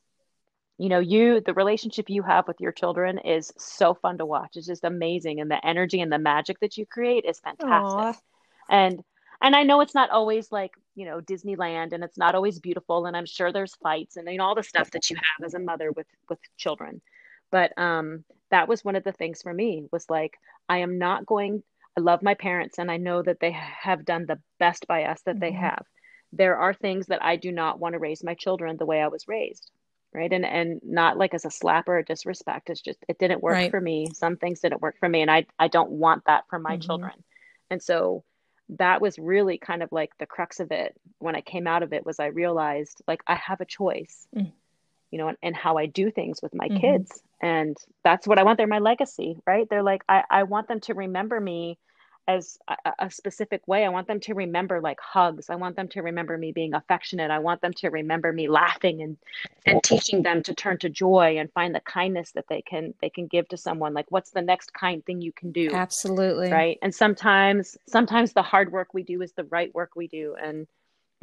you 0.77 0.89
know 0.89 0.99
you 0.99 1.41
the 1.41 1.53
relationship 1.53 2.09
you 2.09 2.23
have 2.23 2.47
with 2.47 2.59
your 2.59 2.71
children 2.71 3.19
is 3.19 3.51
so 3.57 3.93
fun 3.93 4.17
to 4.17 4.25
watch. 4.25 4.51
It's 4.55 4.67
just 4.67 4.83
amazing 4.83 5.39
and 5.39 5.51
the 5.51 5.65
energy 5.65 6.01
and 6.01 6.11
the 6.11 6.19
magic 6.19 6.59
that 6.59 6.77
you 6.77 6.85
create 6.85 7.25
is 7.25 7.39
fantastic. 7.39 7.69
Aww. 7.69 8.17
and 8.69 9.03
and 9.41 9.55
i 9.55 9.63
know 9.63 9.81
it's 9.81 9.95
not 9.95 10.09
always 10.09 10.51
like 10.51 10.71
you 10.95 11.05
know 11.05 11.19
disneyland 11.19 11.93
and 11.93 12.03
it's 12.03 12.17
not 12.17 12.35
always 12.35 12.59
beautiful 12.59 13.05
and 13.05 13.17
i'm 13.17 13.25
sure 13.25 13.51
there's 13.51 13.75
fights 13.75 14.17
and 14.17 14.27
you 14.29 14.37
know 14.37 14.45
all 14.45 14.55
the 14.55 14.63
stuff 14.63 14.91
that 14.91 15.09
you 15.09 15.15
have 15.15 15.45
as 15.45 15.53
a 15.53 15.59
mother 15.59 15.91
with 15.91 16.07
with 16.29 16.39
children. 16.57 17.01
But 17.51 17.77
um 17.77 18.23
that 18.49 18.67
was 18.67 18.83
one 18.83 18.95
of 18.95 19.03
the 19.03 19.11
things 19.11 19.41
for 19.41 19.53
me 19.53 19.85
was 19.91 20.09
like 20.09 20.37
i 20.69 20.79
am 20.79 20.97
not 20.97 21.25
going 21.25 21.63
i 21.97 22.01
love 22.01 22.21
my 22.23 22.33
parents 22.33 22.79
and 22.79 22.89
i 22.89 22.97
know 22.97 23.21
that 23.21 23.39
they 23.39 23.51
have 23.51 24.05
done 24.05 24.25
the 24.25 24.39
best 24.57 24.87
by 24.87 25.03
us 25.03 25.21
that 25.23 25.35
mm-hmm. 25.35 25.41
they 25.41 25.51
have. 25.51 25.85
There 26.33 26.57
are 26.57 26.73
things 26.73 27.07
that 27.07 27.23
i 27.23 27.35
do 27.35 27.51
not 27.51 27.79
want 27.79 27.93
to 27.93 27.99
raise 27.99 28.23
my 28.23 28.35
children 28.35 28.77
the 28.77 28.85
way 28.85 29.01
i 29.01 29.09
was 29.09 29.27
raised 29.27 29.69
right 30.13 30.31
and 30.33 30.45
and 30.45 30.81
not 30.83 31.17
like 31.17 31.33
as 31.33 31.45
a 31.45 31.51
slap 31.51 31.87
or 31.87 31.97
a 31.97 32.05
disrespect 32.05 32.69
it's 32.69 32.81
just 32.81 32.99
it 33.07 33.17
didn't 33.19 33.41
work 33.41 33.53
right. 33.53 33.71
for 33.71 33.81
me 33.81 34.07
some 34.13 34.37
things 34.37 34.59
didn't 34.59 34.81
work 34.81 34.97
for 34.99 35.07
me 35.07 35.21
and 35.21 35.31
i 35.31 35.45
i 35.59 35.67
don't 35.67 35.91
want 35.91 36.23
that 36.25 36.43
for 36.49 36.59
my 36.59 36.73
mm-hmm. 36.73 36.81
children 36.81 37.23
and 37.69 37.81
so 37.81 38.23
that 38.77 39.01
was 39.01 39.19
really 39.19 39.57
kind 39.57 39.83
of 39.83 39.91
like 39.91 40.11
the 40.17 40.25
crux 40.25 40.59
of 40.59 40.71
it 40.71 40.95
when 41.19 41.35
i 41.35 41.41
came 41.41 41.67
out 41.67 41.83
of 41.83 41.93
it 41.93 42.05
was 42.05 42.19
i 42.19 42.27
realized 42.27 43.01
like 43.07 43.21
i 43.27 43.35
have 43.35 43.61
a 43.61 43.65
choice 43.65 44.27
mm. 44.35 44.51
you 45.11 45.17
know 45.17 45.27
and, 45.27 45.37
and 45.43 45.55
how 45.55 45.77
i 45.77 45.85
do 45.85 46.11
things 46.11 46.41
with 46.41 46.53
my 46.53 46.67
mm-hmm. 46.67 46.77
kids 46.77 47.21
and 47.41 47.77
that's 48.03 48.27
what 48.27 48.39
i 48.39 48.43
want 48.43 48.57
they're 48.57 48.67
my 48.67 48.79
legacy 48.79 49.37
right 49.45 49.67
they're 49.69 49.83
like 49.83 50.03
i 50.07 50.23
i 50.29 50.43
want 50.43 50.67
them 50.67 50.79
to 50.79 50.93
remember 50.93 51.39
me 51.39 51.77
as 52.27 52.57
a, 52.67 52.75
a, 52.99 53.11
specific 53.11 53.67
way. 53.67 53.83
I 53.83 53.89
want 53.89 54.07
them 54.07 54.19
to 54.21 54.33
remember 54.33 54.79
like 54.79 54.99
hugs. 54.99 55.49
I 55.49 55.55
want 55.55 55.75
them 55.75 55.87
to 55.89 56.01
remember 56.01 56.37
me 56.37 56.51
being 56.51 56.73
affectionate. 56.73 57.31
I 57.31 57.39
want 57.39 57.61
them 57.61 57.73
to 57.73 57.89
remember 57.89 58.31
me 58.31 58.47
laughing 58.47 59.01
and 59.01 59.17
and 59.65 59.83
teaching 59.83 60.23
them 60.23 60.43
to 60.43 60.53
turn 60.53 60.77
to 60.79 60.89
joy 60.89 61.37
and 61.39 61.51
find 61.53 61.73
the 61.73 61.79
kindness 61.81 62.31
that 62.33 62.45
they 62.47 62.61
can 62.61 62.93
they 63.01 63.09
can 63.09 63.27
give 63.27 63.47
to 63.49 63.57
someone. 63.57 63.93
Like 63.93 64.09
what's 64.09 64.31
the 64.31 64.41
next 64.41 64.73
kind 64.73 65.05
thing 65.05 65.21
you 65.21 65.31
can 65.31 65.51
do? 65.51 65.69
Absolutely. 65.73 66.51
Right? 66.51 66.77
And 66.81 66.93
sometimes 66.93 67.77
sometimes 67.87 68.33
the 68.33 68.43
hard 68.43 68.71
work 68.71 68.93
we 68.93 69.03
do 69.03 69.21
is 69.21 69.33
the 69.33 69.45
right 69.45 69.73
work 69.73 69.91
we 69.95 70.07
do 70.07 70.35
and 70.41 70.67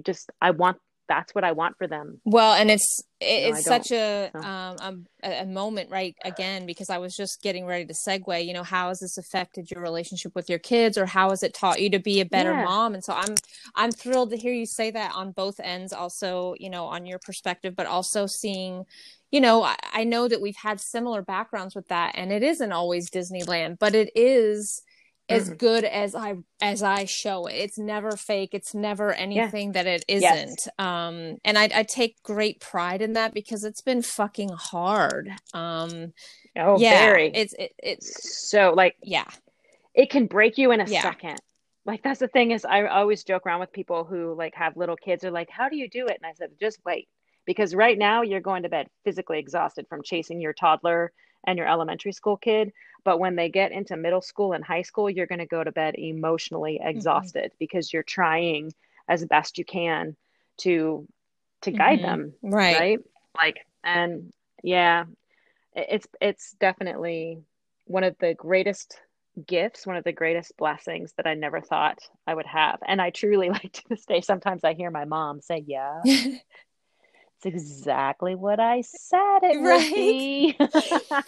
just 0.05 0.31
I 0.41 0.51
want 0.51 0.79
that's 1.09 1.35
what 1.35 1.43
I 1.45 1.53
want 1.53 1.77
for 1.79 1.87
them. 1.87 2.21
Well, 2.25 2.55
and 2.55 2.71
it's 2.71 3.03
it's 3.21 3.67
no, 3.67 3.77
such 3.77 3.91
a, 3.91 4.31
so. 4.33 4.41
um, 4.41 5.07
a, 5.25 5.43
a 5.43 5.47
moment, 5.47 5.91
right? 5.91 6.15
Again, 6.25 6.67
because 6.67 6.91
I 6.91 6.99
was 6.99 7.17
just 7.17 7.43
getting 7.43 7.67
ready 7.67 7.87
to 7.87 7.95
segue. 7.95 8.45
You 8.45 8.53
know, 8.53 8.63
how 8.63 8.89
has 8.89 9.01
this 9.01 9.19
affected 9.19 9.71
your 9.71 9.83
relationship 9.83 10.35
with 10.35 10.49
your 10.49 10.59
kids, 10.59 10.97
or 10.97 11.07
how 11.07 11.31
has 11.31 11.43
it 11.43 11.55
taught 11.55 11.81
you 11.81 11.91
to 11.91 11.99
be 11.99 12.21
a 12.21 12.25
better 12.27 12.53
yeah. 12.53 12.65
mom? 12.65 12.95
And 12.95 13.03
so 13.03 13.15
I'm 13.15 13.35
I'm 13.75 13.91
thrilled 13.91 14.31
to 14.31 14.37
hear 14.37 14.53
you 14.53 14.67
say 14.67 14.91
that 14.91 15.13
on 15.15 15.33
both 15.33 15.59
ends. 15.61 15.93
Also, 15.93 16.55
you 16.61 16.71
know, 16.71 16.85
on 16.85 17.07
your 17.07 17.19
perspective, 17.19 17.75
but 17.75 17.87
also 17.87 18.27
seeing 18.27 18.85
you 19.31 19.41
know, 19.43 19.63
I, 19.63 19.77
I, 19.93 20.05
know 20.05 20.27
that 20.27 20.41
we've 20.41 20.57
had 20.57 20.81
similar 20.81 21.21
backgrounds 21.21 21.75
with 21.75 21.89
that, 21.89 22.13
and 22.15 22.33
it 22.33 22.43
isn't 22.43 22.73
always 22.73 23.11
Disneyland, 23.11 23.79
but 23.79 23.95
it 23.95 24.11
is 24.15 24.81
as 25.29 25.47
mm-hmm. 25.47 25.57
good 25.57 25.85
as 25.85 26.15
I 26.15 26.37
as 26.61 26.83
I 26.83 27.05
show 27.05 27.47
it. 27.47 27.55
It's 27.55 27.79
never 27.79 28.13
fake. 28.13 28.51
It's 28.53 28.75
never 28.75 29.13
anything 29.13 29.69
yeah. 29.69 29.83
that 29.83 29.87
it 29.87 30.05
isn't. 30.09 30.23
Yes. 30.23 30.69
Um, 30.79 31.37
and 31.45 31.59
I, 31.59 31.69
I 31.75 31.83
take 31.83 32.23
great 32.23 32.61
pride 32.61 33.03
in 33.03 33.15
that 33.15 33.35
because 33.35 33.65
it's 33.65 33.83
been 33.83 34.03
fucking 34.03 34.51
hard. 34.51 35.31
Um, 35.53 36.13
oh, 36.57 36.79
yeah, 36.79 37.05
very. 37.05 37.31
It's 37.35 37.55
it, 37.59 37.73
it's 37.79 38.49
so 38.49 38.73
like 38.75 38.97
yeah, 39.03 39.29
it 39.95 40.11
can 40.11 40.27
break 40.27 40.59
you 40.59 40.73
in 40.73 40.81
a 40.81 40.87
yeah. 40.87 41.03
second. 41.03 41.39
Like 41.85 42.03
that's 42.03 42.21
the 42.21 42.29
thing 42.29 42.51
is 42.51 42.65
I 42.65 42.87
always 42.87 43.25
joke 43.25 43.47
around 43.47 43.61
with 43.61 43.73
people 43.73 44.05
who 44.05 44.35
like 44.35 44.55
have 44.55 44.77
little 44.77 44.97
kids 44.97 45.25
are 45.25 45.31
like, 45.31 45.49
how 45.51 45.69
do 45.69 45.77
you 45.77 45.89
do 45.89 46.07
it? 46.07 46.19
And 46.21 46.27
I 46.29 46.33
said, 46.35 46.51
just 46.61 46.79
wait 46.85 47.09
because 47.47 47.75
right 47.75 47.97
now 47.97 48.21
you're 48.21 48.41
going 48.41 48.65
to 48.65 48.69
bed 48.69 48.89
physically 49.05 49.39
exhausted 49.39 49.87
from 49.89 50.03
chasing 50.03 50.39
your 50.39 50.53
toddler 50.53 51.13
and 51.47 51.59
your 51.59 51.69
elementary 51.69 52.13
school 52.13 52.37
kid 52.37 52.73
but 53.05 53.19
when 53.19 53.37
they 53.37 53.49
get 53.49 53.73
into 53.73 53.97
middle 53.97 54.21
school 54.21 54.53
and 54.53 54.65
high 54.65 54.83
school 54.83 55.09
you're 55.09 55.27
going 55.27 55.39
to 55.39 55.47
go 55.47 55.63
to 55.63 55.73
bed 55.73 55.95
emotionally 55.97 56.79
mm-hmm. 56.81 56.89
exhausted 56.89 57.45
mm-hmm. 57.45 57.57
because 57.59 57.93
you're 57.93 58.03
trying 58.03 58.73
as 59.09 59.25
best 59.25 59.59
you 59.59 59.65
can 59.65 60.17
to 60.59 61.07
to 61.63 61.71
guide 61.71 62.01
mm-hmm. 62.01 62.09
them 62.09 62.35
right 62.43 62.79
right 62.79 62.99
like 63.37 63.67
and 63.85 64.33
yeah 64.63 65.05
it's 65.75 66.07
it's 66.21 66.53
definitely 66.61 67.39
one 67.85 68.05
of 68.05 68.17
the 68.19 68.35
greatest 68.35 68.99
gifts 69.47 69.87
one 69.87 69.97
of 69.97 70.05
the 70.05 70.13
greatest 70.13 70.57
blessings 70.57 71.13
that 71.17 71.27
i 71.27 71.35
never 71.35 71.61
thought 71.61 71.99
i 72.27 72.35
would 72.35 72.47
have 72.47 72.79
and 72.87 73.01
i 73.01 73.11
truly 73.11 73.49
like 73.51 73.73
to 73.73 73.83
this 73.89 74.05
day 74.05 74.21
sometimes 74.21 74.65
i 74.65 74.75
hear 74.75 74.91
my 74.91 75.05
mom 75.05 75.41
say 75.41 75.63
yeah 75.67 76.01
it's 77.39 77.47
exactly 77.47 78.35
what 78.35 78.59
I 78.59 78.81
said 78.81 79.39
it 79.43 79.61
right. 79.61 80.55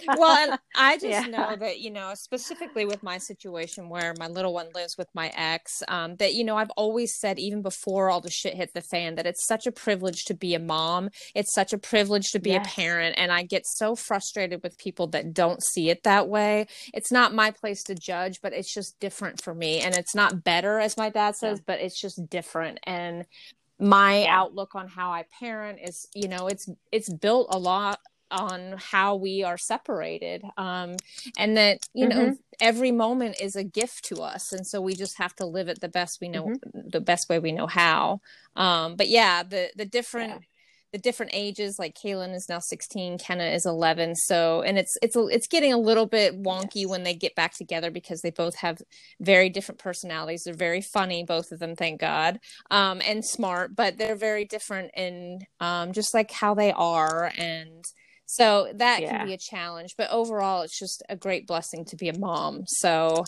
well, 0.18 0.51
and 0.51 0.59
I 0.75 0.94
just 0.99 1.07
yeah. 1.07 1.27
know 1.27 1.55
that 1.55 1.79
you 1.79 1.90
know 1.90 2.14
specifically 2.14 2.85
with 2.85 3.03
my 3.05 3.18
situation 3.18 3.88
where 3.88 4.14
my 4.18 4.27
little 4.27 4.53
one 4.53 4.68
lives 4.75 4.96
with 4.99 5.07
my 5.14 5.31
ex, 5.37 5.85
um, 5.87 6.16
that 6.16 6.35
you 6.35 6.42
know 6.42 6.57
I've 6.57 6.70
always 6.70 7.16
said 7.16 7.38
even 7.38 7.62
before 7.62 8.11
all 8.11 8.20
the 8.20 8.31
shit 8.31 8.55
hit 8.55 8.75
the 8.75 8.81
fan 8.81 9.14
that 9.14 9.27
it's 9.27 9.46
such 9.46 9.66
a 9.66 9.73
privilege 9.73 10.25
to 10.25 10.35
be 10.35 10.55
a 10.55 10.59
mom. 10.59 11.11
It's 11.35 11.55
such 11.55 11.73
a 11.73 11.79
privilege 11.79 12.31
to 12.33 12.40
be 12.40 12.51
yes. 12.51 12.66
a 12.66 12.68
parent, 12.68 13.14
and 13.16 13.31
I 13.31 13.44
get 13.44 13.64
so 13.64 13.94
frustrated 13.94 14.64
with 14.64 14.79
people 14.79 15.07
that 15.09 15.33
don't 15.33 15.62
see 15.62 15.90
it 15.90 16.03
that 16.03 16.29
way. 16.29 16.66
It's 16.92 17.12
not 17.12 17.35
my 17.35 17.53
place 17.53 17.85
to 17.85 17.94
judge, 17.94 18.40
but 18.42 18.53
it's 18.53 18.73
just 18.75 18.99
different 18.99 19.40
for 19.40 19.55
me, 19.55 19.79
and 19.81 19.94
it's 19.94 20.14
not 20.14 20.42
better 20.42 20.81
as 20.81 20.96
my 20.96 21.09
dad 21.09 21.37
says, 21.37 21.59
yeah. 21.59 21.64
but 21.66 21.81
it's 21.81 22.01
just 22.01 22.29
different. 22.29 22.81
And 22.83 23.27
my 23.81 24.27
outlook 24.27 24.75
on 24.75 24.88
how 24.88 25.11
I 25.11 25.25
parent 25.38 25.79
is, 25.83 26.07
you 26.14 26.29
know, 26.29 26.47
it's 26.47 26.69
it's 26.93 27.12
built 27.12 27.49
a 27.51 27.59
lot 27.59 28.01
on 28.31 28.77
how 28.79 29.16
we 29.16 29.43
are 29.43 29.59
separated 29.59 30.45
um, 30.57 30.97
and 31.37 31.57
that 31.57 31.81
you 31.95 32.07
mm-hmm. 32.07 32.19
know 32.19 32.37
every 32.61 32.93
moment 32.93 33.40
is 33.40 33.57
a 33.57 33.64
gift 33.64 34.05
to 34.05 34.23
us 34.23 34.53
and 34.53 34.66
so 34.66 34.81
we 34.81 34.95
just 34.95 35.19
have 35.19 35.35
to 35.35 35.45
live 35.45 35.69
it 35.69 35.81
the 35.81 35.88
best 35.88 36.21
we 36.21 36.29
know 36.29 36.45
mm-hmm. 36.45 36.88
the 36.88 37.01
best 37.01 37.29
way 37.29 37.38
we 37.38 37.51
know 37.51 37.66
how 37.66 38.21
um, 38.55 38.95
but 38.95 39.09
yeah 39.09 39.43
the 39.43 39.71
the 39.77 39.85
different 39.85 40.31
yeah 40.31 40.38
the 40.92 40.98
different 40.98 41.33
ages 41.35 41.79
like 41.79 41.96
Kaylin 41.96 42.35
is 42.35 42.46
now 42.48 42.59
16 42.59 43.18
Kenna 43.18 43.44
is 43.44 43.66
11 43.66 44.16
so 44.16 44.62
and 44.62 44.79
it's 44.79 44.96
it's 45.03 45.16
it's 45.16 45.46
getting 45.46 45.72
a 45.72 45.79
little 45.79 46.07
bit 46.07 46.42
wonky 46.42 46.83
yes. 46.83 46.88
when 46.88 47.03
they 47.03 47.14
get 47.14 47.35
back 47.35 47.55
together 47.55 47.90
because 47.90 48.20
they 48.22 48.31
both 48.31 48.57
have 48.57 48.79
very 49.20 49.48
different 49.48 49.79
personalities 49.79 50.42
they're 50.44 50.55
very 50.55 50.81
funny 50.81 51.24
both 51.24 51.53
of 51.53 51.59
them 51.59 51.76
thank 51.76 52.00
god 52.00 52.40
um, 52.70 53.00
and 53.07 53.24
smart 53.24 53.74
but 53.76 53.98
they're 53.98 54.16
very 54.16 54.44
different 54.44 54.90
in 54.96 55.40
um, 55.61 55.92
just 55.92 56.14
like 56.14 56.31
how 56.31 56.55
they 56.55 56.72
are 56.72 57.33
and 57.37 57.85
so 58.26 58.70
that 58.74 59.03
yeah. 59.03 59.18
can 59.18 59.26
be 59.26 59.35
a 59.35 59.38
challenge 59.38 59.94
but 59.96 60.11
overall 60.11 60.62
it's 60.62 60.79
just 60.79 61.03
a 61.09 61.16
great 61.16 61.46
blessing 61.46 61.85
to 61.85 61.96
be 61.96 62.09
a 62.09 62.18
mom 62.18 62.62
so 62.66 63.24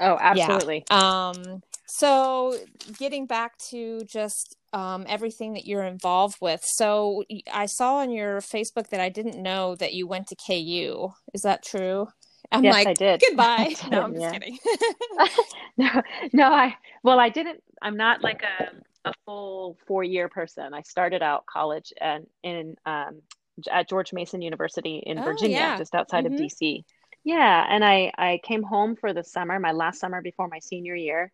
oh 0.00 0.18
absolutely 0.20 0.84
yeah. 0.90 1.28
um 1.28 1.62
so 1.86 2.56
getting 2.98 3.26
back 3.26 3.56
to 3.58 4.00
just 4.04 4.56
um, 4.74 5.06
everything 5.08 5.54
that 5.54 5.66
you're 5.66 5.84
involved 5.84 6.38
with. 6.40 6.60
So 6.64 7.22
I 7.50 7.66
saw 7.66 7.98
on 7.98 8.10
your 8.10 8.40
Facebook 8.40 8.88
that 8.88 9.00
I 9.00 9.08
didn't 9.08 9.40
know 9.40 9.76
that 9.76 9.94
you 9.94 10.08
went 10.08 10.26
to 10.28 10.36
KU. 10.36 11.10
Is 11.32 11.42
that 11.42 11.64
true? 11.64 12.08
I'm 12.50 12.64
yes, 12.64 12.74
like, 12.74 12.88
I 12.88 12.92
did. 12.92 13.22
Goodbye. 13.26 13.74
Did, 13.80 13.90
no, 13.90 14.02
I'm 14.02 14.14
yeah. 14.14 14.20
just 14.20 14.32
kidding. 14.32 14.58
no, 15.76 16.02
no, 16.32 16.52
I 16.52 16.74
well, 17.04 17.20
I 17.20 17.28
didn't. 17.28 17.62
I'm 17.80 17.96
not 17.96 18.22
like 18.22 18.42
a 18.42 19.08
a 19.08 19.12
full 19.24 19.78
four 19.86 20.02
year 20.02 20.28
person. 20.28 20.74
I 20.74 20.82
started 20.82 21.22
out 21.22 21.46
college 21.46 21.92
and 22.00 22.26
in 22.42 22.76
um, 22.84 23.22
at 23.70 23.88
George 23.88 24.12
Mason 24.12 24.42
University 24.42 25.02
in 25.06 25.20
oh, 25.20 25.22
Virginia, 25.22 25.56
yeah. 25.56 25.78
just 25.78 25.94
outside 25.94 26.24
mm-hmm. 26.24 26.34
of 26.34 26.40
DC. 26.40 26.84
Yeah, 27.22 27.66
and 27.68 27.84
I 27.84 28.12
I 28.18 28.40
came 28.42 28.64
home 28.64 28.96
for 28.96 29.12
the 29.12 29.22
summer, 29.22 29.60
my 29.60 29.72
last 29.72 30.00
summer 30.00 30.20
before 30.20 30.48
my 30.48 30.58
senior 30.58 30.96
year 30.96 31.30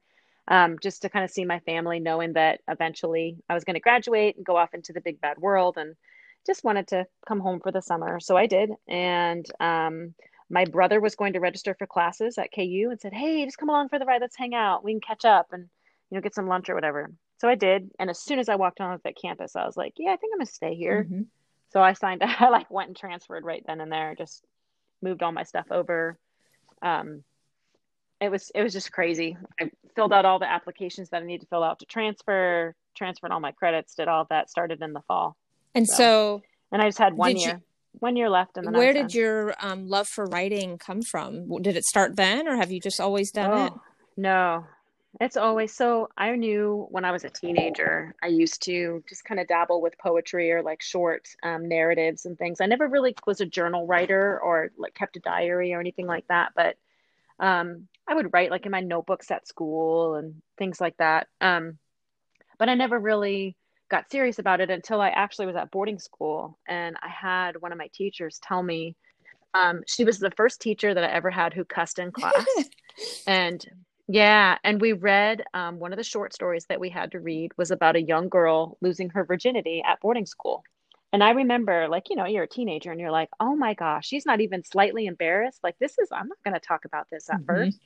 um, 0.49 0.79
just 0.83 1.03
to 1.03 1.09
kind 1.09 1.25
of 1.25 1.31
see 1.31 1.45
my 1.45 1.61
family, 1.61 2.01
knowing 2.01 2.35
that 2.35 2.61
eventually 2.69 3.37
I 3.49 3.55
was 3.55 3.65
going 3.65 3.75
to 3.75 3.81
graduate 3.81 4.37
and 4.37 4.45
go 4.45 4.57
off 4.57 4.75
into 4.75 4.93
the 4.93 5.01
big 5.01 5.21
bad 5.21 5.39
world, 5.39 5.77
and 5.77 5.95
just 6.47 6.65
wanted 6.65 6.89
to 6.89 7.07
come 7.27 7.41
home 7.41 7.61
for 7.61 7.71
the 7.73 7.83
summer. 7.83 8.21
So 8.21 8.37
I 8.37 8.47
did, 8.47 8.71
and 8.89 9.47
um, 9.61 10.15
my 10.49 10.65
brother 10.65 11.01
was 11.01 11.15
going 11.15 11.35
to 11.35 11.41
register 11.41 11.75
for 11.79 11.87
classes 11.87 12.39
at 12.39 12.53
KU 12.53 12.89
and 12.91 13.01
said, 13.01 13.13
"Hey, 13.13 13.45
just 13.45 13.59
come 13.59 13.69
along 13.69 13.89
for 13.89 13.99
the 13.99 14.05
ride. 14.07 14.21
Let's 14.21 14.37
hang 14.37 14.55
out. 14.55 14.85
We 14.85 14.93
can 14.93 15.01
catch 15.01 15.25
up 15.25 15.49
and 15.53 15.69
you 16.11 16.17
know 16.17 16.21
get 16.21 16.35
some 16.35 16.49
lunch 16.49 16.69
or 16.69 16.75
whatever." 16.75 17.13
So 17.39 17.49
I 17.49 17.55
did, 17.55 17.91
and 17.99 18.11
as 18.11 18.21
soon 18.21 18.39
as 18.39 18.49
I 18.49 18.57
walked 18.57 18.81
on 18.81 18.99
that 19.05 19.17
campus, 19.21 19.57
I 19.57 19.65
was 19.65 19.77
like, 19.77 19.95
"Yeah, 19.97 20.13
I 20.13 20.17
think 20.17 20.33
I'm 20.33 20.39
gonna 20.39 20.47
stay 20.47 20.75
here." 20.75 21.05
Mm-hmm. 21.05 21.23
So 21.73 21.81
I 21.81 21.93
signed. 21.93 22.23
I 22.25 22.49
like 22.49 22.71
went 22.71 22.89
and 22.89 22.97
transferred 22.97 23.45
right 23.45 23.63
then 23.67 23.81
and 23.81 23.93
there. 23.93 24.15
Just 24.17 24.45
moved 25.03 25.23
all 25.23 25.33
my 25.33 25.45
stuff 25.45 25.67
over. 25.71 26.19
Um, 26.83 27.25
it 28.21 28.31
was 28.31 28.51
it 28.55 28.63
was 28.63 28.73
just 28.73 28.93
crazy. 28.93 29.37
I 29.61 29.71
filled 29.95 30.13
out 30.13 30.25
all 30.25 30.39
the 30.39 30.51
applications 30.51 31.09
that 31.11 31.23
I 31.23 31.27
need 31.27 31.41
to 31.41 31.47
fill 31.47 31.65
out 31.65 31.79
to 31.81 31.87
transfer, 31.87 32.75
transferred 32.95 33.33
all 33.33 33.41
my 33.41 33.53
credits, 33.53 33.95
did 33.95 34.09
all 34.09 34.27
that. 34.31 34.51
Started 34.51 34.83
in 34.83 34.93
the 34.93 35.01
fall, 35.03 35.37
and 35.75 35.87
so, 35.87 35.95
so 35.97 36.43
and 36.73 36.83
I 36.83 36.89
just 36.89 36.99
had 36.99 37.15
one 37.15 37.37
year. 37.37 37.55
You, 37.55 37.63
one 37.99 38.15
year 38.15 38.31
left 38.31 38.57
and 38.57 38.65
then 38.65 38.73
where 38.73 38.93
did 38.93 39.13
your 39.13 39.53
um, 39.61 39.89
love 39.89 40.07
for 40.07 40.25
writing 40.27 40.79
come 40.79 41.03
from 41.03 41.61
did 41.61 41.77
it 41.77 41.85
start 41.85 42.15
then 42.15 42.47
or 42.47 42.55
have 42.55 42.71
you 42.71 42.79
just 42.79 43.01
always 43.01 43.33
done 43.33 43.51
oh, 43.51 43.67
it 43.67 43.73
no 44.17 44.65
it's 45.21 45.37
always 45.37 45.75
so 45.75 46.09
i 46.17 46.37
knew 46.37 46.87
when 46.91 47.05
i 47.05 47.11
was 47.11 47.25
a 47.25 47.29
teenager 47.29 48.15
i 48.23 48.29
used 48.29 48.63
to 48.63 49.03
just 49.09 49.25
kind 49.25 49.41
of 49.41 49.49
dabble 49.49 49.83
with 49.83 49.99
poetry 49.99 50.53
or 50.53 50.63
like 50.63 50.81
short 50.81 51.27
um, 51.43 51.69
narratives 51.69 52.27
and 52.27 52.39
things 52.39 52.61
i 52.61 52.67
never 52.67 52.87
really 52.87 53.13
was 53.27 53.41
a 53.41 53.47
journal 53.47 53.89
writer 53.89 54.39
or 54.41 54.71
like 54.79 54.95
kept 54.95 55.17
a 55.17 55.21
diary 55.21 55.75
or 55.75 55.81
anything 55.81 56.07
like 56.07 56.27
that 56.29 56.53
but 56.55 56.77
um, 57.41 57.89
I 58.11 58.15
would 58.15 58.33
write 58.33 58.51
like 58.51 58.67
in 58.67 58.73
my 58.73 58.81
notebooks 58.81 59.31
at 59.31 59.47
school 59.47 60.17
and 60.17 60.43
things 60.59 60.81
like 60.81 60.97
that. 60.97 61.29
Um, 61.41 61.79
but 62.59 62.69
I 62.69 62.75
never 62.75 62.99
really 62.99 63.57
got 63.89 64.11
serious 64.11 64.41
about 64.41 64.61
it 64.61 64.69
until 64.69 65.01
I 65.01 65.11
actually 65.11 65.47
was 65.47 65.55
at 65.55 65.71
boarding 65.71 66.01
school 66.01 66.59
and 66.69 66.97
I 67.03 67.09
had 67.09 67.63
one 67.63 67.71
of 67.71 67.79
my 67.79 67.89
teachers 67.95 68.41
tell 68.43 68.63
me 68.63 68.97
um, 69.55 69.83
she 69.87 70.05
was 70.05 70.19
the 70.19 70.33
first 70.33 70.61
teacher 70.61 70.93
that 70.93 71.05
I 71.05 71.09
ever 71.09 71.31
had 71.31 71.55
who 71.55 71.65
cussed 71.65 72.01
in 72.01 72.11
class. 72.11 72.45
and 73.29 73.65
yeah, 74.09 74.59
and 74.65 74.81
we 74.81 74.93
read 74.93 75.45
um, 75.55 75.79
one 75.79 75.93
of 75.93 75.97
the 75.97 76.05
short 76.05 76.35
stories 76.35 76.67
that 76.69 76.81
we 76.81 76.91
had 76.91 77.13
to 77.13 77.21
read 77.21 77.53
was 77.57 77.71
about 77.71 77.95
a 77.95 78.03
young 78.03 78.29
girl 78.29 78.77
losing 78.81 79.11
her 79.11 79.25
virginity 79.25 79.85
at 79.87 80.01
boarding 80.01 80.27
school. 80.27 80.65
And 81.13 81.25
I 81.25 81.31
remember, 81.31 81.89
like, 81.89 82.11
you 82.11 82.17
know, 82.17 82.27
you're 82.27 82.45
a 82.45 82.49
teenager 82.49 82.93
and 82.93 83.01
you're 83.01 83.11
like, 83.11 83.31
oh 83.41 83.57
my 83.57 83.75
gosh, 83.75 84.07
she's 84.07 84.27
not 84.27 84.41
even 84.41 84.63
slightly 84.65 85.07
embarrassed. 85.07 85.61
Like, 85.63 85.77
this 85.81 85.99
is, 85.99 86.09
I'm 86.13 86.29
not 86.29 86.39
going 86.45 86.55
to 86.55 86.61
talk 86.61 86.85
about 86.85 87.09
this 87.11 87.29
at 87.29 87.37
mm-hmm. 87.37 87.47
first. 87.47 87.81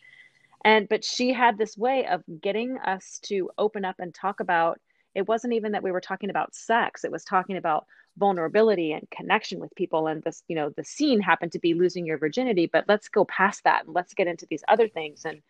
And, 0.65 0.89
but 0.89 1.05
she 1.05 1.33
had 1.33 1.59
this 1.59 1.77
way 1.77 2.07
of 2.07 2.23
getting 2.41 2.79
us 2.79 3.21
to 3.25 3.51
open 3.59 3.85
up 3.85 3.97
and 3.99 4.15
talk 4.15 4.41
about 4.41 4.81
it 5.15 5.29
wasn't 5.29 5.53
even 5.53 5.73
that 5.73 5.83
we 5.83 5.93
were 5.93 6.01
talking 6.01 6.31
about 6.31 6.55
sex, 6.55 7.05
it 7.05 7.13
was 7.13 7.25
talking 7.25 7.57
about 7.57 7.87
vulnerability 8.17 8.93
and 8.93 9.09
connection 9.11 9.61
with 9.61 9.75
people. 9.75 10.07
And 10.07 10.23
this, 10.23 10.43
you 10.49 10.57
know, 10.57 10.71
the 10.71 10.85
scene 10.85 11.21
happened 11.21 11.53
to 11.53 11.59
be 11.59 11.75
losing 11.75 12.07
your 12.07 12.19
virginity, 12.19 12.69
but 12.73 12.85
let's 12.89 13.09
go 13.09 13.25
past 13.25 13.65
that 13.65 13.85
and 13.85 13.95
let's 13.95 14.15
get 14.15 14.27
into 14.27 14.47
these 14.49 14.65
other 14.69 14.89
things. 14.89 15.25
And 15.25 15.43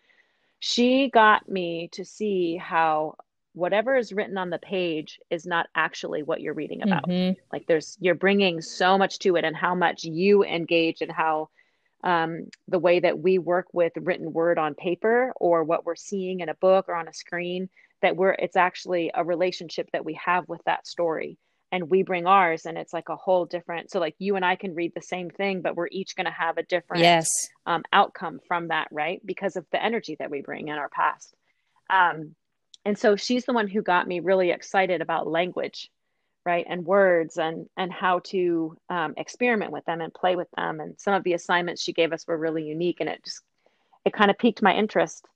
she 0.58 1.10
got 1.10 1.48
me 1.48 1.88
to 1.92 2.04
see 2.04 2.56
how 2.56 3.16
whatever 3.52 3.96
is 3.96 4.12
written 4.12 4.36
on 4.36 4.50
the 4.50 4.58
page 4.58 5.20
is 5.30 5.46
not 5.46 5.68
actually 5.74 6.22
what 6.22 6.40
you're 6.40 6.54
reading 6.54 6.82
about 6.82 7.08
mm-hmm. 7.08 7.38
like 7.52 7.64
there's 7.68 7.96
you're 8.00 8.14
bringing 8.16 8.60
so 8.60 8.98
much 8.98 9.20
to 9.20 9.36
it 9.36 9.44
and 9.44 9.54
how 9.54 9.76
much 9.76 10.02
you 10.02 10.42
engage 10.42 11.00
and 11.02 11.12
how 11.12 11.48
um, 12.04 12.48
the 12.68 12.78
way 12.78 13.00
that 13.00 13.18
we 13.18 13.38
work 13.38 13.66
with 13.72 13.92
written 13.96 14.32
word 14.32 14.58
on 14.58 14.74
paper 14.74 15.32
or 15.36 15.64
what 15.64 15.86
we're 15.86 15.96
seeing 15.96 16.40
in 16.40 16.50
a 16.50 16.54
book 16.54 16.84
or 16.88 16.94
on 16.94 17.08
a 17.08 17.14
screen 17.14 17.70
that 18.02 18.14
we're 18.14 18.36
it's 18.38 18.56
actually 18.56 19.10
a 19.14 19.24
relationship 19.24 19.88
that 19.92 20.04
we 20.04 20.18
have 20.22 20.46
with 20.46 20.60
that 20.66 20.86
story. 20.86 21.38
And 21.72 21.90
we 21.90 22.04
bring 22.04 22.26
ours 22.26 22.66
and 22.66 22.78
it's 22.78 22.92
like 22.92 23.08
a 23.08 23.16
whole 23.16 23.46
different 23.46 23.90
so 23.90 23.98
like 23.98 24.14
you 24.20 24.36
and 24.36 24.44
i 24.44 24.54
can 24.54 24.76
read 24.76 24.92
the 24.94 25.02
same 25.02 25.28
thing 25.28 25.60
but 25.60 25.74
we're 25.74 25.88
each 25.90 26.14
going 26.14 26.26
to 26.26 26.30
have 26.30 26.56
a 26.56 26.62
different 26.62 27.02
yes. 27.02 27.28
um, 27.66 27.82
outcome 27.92 28.38
from 28.46 28.68
that 28.68 28.86
right? 28.92 29.20
Because 29.26 29.56
of 29.56 29.66
the 29.72 29.82
energy 29.82 30.14
that 30.20 30.30
we 30.30 30.40
bring 30.40 30.68
in 30.68 30.78
our 30.78 30.88
past. 30.88 31.34
Um, 31.90 32.36
and 32.84 32.96
so 32.96 33.16
she's 33.16 33.44
the 33.44 33.52
one 33.52 33.66
who 33.66 33.82
got 33.82 34.06
me 34.06 34.20
really 34.20 34.50
excited 34.50 35.00
about 35.00 35.26
language 35.26 35.90
right 36.44 36.66
and 36.68 36.84
words 36.84 37.38
and 37.38 37.68
and 37.76 37.92
how 37.92 38.20
to 38.20 38.76
um, 38.88 39.14
experiment 39.16 39.72
with 39.72 39.84
them 39.84 40.00
and 40.00 40.12
play 40.12 40.36
with 40.36 40.48
them. 40.56 40.80
And 40.80 40.98
some 40.98 41.14
of 41.14 41.24
the 41.24 41.34
assignments 41.34 41.82
she 41.82 41.92
gave 41.92 42.12
us 42.12 42.26
were 42.26 42.36
really 42.36 42.64
unique 42.64 42.98
and 43.00 43.08
it 43.08 43.24
just 43.24 43.42
it 44.04 44.12
kind 44.12 44.30
of 44.30 44.38
piqued 44.38 44.62
my 44.62 44.74
interest. 44.74 45.26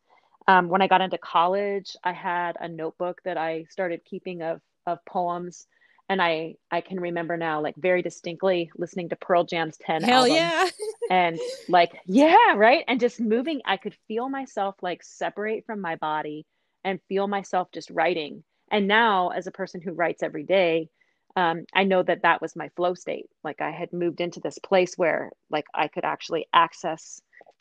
Um, 0.47 0.71
when 0.71 0.81
i 0.81 0.87
got 0.87 1.03
into 1.03 1.19
college 1.19 1.95
i 2.05 2.13
had 2.15 2.57
a 2.59 2.67
notebook 2.67 3.21
that 3.27 3.37
i 3.37 3.67
started 3.69 4.03
keeping 4.07 4.41
of 4.41 4.63
of 4.87 4.99
poems 5.05 5.67
and 6.09 6.23
i 6.23 6.55
i 6.71 6.81
can 6.81 6.99
remember 6.99 7.37
now 7.37 7.61
like 7.61 7.75
very 7.77 8.01
distinctly 8.01 8.71
listening 8.79 9.11
to 9.11 9.17
pearl 9.17 9.45
jam's 9.45 9.77
10 9.77 10.05
hell 10.05 10.23
album, 10.23 10.37
yeah. 10.37 10.69
and 11.11 11.39
like 11.69 11.93
yeah 12.07 12.55
right? 12.57 12.83
And 12.89 12.99
just 12.99 13.21
moving 13.21 13.61
i 13.67 13.77
could 13.77 13.95
feel 14.07 14.31
myself 14.31 14.77
like 14.81 15.03
separate 15.03 15.67
from 15.67 15.83
my 15.83 15.97
body 15.97 16.47
and 16.85 17.01
feel 17.09 17.27
myself 17.27 17.69
just 17.73 17.91
writing. 17.91 18.43
And 18.71 18.87
now 18.89 19.29
as 19.29 19.47
a 19.47 19.53
person 19.53 19.81
who 19.81 19.93
writes 19.93 20.23
every 20.23 20.45
day 20.45 20.89
um, 21.37 21.65
i 21.75 21.85
know 21.85 22.03
that 22.03 22.23
that 22.23 22.41
was 22.41 22.57
my 22.57 22.69
flow 22.71 22.95
state. 22.95 23.27
Like 23.45 23.61
i 23.61 23.71
had 23.71 23.93
moved 23.93 24.21
into 24.21 24.41
this 24.41 24.59
place 24.59 24.95
where 24.97 25.31
like 25.51 25.67
i 25.75 25.89
could 25.89 26.05
actually 26.05 26.47
access 26.53 27.21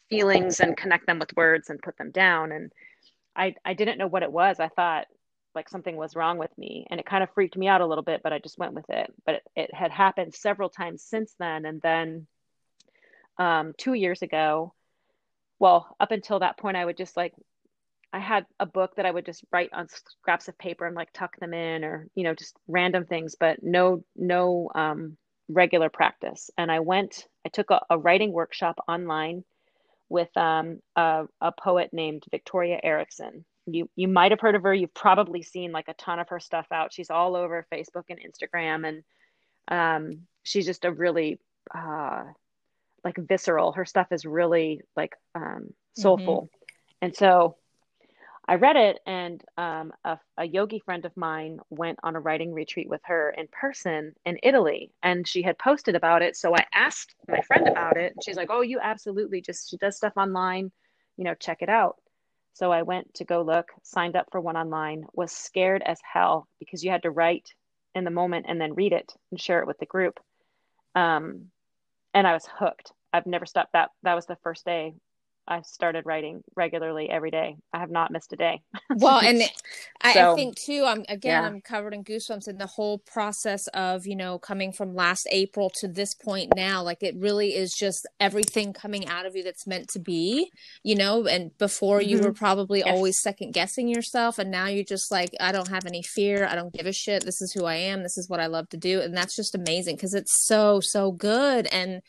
feelings 0.09 0.59
and 0.59 0.77
connect 0.77 1.05
them 1.05 1.19
with 1.19 1.35
words 1.35 1.69
and 1.69 1.81
put 1.81 1.97
them 1.97 2.11
down. 2.11 2.51
And 2.51 2.71
i 3.35 3.55
i 3.65 3.73
didn't 3.73 3.97
know 3.97 4.07
what 4.07 4.23
it 4.23 4.31
was. 4.31 4.59
I 4.59 4.69
thought 4.69 5.07
like 5.55 5.69
something 5.69 5.95
was 5.95 6.15
wrong 6.15 6.37
with 6.37 6.55
me. 6.57 6.85
And 6.89 6.99
it 6.99 7.05
kind 7.05 7.23
of 7.23 7.31
freaked 7.33 7.57
me 7.57 7.67
out 7.67 7.81
a 7.81 7.85
little 7.85 8.03
bit 8.03 8.21
but 8.23 8.33
i 8.33 8.39
just 8.39 8.57
went 8.57 8.73
with 8.73 8.89
it. 8.89 9.13
But 9.25 9.35
it, 9.35 9.43
it 9.55 9.73
had 9.73 9.91
happened 9.91 10.33
several 10.33 10.69
times 10.69 11.03
since 11.03 11.33
then. 11.39 11.65
And 11.65 11.81
then 11.81 12.27
um, 13.37 13.73
two 13.77 13.93
years 13.93 14.21
ago 14.21 14.73
well 15.59 15.95
up 15.99 16.11
until 16.11 16.39
that 16.39 16.57
point 16.57 16.77
i 16.77 16.85
would 16.85 16.97
just 16.97 17.17
like 17.17 17.33
I 18.13 18.19
had 18.19 18.45
a 18.59 18.65
book 18.65 18.95
that 18.95 19.05
I 19.05 19.11
would 19.11 19.25
just 19.25 19.43
write 19.51 19.69
on 19.73 19.87
scraps 19.89 20.47
of 20.47 20.57
paper 20.57 20.85
and 20.85 20.95
like 20.95 21.11
tuck 21.13 21.37
them 21.39 21.53
in 21.53 21.83
or, 21.83 22.07
you 22.15 22.23
know, 22.23 22.33
just 22.33 22.55
random 22.67 23.05
things, 23.05 23.35
but 23.39 23.61
no, 23.61 24.03
no 24.15 24.69
um, 24.73 25.17
regular 25.49 25.89
practice. 25.89 26.49
And 26.57 26.71
I 26.71 26.79
went, 26.79 27.27
I 27.45 27.49
took 27.49 27.69
a, 27.69 27.81
a 27.89 27.97
writing 27.97 28.31
workshop 28.31 28.79
online 28.87 29.43
with 30.09 30.35
um, 30.37 30.79
a, 30.95 31.25
a 31.41 31.51
poet 31.51 31.89
named 31.91 32.23
Victoria 32.31 32.79
Erickson. 32.81 33.43
You, 33.65 33.89
you 33.97 34.07
might 34.07 34.31
have 34.31 34.39
heard 34.39 34.55
of 34.55 34.63
her. 34.63 34.73
You've 34.73 34.93
probably 34.93 35.43
seen 35.43 35.73
like 35.73 35.89
a 35.89 35.93
ton 35.93 36.19
of 36.19 36.29
her 36.29 36.39
stuff 36.39 36.67
out. 36.71 36.93
She's 36.93 37.09
all 37.09 37.35
over 37.35 37.67
Facebook 37.73 38.05
and 38.09 38.19
Instagram. 38.19 38.87
And 38.87 39.03
um, 39.67 40.21
she's 40.43 40.65
just 40.65 40.85
a 40.85 40.91
really 40.91 41.39
uh, 41.75 42.23
like 43.03 43.17
visceral. 43.17 43.73
Her 43.73 43.83
stuff 43.83 44.07
is 44.11 44.25
really 44.25 44.81
like 44.95 45.13
um, 45.35 45.73
soulful. 45.97 46.43
Mm-hmm. 46.43 47.05
And 47.05 47.15
so 47.15 47.57
I 48.49 48.55
read 48.55 48.77
it, 48.77 48.99
and 49.05 49.43
um, 49.57 49.91
a, 50.05 50.17
a, 50.37 50.45
yogi 50.45 50.79
friend 50.79 51.03
of 51.03 51.15
mine 51.17 51.59
went 51.69 51.99
on 52.01 52.15
a 52.15 52.19
writing 52.19 52.53
retreat 52.53 52.87
with 52.87 53.01
her 53.03 53.31
in 53.37 53.47
person 53.51 54.13
in 54.25 54.39
Italy, 54.41 54.91
and 55.03 55.27
she 55.27 55.41
had 55.41 55.59
posted 55.59 55.95
about 55.95 56.21
it. 56.21 56.37
So 56.37 56.55
I 56.55 56.65
asked 56.73 57.13
my 57.27 57.41
friend 57.41 57.67
about 57.67 57.97
it. 57.97 58.13
She's 58.23 58.37
like, 58.37 58.49
"Oh, 58.49 58.61
you 58.61 58.79
absolutely 58.81 59.41
just 59.41 59.69
she 59.69 59.75
does 59.77 59.97
stuff 59.97 60.13
online, 60.15 60.71
you 61.17 61.25
know, 61.25 61.33
check 61.35 61.61
it 61.61 61.67
out." 61.67 61.97
So 62.53 62.71
I 62.71 62.83
went 62.83 63.13
to 63.15 63.25
go 63.25 63.41
look, 63.41 63.67
signed 63.83 64.15
up 64.15 64.27
for 64.31 64.39
one 64.39 64.55
online, 64.55 65.05
was 65.13 65.33
scared 65.33 65.83
as 65.85 65.99
hell 66.01 66.47
because 66.57 66.83
you 66.85 66.89
had 66.89 67.03
to 67.03 67.11
write 67.11 67.53
in 67.95 68.05
the 68.05 68.11
moment 68.11 68.45
and 68.47 68.61
then 68.61 68.75
read 68.75 68.93
it 68.93 69.13
and 69.29 69.41
share 69.41 69.59
it 69.59 69.67
with 69.67 69.77
the 69.79 69.85
group. 69.85 70.19
Um, 70.95 71.51
and 72.13 72.25
I 72.25 72.33
was 72.33 72.47
hooked. 72.47 72.93
I've 73.11 73.25
never 73.25 73.45
stopped. 73.45 73.73
That 73.73 73.89
that 74.03 74.15
was 74.15 74.25
the 74.25 74.37
first 74.37 74.63
day 74.63 74.93
I 75.47 75.61
started 75.61 76.05
writing 76.05 76.43
regularly 76.55 77.09
every 77.09 77.31
day. 77.31 77.55
I 77.73 77.79
have 77.79 77.89
not 77.89 78.11
missed 78.11 78.33
a 78.33 78.35
day. 78.35 78.61
well, 78.97 79.19
and 79.19 79.41
I, 80.01 80.13
so, 80.13 80.33
I, 80.33 80.35
think 80.35 80.55
too, 80.55 80.83
I'm 80.85 81.05
again, 81.07 81.43
yeah. 81.43 81.47
I'm 81.47 81.61
covered 81.61 81.93
in 81.93 82.03
goosebumps 82.03 82.47
in 82.47 82.57
the 82.57 82.67
whole 82.67 82.99
process 82.99 83.67
of, 83.67 84.05
you 84.05 84.15
know, 84.15 84.37
coming 84.39 84.73
from 84.73 84.93
last 84.93 85.27
April 85.31 85.71
to 85.79 85.87
this 85.87 86.13
point 86.13 86.53
now. 86.55 86.83
Like 86.83 87.01
it 87.01 87.15
really 87.17 87.55
is 87.55 87.73
just 87.73 88.07
everything 88.19 88.73
coming 88.73 89.07
out 89.07 89.25
of 89.25 89.35
you 89.35 89.43
that's 89.43 89.65
meant 89.65 89.87
to 89.89 89.99
be, 89.99 90.51
you 90.83 90.95
know, 90.95 91.25
and 91.25 91.57
before 91.57 91.99
mm-hmm. 91.99 92.09
you 92.09 92.19
were 92.19 92.33
probably 92.33 92.79
yes. 92.79 92.89
always 92.89 93.21
second 93.21 93.53
guessing 93.53 93.87
yourself. 93.87 94.37
And 94.37 94.51
now 94.51 94.67
you're 94.67 94.83
just 94.83 95.11
like, 95.11 95.29
I 95.39 95.51
don't 95.51 95.69
have 95.69 95.85
any 95.85 96.03
fear. 96.03 96.45
I 96.45 96.55
don't 96.55 96.73
give 96.73 96.85
a 96.85 96.93
shit. 96.93 97.23
This 97.23 97.41
is 97.41 97.53
who 97.53 97.65
I 97.65 97.75
am. 97.75 98.03
This 98.03 98.17
is 98.17 98.29
what 98.29 98.39
I 98.39 98.47
love 98.47 98.67
to 98.69 98.77
do. 98.77 98.99
And 99.01 99.15
that's 99.15 99.35
just 99.35 99.55
amazing 99.55 99.95
because 99.95 100.13
it's 100.13 100.45
so, 100.45 100.81
so 100.81 101.11
good. 101.11 101.67
And, 101.71 102.01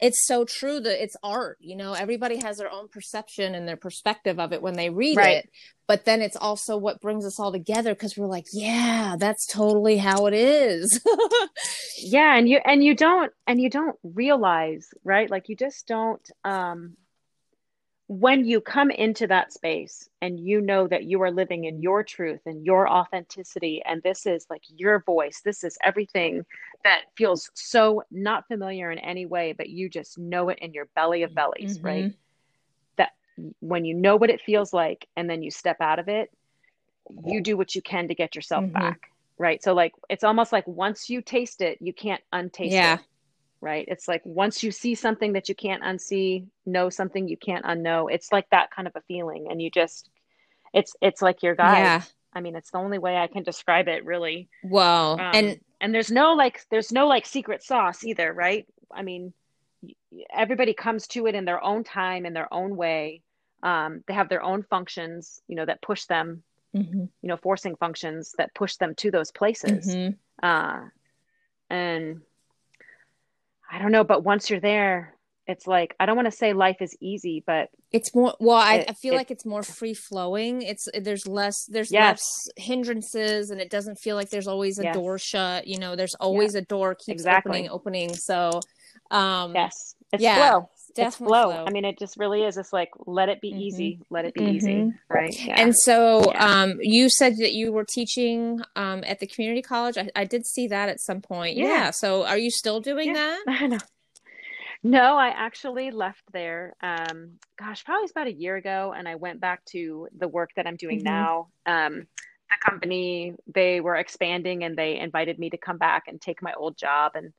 it's 0.00 0.26
so 0.26 0.44
true 0.44 0.80
that 0.80 1.02
it's 1.02 1.16
art 1.22 1.58
you 1.60 1.76
know 1.76 1.92
everybody 1.92 2.36
has 2.36 2.58
their 2.58 2.70
own 2.70 2.88
perception 2.88 3.54
and 3.54 3.66
their 3.66 3.76
perspective 3.76 4.38
of 4.38 4.52
it 4.52 4.62
when 4.62 4.74
they 4.74 4.90
read 4.90 5.16
right. 5.16 5.36
it 5.38 5.50
but 5.86 6.04
then 6.04 6.22
it's 6.22 6.36
also 6.36 6.76
what 6.76 7.00
brings 7.00 7.24
us 7.24 7.38
all 7.38 7.52
together 7.52 7.94
because 7.94 8.16
we're 8.16 8.26
like 8.26 8.46
yeah 8.52 9.16
that's 9.18 9.46
totally 9.46 9.96
how 9.96 10.26
it 10.26 10.34
is 10.34 11.00
yeah 11.98 12.36
and 12.36 12.48
you 12.48 12.60
and 12.64 12.82
you 12.82 12.94
don't 12.94 13.32
and 13.46 13.60
you 13.60 13.70
don't 13.70 13.96
realize 14.02 14.88
right 15.04 15.30
like 15.30 15.48
you 15.48 15.56
just 15.56 15.86
don't 15.86 16.30
um 16.44 16.96
when 18.10 18.44
you 18.44 18.60
come 18.60 18.90
into 18.90 19.24
that 19.28 19.52
space 19.52 20.08
and 20.20 20.40
you 20.40 20.60
know 20.60 20.88
that 20.88 21.04
you 21.04 21.22
are 21.22 21.30
living 21.30 21.66
in 21.66 21.80
your 21.80 22.02
truth 22.02 22.40
and 22.44 22.66
your 22.66 22.88
authenticity 22.88 23.80
and 23.86 24.02
this 24.02 24.26
is 24.26 24.48
like 24.50 24.62
your 24.74 24.98
voice 25.04 25.42
this 25.44 25.62
is 25.62 25.78
everything 25.84 26.44
that 26.82 27.02
feels 27.16 27.52
so 27.54 28.02
not 28.10 28.48
familiar 28.48 28.90
in 28.90 28.98
any 28.98 29.26
way 29.26 29.52
but 29.52 29.68
you 29.68 29.88
just 29.88 30.18
know 30.18 30.48
it 30.48 30.58
in 30.58 30.74
your 30.74 30.86
belly 30.96 31.22
of 31.22 31.32
bellies 31.36 31.78
mm-hmm. 31.78 31.86
right 31.86 32.14
that 32.96 33.12
when 33.60 33.84
you 33.84 33.94
know 33.94 34.16
what 34.16 34.28
it 34.28 34.40
feels 34.40 34.72
like 34.72 35.06
and 35.16 35.30
then 35.30 35.40
you 35.40 35.52
step 35.52 35.80
out 35.80 36.00
of 36.00 36.08
it 36.08 36.32
you 37.24 37.40
do 37.40 37.56
what 37.56 37.76
you 37.76 37.80
can 37.80 38.08
to 38.08 38.14
get 38.16 38.34
yourself 38.34 38.64
mm-hmm. 38.64 38.72
back 38.72 39.12
right 39.38 39.62
so 39.62 39.72
like 39.72 39.94
it's 40.08 40.24
almost 40.24 40.50
like 40.50 40.66
once 40.66 41.08
you 41.08 41.22
taste 41.22 41.60
it 41.60 41.78
you 41.80 41.92
can't 41.92 42.22
untaste 42.32 42.72
yeah. 42.72 42.94
it 42.94 43.00
right? 43.60 43.84
It's 43.88 44.08
like 44.08 44.22
once 44.24 44.62
you 44.62 44.70
see 44.70 44.94
something 44.94 45.34
that 45.34 45.48
you 45.48 45.54
can't 45.54 45.82
unsee, 45.82 46.46
know 46.66 46.90
something 46.90 47.28
you 47.28 47.36
can't 47.36 47.64
unknow. 47.64 48.12
It's 48.12 48.32
like 48.32 48.48
that 48.50 48.70
kind 48.70 48.88
of 48.88 48.96
a 48.96 49.02
feeling, 49.02 49.48
and 49.50 49.60
you 49.60 49.70
just, 49.70 50.10
it's 50.72 50.94
it's 51.00 51.22
like 51.22 51.42
your 51.42 51.54
guide. 51.54 51.78
Yeah. 51.78 52.02
I 52.32 52.40
mean, 52.40 52.54
it's 52.54 52.70
the 52.70 52.78
only 52.78 52.98
way 52.98 53.16
I 53.16 53.26
can 53.26 53.42
describe 53.42 53.88
it, 53.88 54.04
really. 54.04 54.48
Well, 54.62 55.14
um, 55.14 55.32
and 55.34 55.60
and 55.80 55.94
there's 55.94 56.10
no 56.10 56.34
like 56.34 56.64
there's 56.70 56.92
no 56.92 57.06
like 57.06 57.26
secret 57.26 57.62
sauce 57.62 58.04
either, 58.04 58.32
right? 58.32 58.66
I 58.94 59.02
mean, 59.02 59.32
everybody 60.32 60.74
comes 60.74 61.06
to 61.08 61.26
it 61.26 61.34
in 61.34 61.44
their 61.44 61.62
own 61.62 61.84
time, 61.84 62.26
in 62.26 62.32
their 62.32 62.52
own 62.52 62.76
way. 62.76 63.22
Um, 63.62 64.02
they 64.06 64.14
have 64.14 64.28
their 64.28 64.42
own 64.42 64.62
functions, 64.62 65.42
you 65.48 65.56
know, 65.56 65.66
that 65.66 65.82
push 65.82 66.04
them, 66.04 66.42
mm-hmm. 66.74 67.00
you 67.00 67.28
know, 67.28 67.36
forcing 67.36 67.76
functions 67.76 68.34
that 68.38 68.54
push 68.54 68.76
them 68.76 68.94
to 68.96 69.10
those 69.10 69.30
places. 69.30 69.94
Mm-hmm. 69.94 70.46
Uh, 70.46 70.88
and 71.68 72.22
I 73.70 73.78
don't 73.78 73.92
know, 73.92 74.04
but 74.04 74.24
once 74.24 74.50
you're 74.50 74.60
there, 74.60 75.14
it's 75.46 75.66
like 75.66 75.94
I 75.98 76.06
don't 76.06 76.16
want 76.16 76.26
to 76.26 76.36
say 76.36 76.52
life 76.52 76.76
is 76.80 76.96
easy, 77.00 77.42
but 77.46 77.68
it's 77.92 78.14
more. 78.14 78.34
Well, 78.40 78.56
I, 78.56 78.76
it, 78.76 78.90
I 78.90 78.92
feel 78.92 79.14
it, 79.14 79.16
like 79.16 79.30
it's 79.30 79.44
more 79.44 79.62
free 79.62 79.94
flowing. 79.94 80.62
It's 80.62 80.88
there's 80.94 81.26
less 81.26 81.66
there's 81.66 81.90
yes. 81.90 82.02
less 82.02 82.48
hindrances, 82.66 83.50
and 83.50 83.60
it 83.60 83.70
doesn't 83.70 83.96
feel 83.96 84.16
like 84.16 84.30
there's 84.30 84.46
always 84.46 84.78
a 84.78 84.84
yes. 84.84 84.94
door 84.94 85.18
shut. 85.18 85.66
You 85.66 85.78
know, 85.78 85.96
there's 85.96 86.14
always 86.14 86.54
yeah. 86.54 86.60
a 86.60 86.64
door 86.64 86.94
keeps 86.94 87.22
exactly. 87.22 87.68
opening, 87.68 88.10
opening. 88.10 88.14
So, 88.14 88.60
um, 89.10 89.54
yes, 89.54 89.94
it's 90.12 90.22
yeah, 90.22 90.36
flow. 90.36 90.70
It's 90.96 91.16
flow. 91.16 91.26
flow. 91.26 91.64
I 91.66 91.70
mean, 91.70 91.84
it 91.84 91.98
just 91.98 92.16
really 92.16 92.42
is. 92.42 92.56
It's 92.56 92.72
like 92.72 92.90
let 93.06 93.28
it 93.28 93.40
be 93.40 93.50
mm-hmm. 93.50 93.60
easy, 93.60 94.00
let 94.10 94.24
it 94.24 94.34
be 94.34 94.40
mm-hmm. 94.40 94.56
easy, 94.56 94.92
right? 95.08 95.38
Yeah. 95.38 95.60
And 95.60 95.74
so, 95.74 96.30
yeah. 96.32 96.62
um, 96.62 96.78
you 96.80 97.08
said 97.08 97.36
that 97.38 97.52
you 97.52 97.72
were 97.72 97.84
teaching 97.84 98.60
um 98.76 99.02
at 99.06 99.20
the 99.20 99.26
community 99.26 99.62
college. 99.62 99.96
I, 99.96 100.08
I 100.16 100.24
did 100.24 100.46
see 100.46 100.68
that 100.68 100.88
at 100.88 101.00
some 101.00 101.20
point. 101.20 101.56
Yeah. 101.56 101.66
yeah. 101.66 101.90
So, 101.90 102.24
are 102.24 102.38
you 102.38 102.50
still 102.50 102.80
doing 102.80 103.12
that? 103.12 103.42
I 103.48 103.66
know. 103.66 103.78
No, 104.82 105.16
I 105.16 105.28
actually 105.28 105.90
left 105.90 106.22
there. 106.32 106.74
Um, 106.82 107.32
gosh, 107.58 107.84
probably 107.84 108.08
about 108.10 108.28
a 108.28 108.32
year 108.32 108.56
ago, 108.56 108.94
and 108.96 109.06
I 109.06 109.16
went 109.16 109.40
back 109.40 109.62
to 109.66 110.08
the 110.16 110.28
work 110.28 110.50
that 110.56 110.66
I'm 110.66 110.76
doing 110.76 110.98
mm-hmm. 110.98 111.04
now. 111.04 111.48
Um, 111.66 112.06
the 112.48 112.70
company 112.70 113.34
they 113.46 113.80
were 113.80 113.96
expanding, 113.96 114.64
and 114.64 114.76
they 114.76 114.98
invited 114.98 115.38
me 115.38 115.50
to 115.50 115.58
come 115.58 115.76
back 115.76 116.04
and 116.08 116.20
take 116.20 116.42
my 116.42 116.54
old 116.54 116.78
job 116.78 117.12
and 117.14 117.32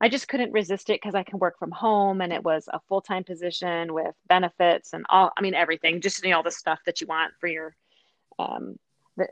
I 0.00 0.08
just 0.08 0.28
couldn't 0.28 0.52
resist 0.52 0.90
it 0.90 1.00
because 1.00 1.14
I 1.14 1.24
can 1.24 1.38
work 1.38 1.58
from 1.58 1.70
home 1.70 2.20
and 2.20 2.32
it 2.32 2.44
was 2.44 2.68
a 2.72 2.80
full 2.88 3.00
time 3.00 3.24
position 3.24 3.92
with 3.92 4.14
benefits 4.28 4.92
and 4.92 5.04
all, 5.08 5.32
I 5.36 5.42
mean, 5.42 5.54
everything, 5.54 6.00
just 6.00 6.22
you 6.24 6.30
know, 6.30 6.38
all 6.38 6.42
the 6.42 6.50
stuff 6.50 6.78
that 6.86 7.00
you 7.00 7.06
want 7.06 7.32
for 7.40 7.48
your, 7.48 7.74
um, 8.38 8.78
the, 9.16 9.28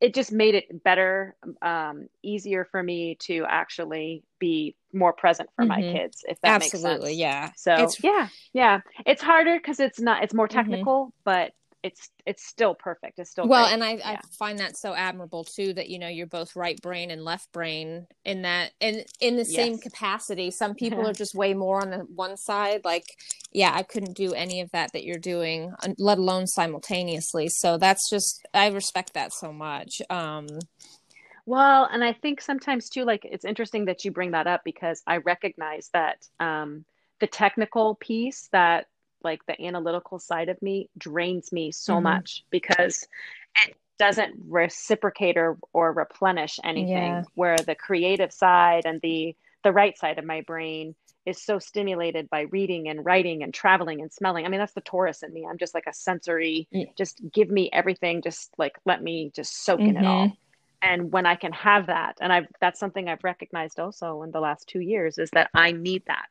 it 0.00 0.14
just 0.14 0.32
made 0.32 0.54
it 0.54 0.84
better, 0.84 1.34
um, 1.62 2.08
easier 2.22 2.64
for 2.70 2.82
me 2.82 3.16
to 3.20 3.44
actually 3.48 4.22
be 4.38 4.76
more 4.92 5.12
present 5.12 5.48
for 5.56 5.64
mm-hmm. 5.64 5.80
my 5.80 5.80
kids, 5.80 6.24
if 6.28 6.40
that 6.42 6.62
Absolutely, 6.62 6.90
makes 6.90 7.02
sense. 7.02 7.18
Yeah. 7.18 7.50
So, 7.56 7.84
it's... 7.84 8.04
yeah, 8.04 8.28
yeah. 8.52 8.80
It's 9.06 9.22
harder 9.22 9.56
because 9.56 9.80
it's 9.80 10.00
not, 10.00 10.22
it's 10.22 10.34
more 10.34 10.46
mm-hmm. 10.46 10.56
technical, 10.58 11.06
mm-hmm. 11.06 11.20
but 11.24 11.52
it's 11.84 12.08
it's 12.24 12.46
still 12.46 12.74
perfect. 12.74 13.18
It's 13.18 13.30
still 13.30 13.46
well, 13.46 13.66
great. 13.66 13.74
and 13.74 13.84
I, 13.84 13.92
yeah. 13.92 14.10
I 14.12 14.20
find 14.38 14.58
that 14.58 14.74
so 14.76 14.94
admirable 14.94 15.44
too 15.44 15.74
that 15.74 15.90
you 15.90 15.98
know 15.98 16.08
you're 16.08 16.26
both 16.26 16.56
right 16.56 16.80
brain 16.80 17.10
and 17.10 17.22
left 17.22 17.52
brain 17.52 18.06
in 18.24 18.42
that 18.42 18.72
in 18.80 19.04
in 19.20 19.36
the 19.36 19.44
same 19.44 19.78
capacity. 19.78 20.50
Some 20.50 20.74
people 20.82 21.06
are 21.06 21.12
just 21.12 21.34
way 21.34 21.52
more 21.52 21.82
on 21.82 21.90
the 21.90 21.98
one 21.98 22.38
side. 22.38 22.80
Like, 22.84 23.04
yeah, 23.52 23.72
I 23.74 23.82
couldn't 23.82 24.16
do 24.16 24.32
any 24.32 24.62
of 24.62 24.70
that 24.70 24.92
that 24.94 25.04
you're 25.04 25.18
doing, 25.18 25.74
let 25.98 26.16
alone 26.16 26.46
simultaneously. 26.46 27.48
So 27.50 27.76
that's 27.76 28.08
just 28.08 28.46
I 28.54 28.68
respect 28.68 29.12
that 29.12 29.34
so 29.34 29.52
much. 29.52 30.00
Um, 30.08 30.46
Well, 31.44 31.86
and 31.92 32.02
I 32.02 32.14
think 32.14 32.40
sometimes 32.40 32.88
too, 32.88 33.04
like 33.04 33.26
it's 33.26 33.44
interesting 33.44 33.84
that 33.84 34.06
you 34.06 34.10
bring 34.10 34.30
that 34.30 34.46
up 34.46 34.62
because 34.64 35.02
I 35.06 35.18
recognize 35.18 35.90
that 35.92 36.26
um, 36.40 36.86
the 37.20 37.26
technical 37.26 37.96
piece, 37.96 38.48
that 38.52 38.86
like 39.24 39.44
the 39.46 39.60
analytical 39.64 40.18
side 40.18 40.48
of 40.48 40.60
me, 40.62 40.88
drains 40.98 41.52
me 41.52 41.72
so 41.72 41.94
Mhm. 41.96 42.02
much 42.02 42.44
because 42.50 43.08
it 43.66 43.76
doesn't 43.98 44.34
reciprocate 44.48 45.36
or, 45.36 45.56
or 45.72 45.92
replenish 45.92 46.58
anything. 46.64 47.14
Yeah. 47.14 47.22
Where 47.34 47.56
the 47.56 47.74
creative 47.74 48.32
side 48.32 48.86
and 48.86 49.00
the 49.00 49.34
the 49.62 49.72
right 49.72 49.96
side 49.96 50.18
of 50.18 50.26
my 50.26 50.42
brain 50.42 50.94
is 51.24 51.40
so 51.42 51.58
stimulated 51.58 52.28
by 52.28 52.42
reading 52.42 52.88
and 52.88 53.02
writing 53.02 53.42
and 53.42 53.54
traveling 53.54 54.02
and 54.02 54.12
smelling. 54.12 54.44
I 54.44 54.48
mean, 54.50 54.60
that's 54.60 54.74
the 54.74 54.82
Taurus 54.82 55.22
in 55.22 55.32
me. 55.32 55.46
I'm 55.48 55.56
just 55.56 55.72
like 55.74 55.86
a 55.86 55.94
sensory, 55.94 56.68
Yeah. 56.70 56.84
just 56.96 57.18
give 57.32 57.48
me 57.48 57.70
everything, 57.72 58.20
just 58.20 58.52
like 58.58 58.76
let 58.84 59.02
me 59.02 59.30
just 59.34 59.64
soak 59.64 59.80
in 59.80 59.96
it 59.96 60.04
all 60.04 60.26
Mhm. 60.28 60.36
and 60.82 61.12
when 61.12 61.24
i 61.24 61.34
can 61.34 61.52
have 61.52 61.86
that 61.86 62.18
and 62.20 62.30
i've 62.32 62.46
that's 62.60 62.78
something 62.78 63.08
i've 63.08 63.24
recognized 63.24 63.80
also 63.80 64.22
in 64.22 64.30
the 64.32 64.40
last 64.40 64.68
two 64.68 64.80
years 64.80 65.16
is 65.18 65.30
that 65.30 65.48
i 65.54 65.72
need 65.72 66.02
that 66.06 66.28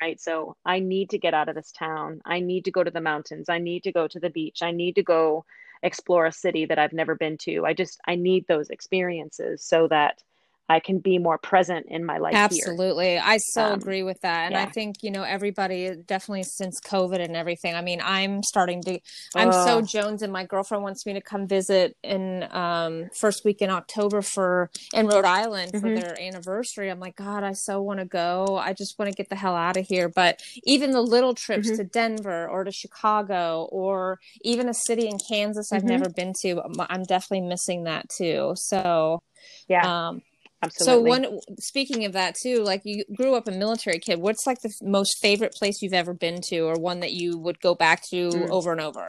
right? 0.00 0.20
So 0.20 0.56
i 0.64 0.78
need 0.78 1.10
to 1.10 1.18
get 1.18 1.34
out 1.34 1.48
of 1.48 1.54
this 1.54 1.72
town. 1.72 2.20
I 2.24 2.40
need 2.40 2.64
to 2.66 2.70
go 2.70 2.84
to 2.84 2.90
the 2.90 3.00
mountains. 3.00 3.48
I 3.48 3.58
need 3.58 3.82
to 3.84 3.92
go 3.92 4.08
to 4.08 4.20
the 4.20 4.30
beach. 4.30 4.62
I 4.62 4.70
need 4.72 4.94
to 4.96 5.02
go 5.02 5.44
explore 5.82 6.26
a 6.26 6.32
city 6.32 6.66
that 6.66 6.78
i've 6.78 6.92
never 6.92 7.14
been 7.14 7.38
to. 7.38 7.64
I 7.64 7.74
just 7.74 8.00
i 8.06 8.14
need 8.14 8.46
those 8.46 8.70
experiences 8.70 9.64
so 9.64 9.88
that 9.88 10.22
i 10.70 10.80
can 10.80 10.98
be 11.00 11.18
more 11.18 11.38
present 11.38 11.86
in 11.90 12.04
my 12.06 12.18
life 12.18 12.42
here 12.50 12.76
Absolutely. 12.76 13.18
I 13.18 13.38
so 13.38 13.72
Um, 13.72 13.80
agree 13.80 14.04
with 14.04 14.20
that. 14.22 14.46
And 14.46 14.56
I 14.56 14.66
think, 14.66 14.96
you 15.02 15.10
know, 15.10 15.24
everybody 15.24 15.96
definitely 16.06 16.44
since 16.44 16.80
COVID 16.80 17.20
and 17.24 17.36
everything. 17.36 17.74
I 17.74 17.82
mean, 17.82 18.00
I'm 18.04 18.42
starting 18.44 18.82
to 18.84 19.00
I'm 19.34 19.52
so 19.52 19.82
Jones 19.82 20.22
and 20.22 20.32
my 20.32 20.44
girlfriend 20.44 20.84
wants 20.84 21.06
me 21.06 21.14
to 21.14 21.22
come 21.22 21.48
visit 21.48 21.96
in 22.04 22.46
um 22.52 23.10
first 23.18 23.44
week 23.46 23.62
in 23.62 23.70
October 23.70 24.22
for 24.22 24.70
in 24.94 25.08
Rhode 25.08 25.24
Island 25.26 25.76
for 25.76 25.90
Mhm. 25.90 25.94
their 25.94 26.20
anniversary. 26.20 26.90
I'm 26.90 27.00
like, 27.00 27.16
God, 27.16 27.44
I 27.44 27.54
so 27.54 27.82
want 27.82 28.00
to 28.00 28.06
go. 28.06 28.58
I 28.58 28.74
just 28.74 28.98
want 28.98 29.10
to 29.10 29.14
get 29.16 29.30
the 29.30 29.36
hell 29.36 29.56
out 29.56 29.76
of 29.78 29.86
here. 29.88 30.08
But 30.08 30.40
even 30.64 30.92
the 30.92 31.02
little 31.02 31.34
trips 31.34 31.68
Mhm. 31.68 31.76
to 31.78 31.84
Denver 31.84 32.48
or 32.48 32.64
to 32.64 32.72
Chicago 32.72 33.68
or 33.72 34.20
even 34.42 34.68
a 34.68 34.74
city 34.74 35.08
in 35.08 35.18
Kansas 35.18 35.72
I've 35.72 35.84
Mhm. 35.84 35.88
never 35.88 36.10
been 36.10 36.34
to, 36.42 36.60
I'm- 36.60 36.86
I'm 36.90 37.04
definitely 37.04 37.48
missing 37.48 37.84
that 37.84 38.08
too. 38.10 38.54
So 38.56 39.22
yeah 39.68 39.82
um 39.82 40.22
absolutely 40.62 41.22
so 41.22 41.26
one 41.28 41.38
speaking 41.58 42.04
of 42.04 42.12
that 42.12 42.34
too, 42.40 42.62
like 42.62 42.82
you 42.84 43.04
grew 43.16 43.34
up 43.34 43.48
a 43.48 43.52
military 43.52 43.98
kid. 43.98 44.20
What's 44.20 44.46
like 44.46 44.60
the 44.60 44.72
most 44.82 45.18
favorite 45.20 45.52
place 45.52 45.80
you've 45.82 45.92
ever 45.94 46.14
been 46.14 46.40
to, 46.48 46.60
or 46.60 46.74
one 46.78 47.00
that 47.00 47.12
you 47.12 47.38
would 47.38 47.60
go 47.60 47.74
back 47.74 48.02
to 48.10 48.16
Mm. 48.30 48.50
over 48.50 48.72
and 48.72 48.80
over? 48.80 49.08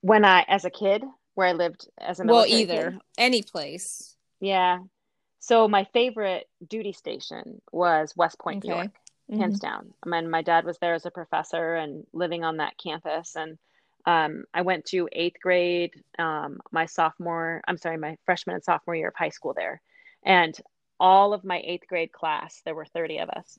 when 0.00 0.24
i 0.24 0.44
as 0.48 0.64
a 0.64 0.70
kid 0.70 1.02
where 1.34 1.48
i 1.48 1.52
lived 1.52 1.88
as 1.98 2.20
a 2.20 2.24
military. 2.24 2.50
Well, 2.52 2.60
either 2.60 2.90
kid, 2.92 3.00
any 3.18 3.42
place. 3.42 4.16
yeah 4.40 4.78
so 5.40 5.68
my 5.68 5.84
favorite 5.92 6.48
duty 6.66 6.92
station 6.92 7.60
was 7.72 8.12
west 8.16 8.38
point 8.38 8.64
new 8.64 8.70
Okay. 8.72 8.80
york 8.82 8.92
Mhm. 9.30 9.38
hands 9.38 9.58
down. 9.58 9.92
I 10.04 10.08
mean, 10.08 10.30
my 10.30 10.42
dad 10.42 10.64
was 10.64 10.78
there 10.78 10.94
as 10.94 11.04
a 11.04 11.10
professor 11.10 11.74
and 11.74 12.06
living 12.12 12.44
on 12.44 12.58
that 12.58 12.78
campus. 12.78 13.34
And 13.34 13.58
um, 14.06 14.44
I 14.54 14.62
went 14.62 14.84
to 14.86 15.08
eighth 15.12 15.40
grade, 15.42 15.92
um, 16.18 16.60
my 16.70 16.86
sophomore, 16.86 17.60
I'm 17.66 17.76
sorry, 17.76 17.96
my 17.98 18.16
freshman 18.24 18.54
and 18.54 18.64
sophomore 18.64 18.94
year 18.94 19.08
of 19.08 19.14
high 19.16 19.30
school 19.30 19.52
there. 19.54 19.80
And 20.24 20.56
all 20.98 21.34
of 21.34 21.44
my 21.44 21.60
eighth 21.64 21.88
grade 21.88 22.12
class, 22.12 22.62
there 22.64 22.74
were 22.74 22.86
30 22.86 23.18
of 23.18 23.30
us. 23.30 23.58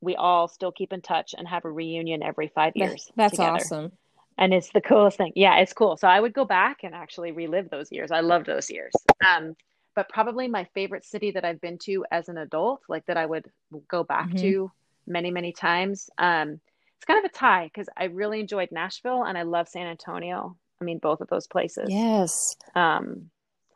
We 0.00 0.16
all 0.16 0.48
still 0.48 0.72
keep 0.72 0.92
in 0.92 1.00
touch 1.02 1.34
and 1.38 1.46
have 1.48 1.64
a 1.64 1.70
reunion 1.70 2.22
every 2.22 2.48
five 2.48 2.72
years. 2.76 3.10
That's 3.16 3.36
together. 3.36 3.52
awesome. 3.60 3.92
And 4.36 4.52
it's 4.52 4.70
the 4.70 4.82
coolest 4.82 5.16
thing. 5.16 5.32
Yeah, 5.34 5.56
it's 5.58 5.72
cool. 5.72 5.96
So 5.96 6.08
I 6.08 6.20
would 6.20 6.34
go 6.34 6.44
back 6.44 6.80
and 6.82 6.94
actually 6.94 7.32
relive 7.32 7.70
those 7.70 7.90
years. 7.90 8.10
I 8.10 8.20
loved 8.20 8.44
those 8.46 8.68
years. 8.68 8.92
Um, 9.26 9.56
but 9.94 10.10
probably 10.10 10.46
my 10.46 10.64
favorite 10.74 11.06
city 11.06 11.30
that 11.30 11.44
I've 11.44 11.60
been 11.60 11.78
to 11.84 12.04
as 12.10 12.28
an 12.28 12.36
adult, 12.36 12.82
like 12.88 13.06
that 13.06 13.16
I 13.16 13.24
would 13.24 13.50
go 13.88 14.04
back 14.04 14.28
Mhm. 14.28 14.40
to 14.42 14.72
many, 15.06 15.30
many 15.30 15.52
times. 15.52 16.10
Um, 16.18 16.60
kind 17.06 17.24
of 17.24 17.30
a 17.30 17.34
tie 17.34 17.64
because 17.72 17.88
I 17.96 18.04
really 18.04 18.40
enjoyed 18.40 18.70
Nashville 18.72 19.24
and 19.24 19.36
I 19.38 19.42
love 19.42 19.68
San 19.68 19.86
Antonio. 19.86 20.56
I 20.80 20.84
mean, 20.84 20.98
both 20.98 21.20
of 21.20 21.28
those 21.28 21.46
places. 21.46 21.88
Yes. 21.88 22.56
Um, 22.74 23.30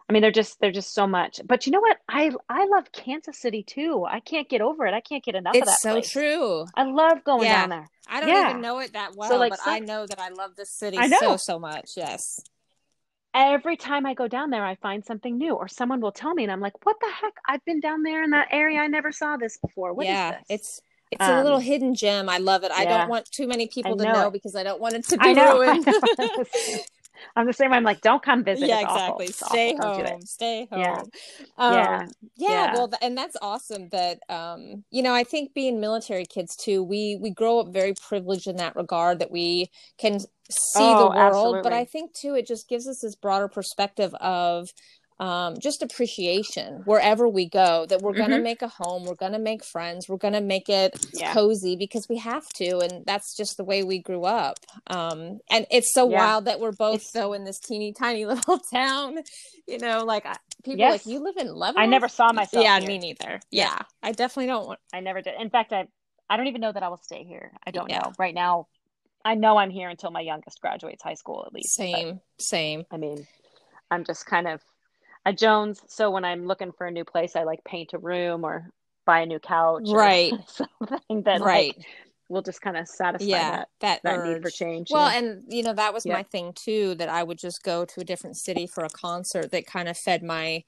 I 0.09 0.13
mean, 0.13 0.23
they're 0.23 0.33
just 0.33 0.59
they're 0.61 0.73
just 0.73 0.93
so 0.93 1.07
much. 1.07 1.41
But 1.45 1.67
you 1.67 1.73
know 1.73 1.81
what? 1.81 1.97
I 2.09 2.33
I 2.49 2.67
love 2.67 2.91
Kansas 2.93 3.41
City 3.41 3.63
too. 3.63 4.05
I 4.09 4.19
can't 4.21 4.49
get 4.49 4.61
over 4.61 4.85
it. 4.87 4.93
I 4.93 5.01
can't 5.01 5.23
get 5.23 5.37
enough 5.37 5.55
of 5.55 5.65
that 5.65 5.73
It's 5.75 5.83
so 5.83 5.93
place. 5.93 6.11
true. 6.11 6.67
I 6.75 6.83
love 6.83 7.23
going 7.25 7.45
Yeah. 7.45 7.61
down 7.61 7.69
there. 7.71 7.89
I 8.09 8.21
don't 8.21 8.29
Yeah. 8.29 8.51
even 8.51 8.61
know 8.61 8.81
it 8.81 8.93
that 8.95 9.15
well, 9.15 9.31
So, 9.31 9.37
like, 9.39 9.51
but 9.51 9.61
some- 9.61 9.73
I 9.73 9.79
know 9.79 10.07
that 10.07 10.21
I 10.21 10.31
love 10.31 10.57
this 10.57 10.73
city 10.73 10.99
so 11.21 11.37
so 11.37 11.59
much. 11.59 11.91
Yes. 11.97 12.41
every 13.33 13.77
time 13.77 14.05
I 14.07 14.15
go 14.15 14.27
down 14.27 14.51
there, 14.51 14.65
I 14.65 14.75
find 14.75 15.05
something 15.05 15.39
new, 15.39 15.55
or 15.55 15.69
someone 15.69 16.01
will 16.01 16.11
tell 16.11 16.35
me, 16.35 16.43
and 16.43 16.51
I'm 16.51 16.59
like, 16.61 16.85
"What 16.85 16.97
the 17.01 17.09
heck? 17.09 17.35
I've 17.47 17.65
been 17.65 17.79
down 17.79 18.03
there 18.03 18.25
in 18.25 18.31
that 18.31 18.49
area. 18.51 18.81
I 18.81 18.89
never 18.89 19.13
saw 19.13 19.37
this 19.37 19.57
before. 19.59 19.93
What 19.95 20.07
is 20.07 20.11
yeah. 20.13 20.31
this?" 20.33 20.43
It's 20.49 20.81
it's 21.11 21.29
a 21.29 21.35
little 21.35 21.59
Um, 21.59 21.61
hidden 21.61 21.95
gem. 21.95 22.29
I 22.29 22.39
love 22.39 22.65
it. 22.65 22.73
I 22.73 22.87
don't 22.87 23.07
want 23.09 23.27
too 23.33 23.47
many 23.49 23.69
people 23.69 23.97
to 23.99 24.07
know 24.07 24.21
know 24.21 24.31
it. 24.31 24.33
because 24.33 24.57
I 24.57 24.63
don't 24.63 24.81
want 24.81 24.95
it 24.97 25.09
to 25.09 25.19
be 25.19 25.29
I 25.29 25.35
know. 25.35 25.61
ruined. 25.67 25.87
I'm 27.37 27.47
the 27.47 27.53
same. 27.53 27.73
I'm 27.73 27.85
like, 27.85 28.03
"Don't 28.03 28.23
come 28.23 28.45
visit." 28.45 28.71
yeah, 28.71 28.81
It's 28.83 28.83
exactly. 28.83 29.33
Stay 29.33 29.75
do 29.91 30.03
home. 30.03 30.05
it. 30.05 30.27
Stay 30.29 30.69
home. 30.71 30.99
Yeah. 30.99 31.03
Um, 31.59 32.01
Yeah. 32.01 32.07
yeah 32.37 32.67
Yeah. 32.67 32.73
well 32.73 32.89
th- 32.89 32.99
and 33.03 33.17
that's 33.19 33.37
awesome 33.43 33.89
that 33.91 34.21
um 34.29 34.85
you 34.91 35.03
know 35.03 35.15
i 35.15 35.25
think 35.25 35.55
being 35.55 35.81
military 35.81 36.25
kids 36.27 36.57
too 36.57 36.83
we 36.83 37.19
we 37.21 37.31
grow 37.31 37.61
up 37.61 37.73
very 37.73 37.95
privileged 37.95 38.47
in 38.47 38.57
that 38.57 38.77
regard 38.77 39.19
that 39.19 39.31
we 39.31 39.71
can 39.99 40.21
see 40.51 40.95
the 40.95 41.07
Oh, 41.07 41.13
world 41.17 41.61
but 41.63 41.73
i 41.73 41.85
think 41.85 42.13
too 42.15 42.35
it 42.35 42.47
just 42.47 42.69
gives 42.69 42.89
us 42.89 43.01
this 43.03 43.17
broader 43.17 43.49
perspective 43.49 44.15
of 44.17 44.71
um, 45.21 45.55
just 45.59 45.83
appreciation 45.83 46.83
wherever 46.87 47.29
we 47.29 47.47
go 47.47 47.85
that 47.87 48.01
we're 48.01 48.15
going 48.15 48.31
to 48.31 48.39
Mhm. 48.39 48.43
make 48.43 48.63
a 48.63 48.69
home 48.69 49.05
we're 49.05 49.15
going 49.15 49.33
to 49.33 49.39
make 49.39 49.63
friends 49.63 50.09
we're 50.09 50.17
going 50.17 50.33
to 50.35 50.41
make 50.41 50.69
it 50.71 50.99
Yeah. 51.13 51.35
cozy 51.35 51.77
because 51.77 52.09
we 52.09 52.17
have 52.19 52.49
to 52.55 52.79
and 52.79 53.05
that's 53.05 53.37
just 53.37 53.57
the 53.59 53.65
way 53.65 53.83
we 53.83 53.99
grew 53.99 54.25
up 54.25 54.57
um, 54.87 55.41
and 55.51 55.67
it's 55.71 55.93
so 55.93 56.09
Yeah. 56.09 56.19
wild 56.19 56.47
that 56.47 56.59
we're 56.59 56.73
both 56.73 56.97
It's- 57.03 57.13
so 57.13 57.35
in 57.35 57.45
this 57.45 57.59
teeny 57.61 57.93
tiny 57.93 58.25
little 58.33 58.59
town 58.59 59.19
you 59.69 59.79
know 59.79 60.05
like 60.05 60.25
I- 60.27 60.37
people 60.65 60.79
Yes. 60.79 60.93
like 60.93 61.07
you 61.07 61.21
live 61.23 61.37
in 61.37 61.55
Leavenworth 61.55 61.83
I 61.83 61.87
never 61.87 62.09
saw 62.09 62.33
myself. 62.33 62.65
yeah, 62.65 62.79
here. 62.79 62.89
me 62.89 62.99
neither. 62.99 63.41
Yeah. 63.51 63.65
Yeah. 63.77 63.79
I 64.03 64.13
definitely 64.13 64.47
don't 64.47 64.67
want. 64.67 64.81
I 64.93 65.01
never 65.01 65.21
did. 65.23 65.35
In 65.41 65.51
fact, 65.51 65.73
I 65.73 65.87
I 66.31 66.37
don't 66.37 66.47
even 66.47 66.61
know 66.61 66.73
that 66.73 66.83
I 66.83 66.89
will 66.89 66.97
stay 66.99 67.25
here. 67.25 67.53
I 67.67 67.71
don't 67.73 67.91
know 67.91 68.13
right 68.19 68.35
now. 68.35 68.69
I 69.25 69.35
know 69.35 69.57
I'm 69.59 69.71
here 69.71 69.89
until 69.91 70.11
my 70.11 70.21
youngest 70.21 70.61
graduates 70.61 71.03
high 71.03 71.15
school 71.15 71.43
at 71.47 71.53
least. 71.53 71.75
Same, 71.75 72.21
same. 72.39 72.85
I 72.91 72.97
mean, 72.99 73.27
I'm 73.91 74.05
just 74.05 74.25
kind 74.27 74.47
of 74.49 74.63
a 75.27 75.33
Jones. 75.33 75.81
So 75.89 76.11
when 76.11 76.25
I'm 76.25 76.47
looking 76.47 76.73
for 76.73 76.87
a 76.87 76.91
new 76.91 77.05
place, 77.05 77.37
I 77.37 77.45
like 77.45 77.63
paint 77.65 77.93
a 77.93 77.99
room 77.99 78.45
or 78.45 78.69
buy 79.07 79.21
a 79.21 79.27
new 79.27 79.39
couch, 79.39 79.89
or 79.91 79.97
Right. 79.97 80.33
something 80.47 81.23
that 81.25 81.41
Right. 81.41 81.77
like 81.77 81.87
will 82.29 82.43
just 82.43 82.61
kind 82.63 82.77
of 82.77 82.87
satisfy 82.89 83.27
Yeah, 83.27 83.51
that 83.51 83.69
that, 83.81 84.01
that 84.05 84.19
urge. 84.19 84.29
need 84.35 84.43
for 84.43 84.51
change. 84.51 84.91
Well, 84.91 85.09
and 85.09 85.43
you 85.49 85.63
know 85.63 85.73
that 85.75 85.93
was 85.93 86.07
Yeah. 86.07 86.15
my 86.15 86.23
thing 86.23 86.53
too. 86.55 86.95
That 86.97 87.09
I 87.09 87.23
would 87.23 87.39
just 87.39 87.63
go 87.63 87.85
to 87.85 88.01
a 88.01 88.05
different 88.05 88.37
city 88.37 88.67
for 88.67 88.85
a 88.85 88.89
concert 88.91 89.51
that 89.51 89.67
kind 89.67 89.89
of 89.89 89.97
fed 89.97 90.23
my 90.23 90.65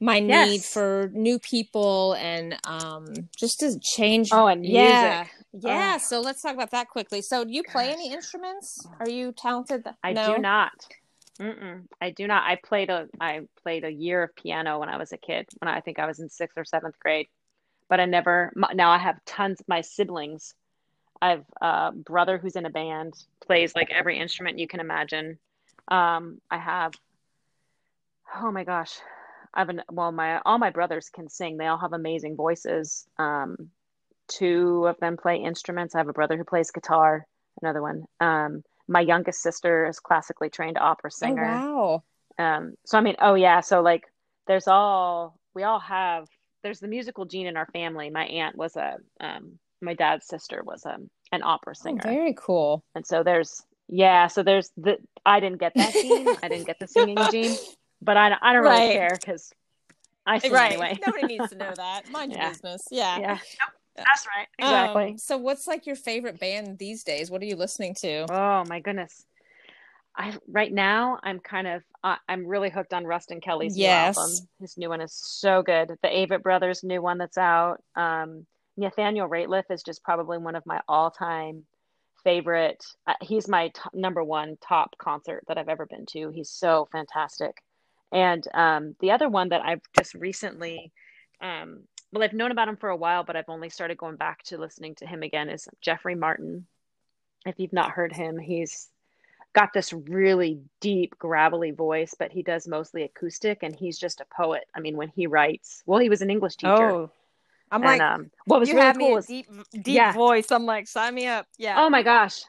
my 0.00 0.18
need 0.18 0.64
for 0.64 1.10
new 1.12 1.38
people 1.38 2.14
and 2.14 2.56
um 2.66 3.28
just 3.36 3.60
to 3.60 3.78
change. 3.80 4.30
oh, 4.32 4.46
and 4.46 4.62
music. 4.62 4.74
yeah, 4.74 5.26
yeah. 5.52 5.94
Oh. 5.94 5.98
So 5.98 6.20
let's 6.20 6.42
talk 6.42 6.54
about 6.54 6.70
that 6.72 6.88
quickly. 6.88 7.22
So, 7.22 7.44
do 7.44 7.52
you 7.52 7.62
play 7.62 7.84
Gosh. 7.84 7.92
any 7.94 8.12
instruments? 8.12 8.86
Are 9.00 9.08
you 9.08 9.32
talented? 9.32 9.86
I 10.02 10.12
no? 10.12 10.34
do 10.34 10.38
not. 10.40 10.72
Mm-mm. 11.40 11.86
I 12.00 12.10
do 12.10 12.26
not. 12.26 12.44
I 12.46 12.56
played 12.56 12.90
a 12.90 13.08
I 13.20 13.40
played 13.62 13.84
a 13.84 13.90
year 13.90 14.22
of 14.22 14.36
piano 14.36 14.78
when 14.78 14.88
I 14.88 14.98
was 14.98 15.12
a 15.12 15.16
kid. 15.16 15.46
When 15.58 15.68
I 15.68 15.80
think 15.80 15.98
I 15.98 16.06
was 16.06 16.20
in 16.20 16.28
sixth 16.28 16.58
or 16.58 16.64
seventh 16.64 16.98
grade, 16.98 17.26
but 17.88 18.00
I 18.00 18.04
never. 18.04 18.52
Now 18.74 18.90
I 18.90 18.98
have 18.98 19.24
tons. 19.24 19.62
My 19.66 19.80
siblings. 19.80 20.54
I 21.20 21.30
have 21.30 21.44
a 21.60 21.92
brother 21.92 22.36
who's 22.36 22.56
in 22.56 22.66
a 22.66 22.70
band, 22.70 23.14
plays 23.46 23.74
like 23.76 23.90
every 23.92 24.18
instrument 24.18 24.58
you 24.58 24.66
can 24.66 24.80
imagine. 24.80 25.38
Um, 25.88 26.40
I 26.50 26.58
have. 26.58 26.92
Oh 28.34 28.50
my 28.50 28.64
gosh, 28.64 28.98
I 29.54 29.60
have 29.60 29.68
an 29.68 29.82
well. 29.90 30.12
My 30.12 30.40
all 30.44 30.58
my 30.58 30.70
brothers 30.70 31.08
can 31.08 31.28
sing. 31.28 31.56
They 31.56 31.66
all 31.66 31.78
have 31.78 31.92
amazing 31.92 32.36
voices. 32.36 33.06
Um, 33.18 33.70
two 34.28 34.86
of 34.86 34.98
them 35.00 35.16
play 35.16 35.36
instruments. 35.36 35.94
I 35.94 35.98
have 35.98 36.08
a 36.08 36.12
brother 36.12 36.36
who 36.36 36.44
plays 36.44 36.70
guitar. 36.70 37.26
Another 37.60 37.82
one. 37.82 38.04
Um, 38.20 38.64
my 38.92 39.00
youngest 39.00 39.42
sister 39.42 39.86
is 39.86 39.98
classically 40.00 40.50
trained 40.50 40.78
opera 40.78 41.10
Oh 41.10 41.16
singer. 41.18 41.54
wow. 41.54 42.02
Um, 42.38 42.74
so 42.86 42.98
I 42.98 43.00
mean, 43.00 43.16
oh 43.20 43.34
yeah, 43.34 43.60
so 43.60 43.80
like 43.82 44.04
there's 44.46 44.68
all 44.68 45.38
we 45.54 45.62
all 45.64 45.80
have 45.80 46.28
there's 46.62 46.80
the 46.80 46.88
musical 46.88 47.24
gene 47.24 47.46
in 47.46 47.56
our 47.56 47.66
family. 47.66 48.10
My 48.10 48.24
aunt 48.26 48.56
was 48.56 48.76
a 48.76 48.96
um 49.20 49.58
my 49.80 49.94
dad's 49.94 50.26
sister 50.26 50.62
was 50.64 50.84
a 50.84 50.96
an 51.32 51.42
opera 51.42 51.74
Oh, 51.74 51.84
singer. 51.84 52.02
very 52.02 52.34
cool. 52.34 52.84
And 52.94 53.06
so 53.06 53.22
there's 53.22 53.62
Yeah, 53.88 54.28
so 54.28 54.42
there's 54.42 54.70
the 54.76 54.98
I 55.24 55.40
didn't 55.40 55.58
get 55.58 55.74
that 55.76 55.94
gene. 56.00 56.28
I 56.42 56.48
didn't 56.48 56.66
get 56.66 56.78
the 56.78 56.86
singing 56.86 57.18
gene, 57.30 57.58
but 58.00 58.16
I 58.16 58.36
I 58.40 58.52
don't 58.52 58.62
really 58.62 58.76
Right. 58.76 58.92
care 58.92 59.18
because 59.20 59.52
I 60.26 60.38
sing 60.38 60.52
right. 60.52 60.72
anyway. 60.72 60.98
Nobody 61.02 61.24
needs 61.26 61.48
to 61.50 61.56
know 61.56 61.74
that. 61.76 62.10
Mind 62.10 62.32
your 62.32 62.40
Yeah. 62.40 62.50
business. 62.50 62.88
Yeah. 62.90 63.18
yeah, 63.18 63.38
that's 63.96 64.26
right. 64.36 64.48
Exactly. 64.58 65.10
Um, 65.12 65.18
so 65.18 65.36
what's 65.36 65.66
like 65.66 65.86
your 65.86 65.96
favorite 65.96 66.40
band 66.40 66.78
these 66.78 67.04
days? 67.04 67.30
What 67.30 67.42
are 67.42 67.46
you 67.46 67.56
listening 67.56 67.94
to? 68.00 68.26
Oh 68.32 68.64
my 68.68 68.80
goodness. 68.80 69.24
I 70.16 70.36
right 70.46 70.72
now 70.72 71.18
I'm 71.22 71.40
kind 71.40 71.66
of 71.66 71.82
uh, 72.04 72.16
I'm 72.28 72.46
really 72.46 72.70
hooked 72.70 72.92
on 72.92 73.06
Ruston 73.06 73.40
Kelly's 73.40 73.76
Yes. 73.76 74.16
new 74.16 74.22
album. 74.22 74.48
His 74.60 74.76
new 74.76 74.88
one 74.88 75.00
is 75.00 75.14
so 75.14 75.62
good. 75.62 75.90
The 76.02 76.08
Avett 76.08 76.42
Brothers 76.42 76.82
new 76.82 77.00
one 77.00 77.18
that's 77.18 77.38
out. 77.38 77.78
Um, 77.96 78.46
Nathaniel 78.76 79.28
Rateliff 79.28 79.64
is 79.70 79.82
just 79.82 80.02
probably 80.02 80.38
one 80.38 80.56
of 80.56 80.64
my 80.66 80.80
all-time 80.88 81.64
favorite. 82.24 82.84
Uh, 83.06 83.14
he's 83.20 83.48
my 83.48 83.68
t- 83.68 83.80
number 83.94 84.24
one 84.24 84.56
top 84.66 84.96
concert 84.98 85.44
that 85.48 85.58
I've 85.58 85.68
ever 85.68 85.86
been 85.86 86.06
to. 86.12 86.30
He's 86.30 86.50
so 86.50 86.88
fantastic. 86.92 87.62
And 88.12 88.46
um, 88.54 88.94
the 89.00 89.10
other 89.10 89.28
one 89.28 89.50
that 89.50 89.62
I've 89.62 89.80
just 89.98 90.14
recently, 90.14 90.92
um, 91.40 91.82
well, 92.12 92.22
I've 92.22 92.32
known 92.32 92.50
about 92.50 92.68
him 92.68 92.76
for 92.76 92.90
a 92.90 92.96
while, 92.96 93.24
but 93.24 93.36
I've 93.36 93.48
only 93.48 93.70
started 93.70 93.96
going 93.96 94.16
back 94.16 94.42
to 94.44 94.58
listening 94.58 94.94
to 94.96 95.06
him 95.06 95.22
again 95.22 95.48
is 95.48 95.68
Jeffrey 95.80 96.14
Martin. 96.14 96.66
If 97.46 97.58
you've 97.58 97.72
not 97.72 97.90
heard 97.90 98.12
him, 98.12 98.38
he's 98.38 98.88
got 99.54 99.72
this 99.72 99.92
really 99.92 100.60
deep, 100.80 101.18
gravelly 101.18 101.70
voice, 101.70 102.14
but 102.18 102.30
he 102.30 102.42
does 102.42 102.68
mostly 102.68 103.02
acoustic 103.02 103.62
and 103.62 103.74
he's 103.74 103.98
just 103.98 104.20
a 104.20 104.26
poet. 104.36 104.64
I 104.74 104.80
mean, 104.80 104.96
when 104.96 105.08
he 105.08 105.26
writes, 105.26 105.82
well, 105.86 105.98
he 105.98 106.08
was 106.08 106.22
an 106.22 106.30
English 106.30 106.56
teacher. 106.56 106.90
Oh, 106.90 107.10
I'm 107.70 107.82
and 107.82 107.90
like, 107.90 108.00
um, 108.00 108.30
what 108.44 108.60
was 108.60 108.68
you 108.68 108.74
really 108.74 108.86
have 108.86 108.96
me 108.96 109.06
cool 109.08 109.16
a 109.16 109.18
is, 109.20 109.26
deep, 109.26 109.46
deep 109.72 109.84
Yeah. 109.86 110.12
voice. 110.12 110.52
I'm 110.52 110.66
like, 110.66 110.86
sign 110.86 111.14
me 111.14 111.26
up. 111.26 111.46
Yeah. 111.58 111.82
oh 111.82 111.88
my 111.88 112.02
gosh. 112.02 112.42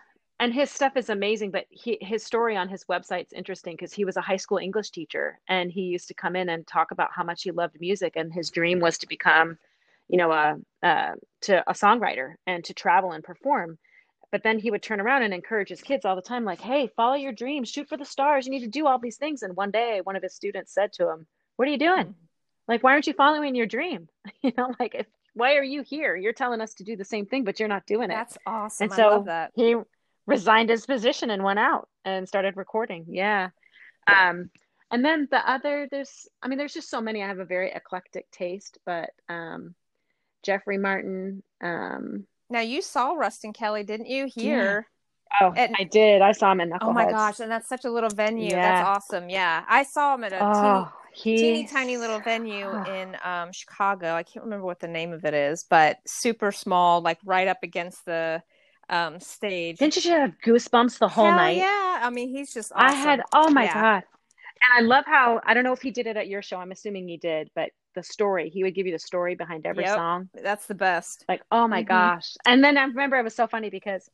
And 0.43 0.53
his 0.53 0.69
stuff 0.69 0.97
is 0.97 1.09
amazing, 1.09 1.51
but 1.51 1.67
he, 1.69 1.97
his 2.01 2.21
story 2.21 2.57
on 2.57 2.67
his 2.67 2.83
website's 2.83 3.31
interesting 3.31 3.77
because 3.77 3.93
he 3.93 4.03
was 4.03 4.17
a 4.17 4.21
high 4.21 4.35
school 4.35 4.57
English 4.57 4.89
teacher 4.89 5.39
and 5.47 5.71
he 5.71 5.83
used 5.83 6.09
to 6.09 6.13
come 6.13 6.35
in 6.35 6.49
and 6.49 6.67
talk 6.67 6.91
about 6.91 7.11
how 7.13 7.23
much 7.23 7.43
he 7.43 7.51
loved 7.51 7.79
music 7.79 8.17
and 8.17 8.33
his 8.33 8.51
dream 8.51 8.81
was 8.81 8.97
to 8.97 9.07
become, 9.07 9.57
you 10.09 10.17
know, 10.17 10.33
a, 10.33 10.57
uh, 10.85 11.13
to 11.43 11.63
a 11.69 11.71
songwriter 11.71 12.33
and 12.45 12.61
to 12.65 12.73
travel 12.73 13.13
and 13.13 13.23
perform. 13.23 13.77
But 14.33 14.43
then 14.43 14.59
he 14.59 14.69
would 14.69 14.83
turn 14.83 14.99
around 14.99 15.23
and 15.23 15.33
encourage 15.33 15.69
his 15.69 15.79
kids 15.79 16.03
all 16.03 16.17
the 16.17 16.21
time, 16.21 16.43
like, 16.43 16.59
hey, 16.59 16.89
follow 16.97 17.15
your 17.15 17.31
dreams, 17.31 17.69
shoot 17.69 17.87
for 17.87 17.95
the 17.95 18.03
stars. 18.03 18.45
You 18.45 18.51
need 18.51 18.65
to 18.65 18.67
do 18.67 18.85
all 18.85 18.99
these 18.99 19.15
things. 19.15 19.43
And 19.43 19.55
one 19.55 19.71
day, 19.71 20.01
one 20.03 20.17
of 20.17 20.23
his 20.23 20.35
students 20.35 20.73
said 20.73 20.91
to 20.93 21.09
him, 21.09 21.25
What 21.55 21.69
are 21.69 21.71
you 21.71 21.79
doing? 21.79 22.15
Like, 22.67 22.83
why 22.83 22.91
aren't 22.91 23.07
you 23.07 23.13
following 23.13 23.55
your 23.55 23.65
dream? 23.67 24.09
You 24.41 24.51
know, 24.57 24.75
like, 24.77 24.93
if, 24.93 25.07
why 25.35 25.55
are 25.55 25.63
you 25.63 25.83
here? 25.83 26.15
You're 26.15 26.33
telling 26.33 26.59
us 26.59 26.73
to 26.75 26.83
do 26.83 26.97
the 26.97 27.05
same 27.05 27.25
thing, 27.25 27.45
but 27.45 27.59
you're 27.59 27.69
not 27.69 27.85
doing 27.85 28.11
it. 28.11 28.15
That's 28.15 28.37
awesome. 28.45 28.85
and 28.85 28.93
I 28.93 28.95
so 28.95 29.07
love 29.09 29.25
that. 29.25 29.51
he 29.55 29.75
resigned 30.25 30.69
his 30.69 30.85
position 30.85 31.29
and 31.29 31.43
went 31.43 31.59
out 31.59 31.87
and 32.05 32.27
started 32.27 32.55
recording. 32.57 33.05
Yeah. 33.09 33.49
Um, 34.07 34.49
and 34.91 35.03
then 35.03 35.27
the 35.31 35.49
other, 35.49 35.87
there's, 35.89 36.27
I 36.41 36.47
mean, 36.47 36.57
there's 36.57 36.73
just 36.73 36.89
so 36.89 37.01
many. 37.01 37.23
I 37.23 37.27
have 37.27 37.39
a 37.39 37.45
very 37.45 37.71
eclectic 37.71 38.29
taste, 38.31 38.77
but 38.85 39.09
um, 39.29 39.75
Jeffrey 40.43 40.77
Martin. 40.77 41.41
Um, 41.61 42.25
Now 42.49 42.59
you 42.61 42.81
saw 42.81 43.13
Ruston 43.13 43.53
Kelly, 43.53 43.83
didn't 43.83 44.07
you? 44.07 44.27
Here. 44.33 44.87
oh, 45.41 45.51
And- 45.55 45.75
I 45.79 45.83
did. 45.85 46.21
I 46.21 46.31
saw 46.31 46.51
him 46.51 46.61
in 46.61 46.69
Knuckleheads. 46.69 46.77
Oh 46.81 46.93
my 46.93 47.09
gosh, 47.09 47.39
and 47.39 47.51
that's 47.51 47.67
such 47.67 47.85
a 47.85 47.89
little 47.91 48.09
venue. 48.09 48.49
Yeah. 48.49 48.83
That's 48.83 48.87
awesome. 48.87 49.29
Yeah, 49.29 49.63
I 49.67 49.83
saw 49.83 50.15
him 50.15 50.25
at 50.25 50.33
a 50.33 50.39
Oh, 50.41 50.91
teeny, 51.15 51.37
teeny 51.37 51.67
tiny 51.67 51.97
little 51.97 52.19
venue 52.19 52.69
in 52.87 53.17
um, 53.23 53.51
Chicago. 53.51 54.13
I 54.13 54.23
can't 54.23 54.43
remember 54.45 54.65
what 54.65 54.79
the 54.79 54.87
name 54.87 55.11
of 55.13 55.25
it 55.25 55.33
is, 55.33 55.65
but 55.69 55.97
super 56.05 56.51
small, 56.51 57.01
like 57.01 57.17
right 57.25 57.47
up 57.47 57.63
against 57.63 58.05
the 58.05 58.43
um, 58.89 59.19
stage. 59.19 59.77
Didn't 59.77 59.95
you 59.95 60.01
just 60.01 60.13
have 60.13 60.33
goosebumps 60.45 60.99
the 60.99 61.07
whole 61.07 61.25
Hell 61.25 61.35
night? 61.35 61.57
Yeah, 61.57 61.99
I 62.01 62.09
mean 62.09 62.29
he's 62.29 62.53
just. 62.53 62.71
Awesome. 62.73 62.87
I 62.87 62.91
had, 62.93 63.21
oh 63.33 63.49
my 63.49 63.65
Yeah. 63.65 63.73
God. 63.73 64.03
And 64.65 64.77
I 64.77 64.87
love 64.87 65.05
how, 65.05 65.41
I 65.45 65.53
don't 65.53 65.63
know 65.63 65.73
if 65.73 65.81
he 65.81 65.91
did 65.91 66.07
it 66.07 66.15
at 66.15 66.27
your 66.27 66.41
show. 66.41 66.57
I'm 66.57 66.71
assuming 66.71 67.07
he 67.07 67.17
did, 67.17 67.49
but 67.55 67.71
the 67.95 68.03
story, 68.03 68.49
he 68.49 68.63
would 68.63 68.75
give 68.75 68.85
you 68.85 68.93
the 68.93 68.99
story 68.99 69.35
behind 69.35 69.65
every 69.65 69.83
Yep. 69.83 69.95
song. 69.95 70.29
That's 70.33 70.67
the 70.67 70.75
best. 70.75 71.25
Like, 71.27 71.43
oh 71.51 71.67
my 71.67 71.83
Mhm. 71.83 71.87
gosh. 71.87 72.37
And 72.45 72.63
then 72.63 72.77
I 72.77 72.83
remember 72.83 73.17
it 73.17 73.23
was 73.23 73.35
so 73.35 73.47
funny 73.47 73.69
because 73.69 74.09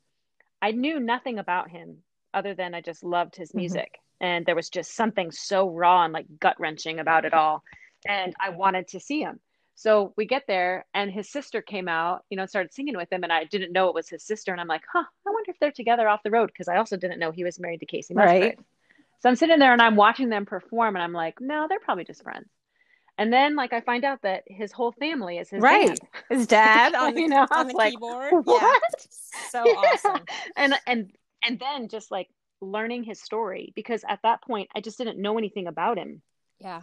I 0.61 0.71
knew 0.71 0.99
nothing 0.99 1.39
about 1.39 1.69
him 1.69 2.03
other 2.33 2.53
than 2.53 2.73
I 2.73 2.81
just 2.81 3.03
loved 3.03 3.35
his 3.35 3.51
Mhm. 3.51 3.55
music. 3.55 3.99
And 4.21 4.45
there 4.45 4.55
was 4.55 4.69
just 4.69 4.95
something 4.95 5.31
so 5.31 5.69
raw 5.69 6.03
and 6.03 6.13
like 6.13 6.25
gut 6.39 6.59
wrenching 6.59 6.99
about 6.99 7.25
it 7.25 7.33
all. 7.33 7.63
And 8.07 8.33
I 8.39 8.49
wanted 8.49 8.87
to 8.89 8.99
see 8.99 9.21
him. 9.21 9.39
So 9.79 10.13
we 10.17 10.25
get 10.25 10.43
there 10.45 10.85
and 10.93 11.09
his 11.09 11.29
sister 11.31 11.61
came 11.61 11.87
out, 11.87 12.25
you 12.29 12.35
know, 12.35 12.43
and 12.43 12.49
started 12.49 12.73
singing 12.73 12.97
with 12.97 13.09
him. 13.09 13.23
And 13.23 13.31
I 13.31 13.45
didn't 13.45 13.71
know 13.71 13.87
it 13.87 13.95
was 13.95 14.09
his 14.09 14.23
sister. 14.23 14.51
And 14.51 14.59
I'm 14.59 14.67
like, 14.67 14.81
huh, 14.91 15.05
I 15.25 15.29
wonder 15.31 15.51
if 15.51 15.59
they're 15.59 15.71
together 15.71 16.05
off 16.09 16.21
the 16.21 16.31
road. 16.31 16.51
Cause 16.53 16.67
I 16.67 16.75
also 16.75 16.97
didn't 16.97 17.17
know 17.17 17.31
he 17.31 17.45
was 17.45 17.61
married 17.61 17.79
to 17.79 17.85
Kacey 17.85 18.13
Musgrave. 18.13 18.55
Right. 18.55 18.59
So 19.21 19.29
I'm 19.29 19.37
sitting 19.37 19.57
there 19.57 19.71
and 19.71 19.81
I'm 19.81 19.95
watching 19.95 20.27
them 20.27 20.45
perform 20.45 20.97
and 20.97 21.03
I'm 21.03 21.13
like, 21.13 21.39
no, 21.39 21.67
they're 21.69 21.79
probably 21.79 22.03
just 22.03 22.23
friends. 22.23 22.49
And 23.17 23.31
then 23.31 23.55
like 23.55 23.71
I 23.71 23.79
find 23.79 24.03
out 24.03 24.21
that 24.23 24.43
his 24.47 24.73
whole 24.73 24.91
family 24.91 25.37
is 25.37 25.49
his 25.49 25.61
Right. 25.61 25.87
band. 25.87 26.01
His 26.29 26.45
dad 26.45 26.93
on 26.93 27.13
the, 27.15 27.21
You 27.21 27.29
know, 27.29 27.47
on 27.49 27.67
the 27.67 27.73
like, 27.73 27.93
keyboard. 27.93 28.33
Yeah. 28.45 28.59
What? 28.59 29.07
So 29.51 29.59
Yeah. 29.65 29.75
awesome. 29.77 30.25
And 30.57 30.73
and 30.87 31.11
and 31.45 31.57
then 31.57 31.87
just 31.87 32.11
like 32.11 32.27
learning 32.59 33.03
his 33.05 33.21
story 33.21 33.71
because 33.75 34.03
at 34.09 34.19
that 34.23 34.41
point 34.41 34.69
I 34.75 34.81
just 34.81 34.97
didn't 34.97 35.21
know 35.21 35.37
anything 35.37 35.67
about 35.67 35.97
him. 35.97 36.21
Yeah. 36.59 36.81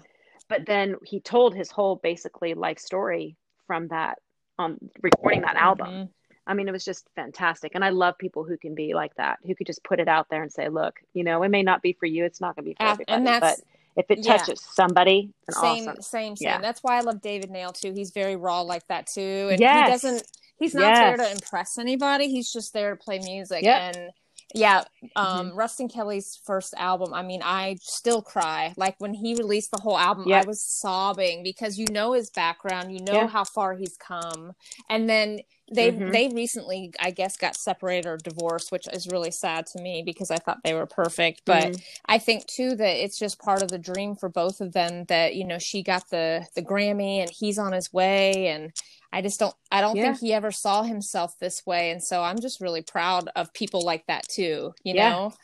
But 0.48 0.66
then 0.66 0.96
he 1.04 1.20
told 1.20 1.54
his 1.54 1.70
whole 1.70 1.96
basically 1.96 2.54
life 2.54 2.78
story 2.78 3.36
from 3.66 3.88
that 3.88 4.18
um 4.58 4.78
recording 5.02 5.42
that 5.42 5.56
album. 5.56 5.86
Mhm. 5.88 6.08
I 6.48 6.54
mean, 6.54 6.68
it 6.68 6.72
was 6.72 6.84
just 6.84 7.08
fantastic. 7.16 7.72
And 7.74 7.84
I 7.84 7.88
love 7.88 8.16
people 8.18 8.44
who 8.44 8.56
can 8.56 8.74
be 8.76 8.94
like 8.94 9.14
that, 9.16 9.40
who 9.44 9.54
could 9.56 9.66
just 9.66 9.82
put 9.82 9.98
it 9.98 10.06
out 10.06 10.28
there 10.30 10.42
and 10.42 10.52
say, 10.52 10.68
look, 10.68 11.00
you 11.12 11.24
know, 11.24 11.42
it 11.42 11.48
may 11.48 11.62
not 11.64 11.82
be 11.82 11.92
for 11.92 12.06
you. 12.06 12.24
It's 12.24 12.40
not 12.40 12.54
going 12.54 12.64
to 12.64 12.70
be 12.70 12.74
for 12.74 12.84
Af- 12.84 12.92
everybody. 12.92 13.12
and 13.16 13.26
that's- 13.26 13.60
but 13.60 13.64
if 14.04 14.10
it 14.10 14.24
yeah. 14.24 14.36
touches 14.36 14.60
somebody, 14.62 15.32
Same, 15.50 15.88
awesome. 15.88 16.02
same, 16.02 16.36
same. 16.36 16.46
Yeah. 16.48 16.60
That's 16.60 16.82
why 16.84 16.98
I 16.98 17.00
love 17.00 17.20
David 17.20 17.50
Nail 17.50 17.72
too. 17.72 17.92
He's 17.92 18.10
very 18.12 18.36
raw 18.36 18.60
like 18.60 18.86
that 18.88 19.06
too, 19.08 19.48
and 19.50 19.58
Yes. 19.58 19.86
he 19.86 19.92
doesn't. 20.08 20.26
He's 20.58 20.74
not 20.74 20.94
there 20.94 21.16
to 21.16 21.30
impress 21.32 21.78
anybody. 21.78 22.28
He's 22.28 22.52
just 22.52 22.72
there 22.72 22.90
to 22.94 22.96
play 22.96 23.18
music. 23.18 23.62
Yep. 23.64 23.96
And 23.96 24.10
yeah, 24.54 24.84
um, 25.16 25.50
Mm-hmm. 25.50 25.56
Ruston 25.56 25.88
Kelly's 25.88 26.40
first 26.44 26.74
album. 26.78 27.12
I 27.12 27.22
mean, 27.22 27.40
I 27.44 27.76
still 27.82 28.22
cry. 28.22 28.74
Like 28.76 28.94
when 28.98 29.12
he 29.14 29.34
released 29.34 29.70
the 29.70 29.80
whole 29.80 29.98
album, 29.98 30.26
Yep. 30.26 30.44
I 30.44 30.46
was 30.46 30.62
sobbing 30.62 31.42
because 31.42 31.78
you 31.78 31.86
know 31.90 32.12
his 32.12 32.30
background, 32.30 32.92
you 32.92 33.00
know 33.04 33.12
Yeah. 33.12 33.26
how 33.26 33.44
far 33.44 33.74
he's 33.74 33.96
come, 33.98 34.52
and 34.88 35.08
then 35.08 35.40
they 35.72 35.90
Mhm. 35.90 36.12
they 36.12 36.28
recently, 36.28 36.92
I 37.00 37.10
guess, 37.10 37.36
got 37.36 37.56
separated 37.56 38.06
or 38.06 38.16
divorced, 38.18 38.70
which 38.72 38.86
is 38.92 39.08
really 39.08 39.30
sad 39.30 39.66
to 39.68 39.80
me 39.80 40.02
because 40.04 40.30
I 40.30 40.38
thought 40.38 40.60
they 40.64 40.74
were 40.74 40.86
perfect, 40.86 41.42
but. 41.46 41.74
Mhm. 41.74 41.82
I 42.08 42.18
think 42.18 42.46
too 42.46 42.76
that 42.76 43.02
it's 43.04 43.18
just 43.18 43.38
part 43.40 43.62
of 43.62 43.70
the 43.70 43.78
dream 43.78 44.14
for 44.16 44.28
both 44.28 44.60
of 44.60 44.72
them 44.72 45.04
that 45.06 45.34
you 45.34 45.44
know 45.44 45.58
she 45.58 45.82
got 45.82 46.08
the 46.10 46.46
the 46.54 46.62
Grammy 46.62 47.18
and 47.20 47.30
he's 47.30 47.58
on 47.58 47.72
his 47.72 47.92
way 47.92 48.48
and 48.48 48.72
I 49.12 49.22
just 49.22 49.40
don't 49.40 49.54
I 49.72 49.80
don't 49.80 49.96
Yeah. 49.96 50.02
think 50.02 50.20
he 50.20 50.32
ever 50.32 50.52
saw 50.52 50.82
himself 50.84 51.38
this 51.38 51.66
way 51.66 51.90
and 51.90 52.02
so 52.02 52.22
I'm 52.22 52.38
just 52.40 52.60
really 52.60 52.82
proud 52.82 53.28
of 53.34 53.52
people 53.52 53.80
like 53.82 54.06
that 54.06 54.28
too 54.28 54.74
you 54.84 54.94
Yeah. 54.94 55.10
know 55.10 55.34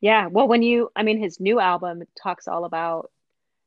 Yeah. 0.00 0.26
Well, 0.28 0.46
when 0.48 0.62
you, 0.62 0.90
I 0.94 1.02
mean, 1.02 1.18
his 1.18 1.40
new 1.40 1.58
album 1.58 2.02
talks 2.22 2.46
all 2.46 2.64
about, 2.64 3.10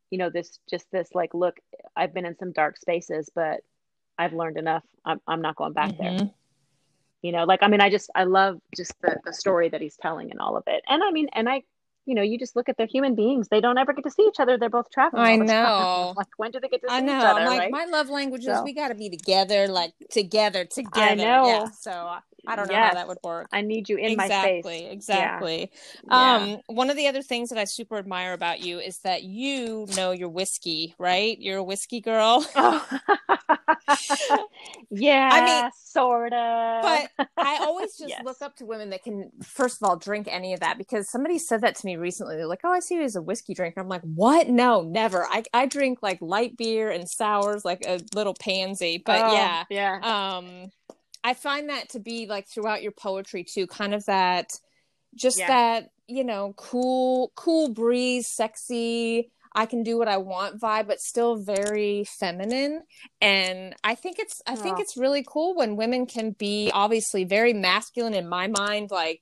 you 0.09 0.17
know, 0.17 0.29
this, 0.29 0.59
just 0.69 0.89
this, 0.91 1.09
like, 1.13 1.33
look, 1.33 1.57
I've 1.95 2.13
been 2.13 2.25
in 2.25 2.37
some 2.37 2.51
dark 2.53 2.77
spaces, 2.77 3.29
but 3.33 3.61
I've 4.17 4.33
learned 4.33 4.57
enough. 4.57 4.83
I'm, 5.05 5.19
I'm 5.27 5.41
not 5.41 5.55
going 5.55 5.73
back 5.73 5.97
there. 5.97 6.11
Mhm. 6.11 6.33
You 7.21 7.31
know, 7.31 7.43
like, 7.43 7.61
I 7.61 7.67
mean, 7.67 7.81
I 7.81 7.89
just, 7.89 8.09
I 8.15 8.23
love 8.23 8.59
just 8.75 8.93
the, 9.01 9.19
the 9.23 9.33
story 9.33 9.69
that 9.69 9.81
he's 9.81 9.95
telling 9.95 10.31
and 10.31 10.39
all 10.39 10.57
of 10.57 10.63
it. 10.67 10.83
And 10.87 11.03
I 11.03 11.11
mean, 11.11 11.29
and 11.33 11.47
I, 11.47 11.63
you 12.11 12.15
know, 12.15 12.21
you 12.21 12.37
just 12.37 12.55
look 12.57 12.67
at 12.67 12.75
their 12.77 12.87
human 12.87 13.15
beings. 13.15 13.47
They 13.47 13.61
don't 13.61 13.77
ever 13.77 13.93
get 13.93 14.03
to 14.03 14.11
see 14.11 14.23
each 14.23 14.39
other. 14.41 14.57
They're 14.57 14.69
both 14.69 14.89
traveling. 14.91 15.23
I 15.23 15.31
all 15.33 15.39
the 15.39 15.45
time. 15.45 15.63
know. 15.63 16.13
Like, 16.21 16.27
when 16.37 16.51
do 16.51 16.59
they 16.59 16.67
get 16.67 16.81
to 16.81 16.89
see 16.89 16.95
I 16.95 16.99
know 16.99 17.17
each 17.17 17.23
other? 17.23 17.45
Like 17.45 17.59
right? 17.59 17.71
my 17.71 17.85
love 17.85 18.09
language 18.09 18.41
is 18.41 18.47
So- 18.57 18.63
we 18.63 18.73
got 18.73 18.89
to 18.89 18.95
be 18.95 19.09
together 19.09 19.67
like 19.69 19.93
together 20.09 20.65
together 20.65 21.01
I 21.13 21.15
know. 21.15 21.45
yeah 21.47 21.65
so 21.79 21.91
I, 21.91 22.19
I 22.47 22.55
don't 22.57 22.67
know 22.69 22.75
how 22.75 22.93
that 22.93 23.07
would 23.07 23.19
work 23.23 23.47
I 23.53 23.61
need 23.61 23.87
you 23.87 23.97
in 23.97 24.17
my 24.17 24.25
exactly 24.25 24.61
space. 24.79 24.91
exactly 24.91 25.71
Yeah. 26.07 26.35
um 26.35 26.61
one 26.67 26.89
of 26.89 26.97
the 26.97 27.07
other 27.07 27.21
things 27.21 27.49
that 27.49 27.57
i 27.59 27.63
super 27.65 27.97
admire 27.97 28.33
about 28.33 28.61
you 28.61 28.79
is 28.79 28.97
that 28.99 29.23
you 29.23 29.85
know 29.95 30.09
your 30.11 30.29
whiskey 30.29 30.95
right 30.97 31.37
you're 31.39 31.57
a 31.59 31.63
whiskey 31.63 32.01
girl 32.01 32.43
Oh. 32.55 32.85
yeah, 34.89 35.29
I 35.33 35.45
mean- 35.63 35.71
sort 35.83 36.33
of. 36.33 36.81
but 36.83 37.27
i 37.37 37.57
always 37.61 37.97
just 37.97 38.09
Yes. 38.09 38.21
look 38.25 38.41
up 38.41 38.55
to 38.57 38.65
women 38.65 38.89
that 38.91 39.03
can 39.03 39.29
first 39.43 39.81
of 39.81 39.87
all 39.87 39.95
drink 39.97 40.27
any 40.29 40.53
of 40.53 40.59
that 40.61 40.77
because 40.77 41.09
somebody 41.09 41.37
said 41.37 41.61
that 41.61 41.75
to 41.77 41.85
me 41.85 41.95
recently 42.01 42.35
they're 42.35 42.47
like 42.47 42.61
oh 42.63 42.71
i 42.71 42.79
see 42.79 42.95
you 42.95 43.03
as 43.03 43.15
a 43.15 43.21
whiskey 43.21 43.53
drinker 43.53 43.79
i'm 43.79 43.87
like 43.87 44.01
what 44.01 44.49
no 44.49 44.81
never 44.81 45.25
i, 45.27 45.43
I 45.53 45.65
drink 45.67 45.99
like 46.01 46.17
light 46.21 46.57
beer 46.57 46.89
and 46.89 47.07
sours 47.09 47.63
like 47.63 47.85
a 47.87 47.99
little 48.13 48.33
pansy 48.33 49.01
but 49.05 49.21
Oh, 49.23 49.33
yeah 49.33 49.63
yeah. 49.69 49.99
um 50.37 50.71
i 51.23 51.33
find 51.33 51.69
that 51.69 51.89
to 51.89 51.99
be 51.99 52.25
like 52.27 52.47
throughout 52.49 52.81
your 52.81 52.91
poetry 52.91 53.43
too 53.43 53.67
kind 53.67 53.93
of 53.93 54.05
that 54.05 54.51
just 55.15 55.37
Yeah. 55.39 55.47
that 55.47 55.89
you 56.07 56.23
know 56.23 56.53
cool 56.57 57.31
cool 57.35 57.69
breeze 57.69 58.27
sexy 58.27 59.29
i 59.53 59.65
can 59.65 59.83
do 59.83 59.97
what 59.97 60.07
i 60.07 60.17
want 60.17 60.59
vibe 60.59 60.87
but 60.87 60.99
still 60.99 61.35
very 61.35 62.05
feminine 62.05 62.81
and 63.21 63.75
i 63.83 63.95
think 63.95 64.17
it's 64.19 64.41
i 64.47 64.55
think 64.55 64.77
Oh. 64.77 64.81
it's 64.81 64.97
really 64.97 65.23
cool 65.27 65.55
when 65.55 65.75
women 65.75 66.05
can 66.05 66.31
be 66.31 66.71
obviously 66.73 67.23
very 67.23 67.53
masculine 67.53 68.13
in 68.13 68.27
my 68.27 68.47
mind 68.47 68.91
like 68.91 69.21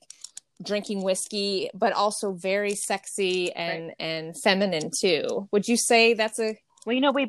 drinking 0.63 1.03
whiskey, 1.03 1.69
but 1.73 1.93
also 1.93 2.33
very 2.33 2.75
sexy 2.75 3.51
and 3.53 3.87
right. 3.87 3.95
and 3.99 4.41
feminine 4.41 4.91
too. 4.97 5.47
Would 5.51 5.67
you 5.67 5.77
say 5.77 6.13
that's 6.13 6.39
a 6.39 6.55
well? 6.85 6.93
You 6.93 7.01
know, 7.01 7.11
we 7.11 7.27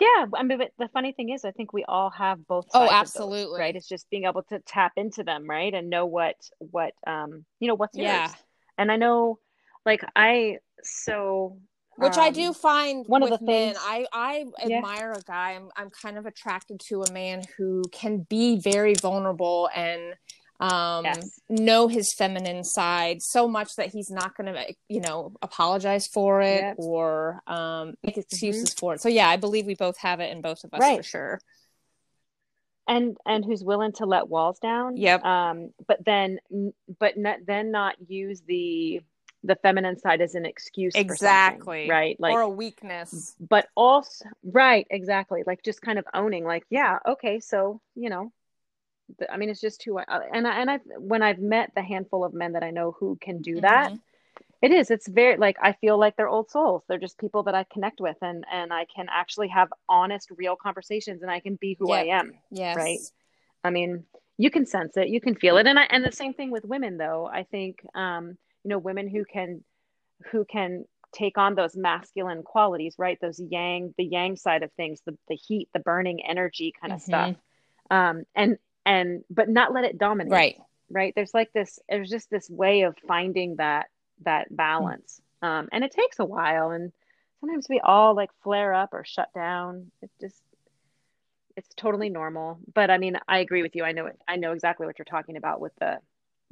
yeah. 0.00 0.26
I 0.34 0.42
mean, 0.42 0.58
but 0.58 0.72
the 0.78 0.88
funny 0.88 1.12
thing 1.12 1.30
is, 1.30 1.44
I 1.44 1.50
think 1.50 1.72
we 1.72 1.84
all 1.84 2.10
have 2.10 2.46
both. 2.46 2.66
oh, 2.72 2.88
absolutely. 2.90 3.44
Those, 3.44 3.58
right. 3.58 3.76
It's 3.76 3.88
just 3.88 4.08
being 4.10 4.24
able 4.24 4.42
to 4.44 4.60
tap 4.60 4.92
into 4.96 5.22
them, 5.22 5.48
right, 5.48 5.72
and 5.72 5.90
know 5.90 6.06
what 6.06 6.36
what 6.58 6.94
um 7.06 7.44
you 7.60 7.68
know 7.68 7.74
what's 7.74 7.96
yours. 7.96 8.06
Yeah. 8.06 8.32
And 8.78 8.90
I 8.90 8.96
know, 8.96 9.38
like 9.84 10.02
I 10.16 10.58
so 10.82 11.58
which 11.96 12.16
um, 12.16 12.24
I 12.24 12.30
do 12.30 12.54
find 12.54 13.04
one 13.06 13.22
of 13.22 13.28
the 13.28 13.44
men. 13.44 13.74
Things, 13.74 13.78
I 13.80 14.06
I 14.12 14.44
admire 14.62 15.12
yeah. 15.12 15.20
a 15.20 15.22
guy. 15.22 15.52
I'm 15.52 15.68
I'm 15.76 15.90
kind 15.90 16.16
of 16.16 16.26
attracted 16.26 16.80
to 16.88 17.02
a 17.02 17.12
man 17.12 17.42
who 17.56 17.82
can 17.92 18.26
be 18.28 18.58
very 18.60 18.94
vulnerable 18.94 19.68
and 19.74 20.14
um, 20.62 21.04
yes. 21.04 21.40
know 21.48 21.88
his 21.88 22.14
feminine 22.14 22.62
side 22.62 23.20
so 23.20 23.48
much 23.48 23.74
that 23.76 23.88
he's 23.88 24.10
not 24.10 24.36
going 24.36 24.54
to, 24.54 24.74
you 24.88 25.00
know, 25.00 25.32
apologize 25.42 26.06
for 26.06 26.40
it 26.40 26.62
yep. 26.62 26.76
or 26.78 27.40
um, 27.48 27.94
make 28.04 28.16
excuses 28.16 28.70
mm-hmm. 28.70 28.78
for 28.78 28.94
it. 28.94 29.00
So 29.00 29.08
yeah, 29.08 29.28
I 29.28 29.36
believe 29.36 29.66
we 29.66 29.74
both 29.74 29.98
have 29.98 30.20
it 30.20 30.30
in 30.30 30.40
both 30.40 30.62
of 30.62 30.72
us 30.72 30.80
right. 30.80 30.98
for 30.98 31.02
sure. 31.02 31.40
And 32.86 33.16
and 33.26 33.44
who's 33.44 33.64
willing 33.64 33.92
to 33.94 34.06
let 34.06 34.28
walls 34.28 34.60
down? 34.60 34.96
Yep. 34.96 35.24
Um, 35.24 35.70
but 35.86 36.04
then, 36.04 36.38
but 36.98 37.16
not, 37.16 37.38
then 37.44 37.72
not 37.72 37.96
use 38.08 38.40
the 38.46 39.00
the 39.44 39.56
feminine 39.56 39.98
side 39.98 40.20
as 40.20 40.36
an 40.36 40.46
excuse 40.46 40.94
exactly 40.94 41.90
right 41.90 42.14
like 42.20 42.32
or 42.32 42.42
a 42.42 42.48
weakness 42.48 43.34
but 43.40 43.66
also 43.74 44.24
right 44.44 44.86
exactly 44.88 45.42
like 45.44 45.60
just 45.64 45.82
kind 45.82 45.98
of 45.98 46.04
owning 46.14 46.44
like 46.44 46.62
yeah 46.70 46.98
okay 47.04 47.40
so 47.40 47.80
you 47.96 48.08
know 48.08 48.30
I 49.30 49.36
mean, 49.36 49.50
it's 49.50 49.60
just 49.60 49.82
who 49.82 49.98
I, 49.98 50.04
and 50.32 50.46
I, 50.46 50.60
and 50.60 50.70
I, 50.70 50.78
when 50.98 51.22
I've 51.22 51.38
met 51.38 51.72
the 51.74 51.82
handful 51.82 52.24
of 52.24 52.32
men 52.32 52.52
that 52.52 52.62
I 52.62 52.70
know 52.70 52.96
who 52.98 53.18
can 53.20 53.42
do 53.42 53.60
that, 53.60 53.88
mm-hmm. 53.88 53.96
it 54.62 54.72
is, 54.72 54.90
it's 54.90 55.06
very, 55.06 55.36
like, 55.36 55.56
I 55.60 55.72
feel 55.72 55.98
like 55.98 56.16
they're 56.16 56.28
old 56.28 56.50
souls. 56.50 56.82
They're 56.88 56.98
just 56.98 57.18
people 57.18 57.42
that 57.44 57.54
I 57.54 57.64
connect 57.72 58.00
with 58.00 58.16
and, 58.22 58.44
and 58.50 58.72
I 58.72 58.86
can 58.94 59.06
actually 59.10 59.48
have 59.48 59.68
honest, 59.88 60.30
real 60.30 60.56
conversations 60.56 61.22
and 61.22 61.30
I 61.30 61.40
can 61.40 61.56
be 61.56 61.76
who 61.78 61.90
yep. 61.90 61.98
I 61.98 62.08
am. 62.18 62.32
Yes. 62.50 62.76
Right. 62.76 63.00
I 63.64 63.70
mean, 63.70 64.04
you 64.38 64.50
can 64.50 64.64
sense 64.64 64.96
it, 64.96 65.08
you 65.08 65.20
can 65.20 65.34
feel 65.34 65.58
it. 65.58 65.66
And 65.66 65.78
I, 65.78 65.84
and 65.84 66.04
the 66.04 66.12
same 66.12 66.32
thing 66.32 66.50
with 66.50 66.64
women 66.64 66.96
though. 66.96 67.28
I 67.30 67.42
think, 67.42 67.84
um, 67.94 68.38
you 68.64 68.68
know, 68.70 68.78
women 68.78 69.08
who 69.08 69.24
can, 69.24 69.62
who 70.30 70.44
can 70.44 70.84
take 71.12 71.36
on 71.36 71.54
those 71.54 71.76
masculine 71.76 72.42
qualities, 72.42 72.94
right? 72.96 73.18
Those 73.20 73.38
yang, 73.38 73.92
the 73.98 74.04
yang 74.04 74.36
side 74.36 74.62
of 74.62 74.72
things, 74.72 75.02
the, 75.04 75.18
the 75.28 75.36
heat, 75.36 75.68
the 75.74 75.80
burning 75.80 76.24
energy 76.24 76.72
kind 76.80 76.92
of 76.92 77.00
mm-hmm. 77.00 77.10
stuff. 77.10 77.36
Um, 77.90 78.22
and 78.34 78.56
and 78.84 79.24
but 79.30 79.48
not 79.48 79.72
let 79.72 79.84
it 79.84 79.98
dominate 79.98 80.32
right. 80.32 80.56
right? 80.90 81.12
There's 81.14 81.34
like 81.34 81.52
this 81.52 81.78
there's 81.88 82.10
just 82.10 82.30
this 82.30 82.48
way 82.50 82.82
of 82.82 82.96
finding 83.06 83.56
that 83.56 83.86
that 84.24 84.54
balance. 84.54 85.20
Um 85.42 85.68
and 85.72 85.84
it 85.84 85.92
takes 85.92 86.18
a 86.18 86.24
while 86.24 86.70
and 86.70 86.92
sometimes 87.40 87.68
we 87.68 87.80
all 87.80 88.14
like 88.14 88.30
flare 88.42 88.74
up 88.74 88.90
or 88.92 89.04
shut 89.04 89.28
down. 89.34 89.90
It 90.00 90.10
just 90.20 90.40
it's 91.56 91.68
totally 91.76 92.08
normal. 92.08 92.58
But 92.74 92.90
i 92.90 92.98
mean 92.98 93.18
i 93.28 93.38
agree 93.38 93.62
with 93.62 93.76
you. 93.76 93.84
I 93.84 93.92
know 93.92 94.06
it 94.06 94.18
i 94.28 94.36
know 94.36 94.52
exactly 94.52 94.86
what 94.86 94.98
you're 94.98 95.04
talking 95.04 95.36
about 95.36 95.60
with 95.60 95.72
the 95.78 95.98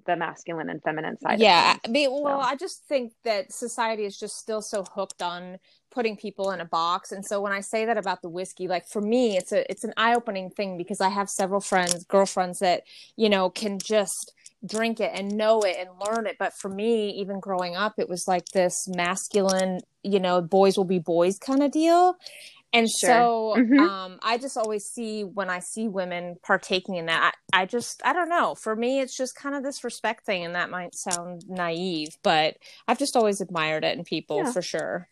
the 0.06 0.16
masculine 0.16 0.70
and 0.70 0.82
feminine 0.82 1.18
side. 1.18 1.40
Yeah, 1.40 1.76
I 1.84 1.88
mean, 1.88 2.10
well, 2.10 2.40
so. 2.40 2.46
I 2.46 2.56
just 2.56 2.84
think 2.84 3.12
that 3.24 3.52
society 3.52 4.04
is 4.04 4.18
just 4.18 4.36
still 4.36 4.62
so 4.62 4.84
hooked 4.94 5.22
on 5.22 5.58
putting 5.90 6.16
people 6.16 6.50
in 6.52 6.60
a 6.60 6.64
box, 6.64 7.12
and 7.12 7.24
so 7.24 7.40
when 7.40 7.52
I 7.52 7.60
say 7.60 7.84
that 7.84 7.98
about 7.98 8.22
the 8.22 8.28
whiskey, 8.28 8.68
like 8.68 8.86
for 8.86 9.00
me, 9.00 9.36
it's 9.36 9.52
a 9.52 9.70
it's 9.70 9.84
an 9.84 9.92
eye 9.96 10.14
opening 10.14 10.50
thing 10.50 10.76
because 10.76 11.00
I 11.00 11.08
have 11.08 11.28
several 11.30 11.60
friends, 11.60 12.04
girlfriends 12.04 12.60
that 12.60 12.84
you 13.16 13.28
know 13.28 13.50
can 13.50 13.78
just 13.78 14.32
drink 14.64 15.00
it 15.00 15.10
and 15.14 15.36
know 15.36 15.60
it 15.62 15.76
and 15.78 15.88
learn 16.06 16.26
it. 16.26 16.36
But 16.38 16.54
for 16.54 16.68
me, 16.68 17.10
even 17.10 17.40
growing 17.40 17.76
up, 17.76 17.94
it 17.98 18.08
was 18.08 18.28
like 18.28 18.46
this 18.48 18.86
masculine, 18.88 19.80
you 20.02 20.20
know, 20.20 20.40
boys 20.40 20.76
will 20.76 20.84
be 20.84 20.98
boys 20.98 21.38
kind 21.38 21.62
of 21.62 21.70
deal. 21.70 22.16
And 22.72 22.88
sure. 22.88 23.10
so 23.10 23.54
mm-hmm. 23.58 23.80
um, 23.80 24.18
I 24.22 24.38
just 24.38 24.56
always 24.56 24.84
see 24.84 25.24
when 25.24 25.50
I 25.50 25.58
see 25.58 25.88
women 25.88 26.36
partaking 26.42 26.96
in 26.96 27.06
that, 27.06 27.34
I, 27.52 27.62
I, 27.62 27.66
just, 27.66 28.00
I 28.04 28.12
don't 28.12 28.28
know. 28.28 28.54
For 28.54 28.76
me, 28.76 29.00
it's 29.00 29.16
just 29.16 29.34
kind 29.34 29.56
of 29.56 29.62
this 29.64 29.82
respect 29.82 30.24
thing. 30.24 30.44
And 30.44 30.54
that 30.54 30.70
might 30.70 30.94
sound 30.94 31.44
naive, 31.48 32.16
but 32.22 32.56
I've 32.86 32.98
just 32.98 33.16
always 33.16 33.40
admired 33.40 33.84
it 33.84 33.98
in 33.98 34.04
people 34.04 34.38
yeah. 34.38 34.52
for 34.52 34.62
sure. 34.62 35.08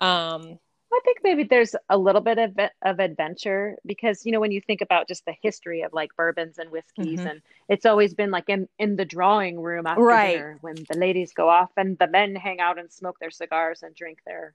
Um, 0.00 0.58
I 0.90 1.00
think 1.04 1.18
maybe 1.22 1.44
there's 1.44 1.74
a 1.90 1.98
little 1.98 2.20
bit 2.20 2.38
of, 2.38 2.58
of 2.82 2.98
adventure 2.98 3.76
because, 3.86 4.24
you 4.24 4.32
know, 4.32 4.40
when 4.40 4.52
you 4.52 4.60
think 4.60 4.80
about 4.80 5.06
just 5.06 5.24
the 5.26 5.34
history 5.42 5.82
of 5.82 5.92
like 5.92 6.16
bourbons 6.16 6.58
and 6.58 6.70
whiskeys, 6.70 7.20
mm-hmm. 7.20 7.28
and 7.28 7.42
it's 7.68 7.86
always 7.86 8.14
been 8.14 8.30
like 8.30 8.48
in, 8.48 8.68
in 8.78 8.96
the 8.96 9.04
drawing 9.04 9.60
room 9.60 9.86
after 9.86 10.02
right. 10.02 10.32
dinner 10.32 10.58
when 10.60 10.76
the 10.90 10.96
ladies 10.96 11.32
go 11.32 11.48
off 11.48 11.70
and 11.76 11.98
the 11.98 12.06
men 12.06 12.34
hang 12.34 12.60
out 12.60 12.78
and 12.78 12.90
smoke 12.90 13.18
their 13.18 13.30
cigars 13.30 13.82
and 13.82 13.94
drink 13.94 14.18
their 14.26 14.54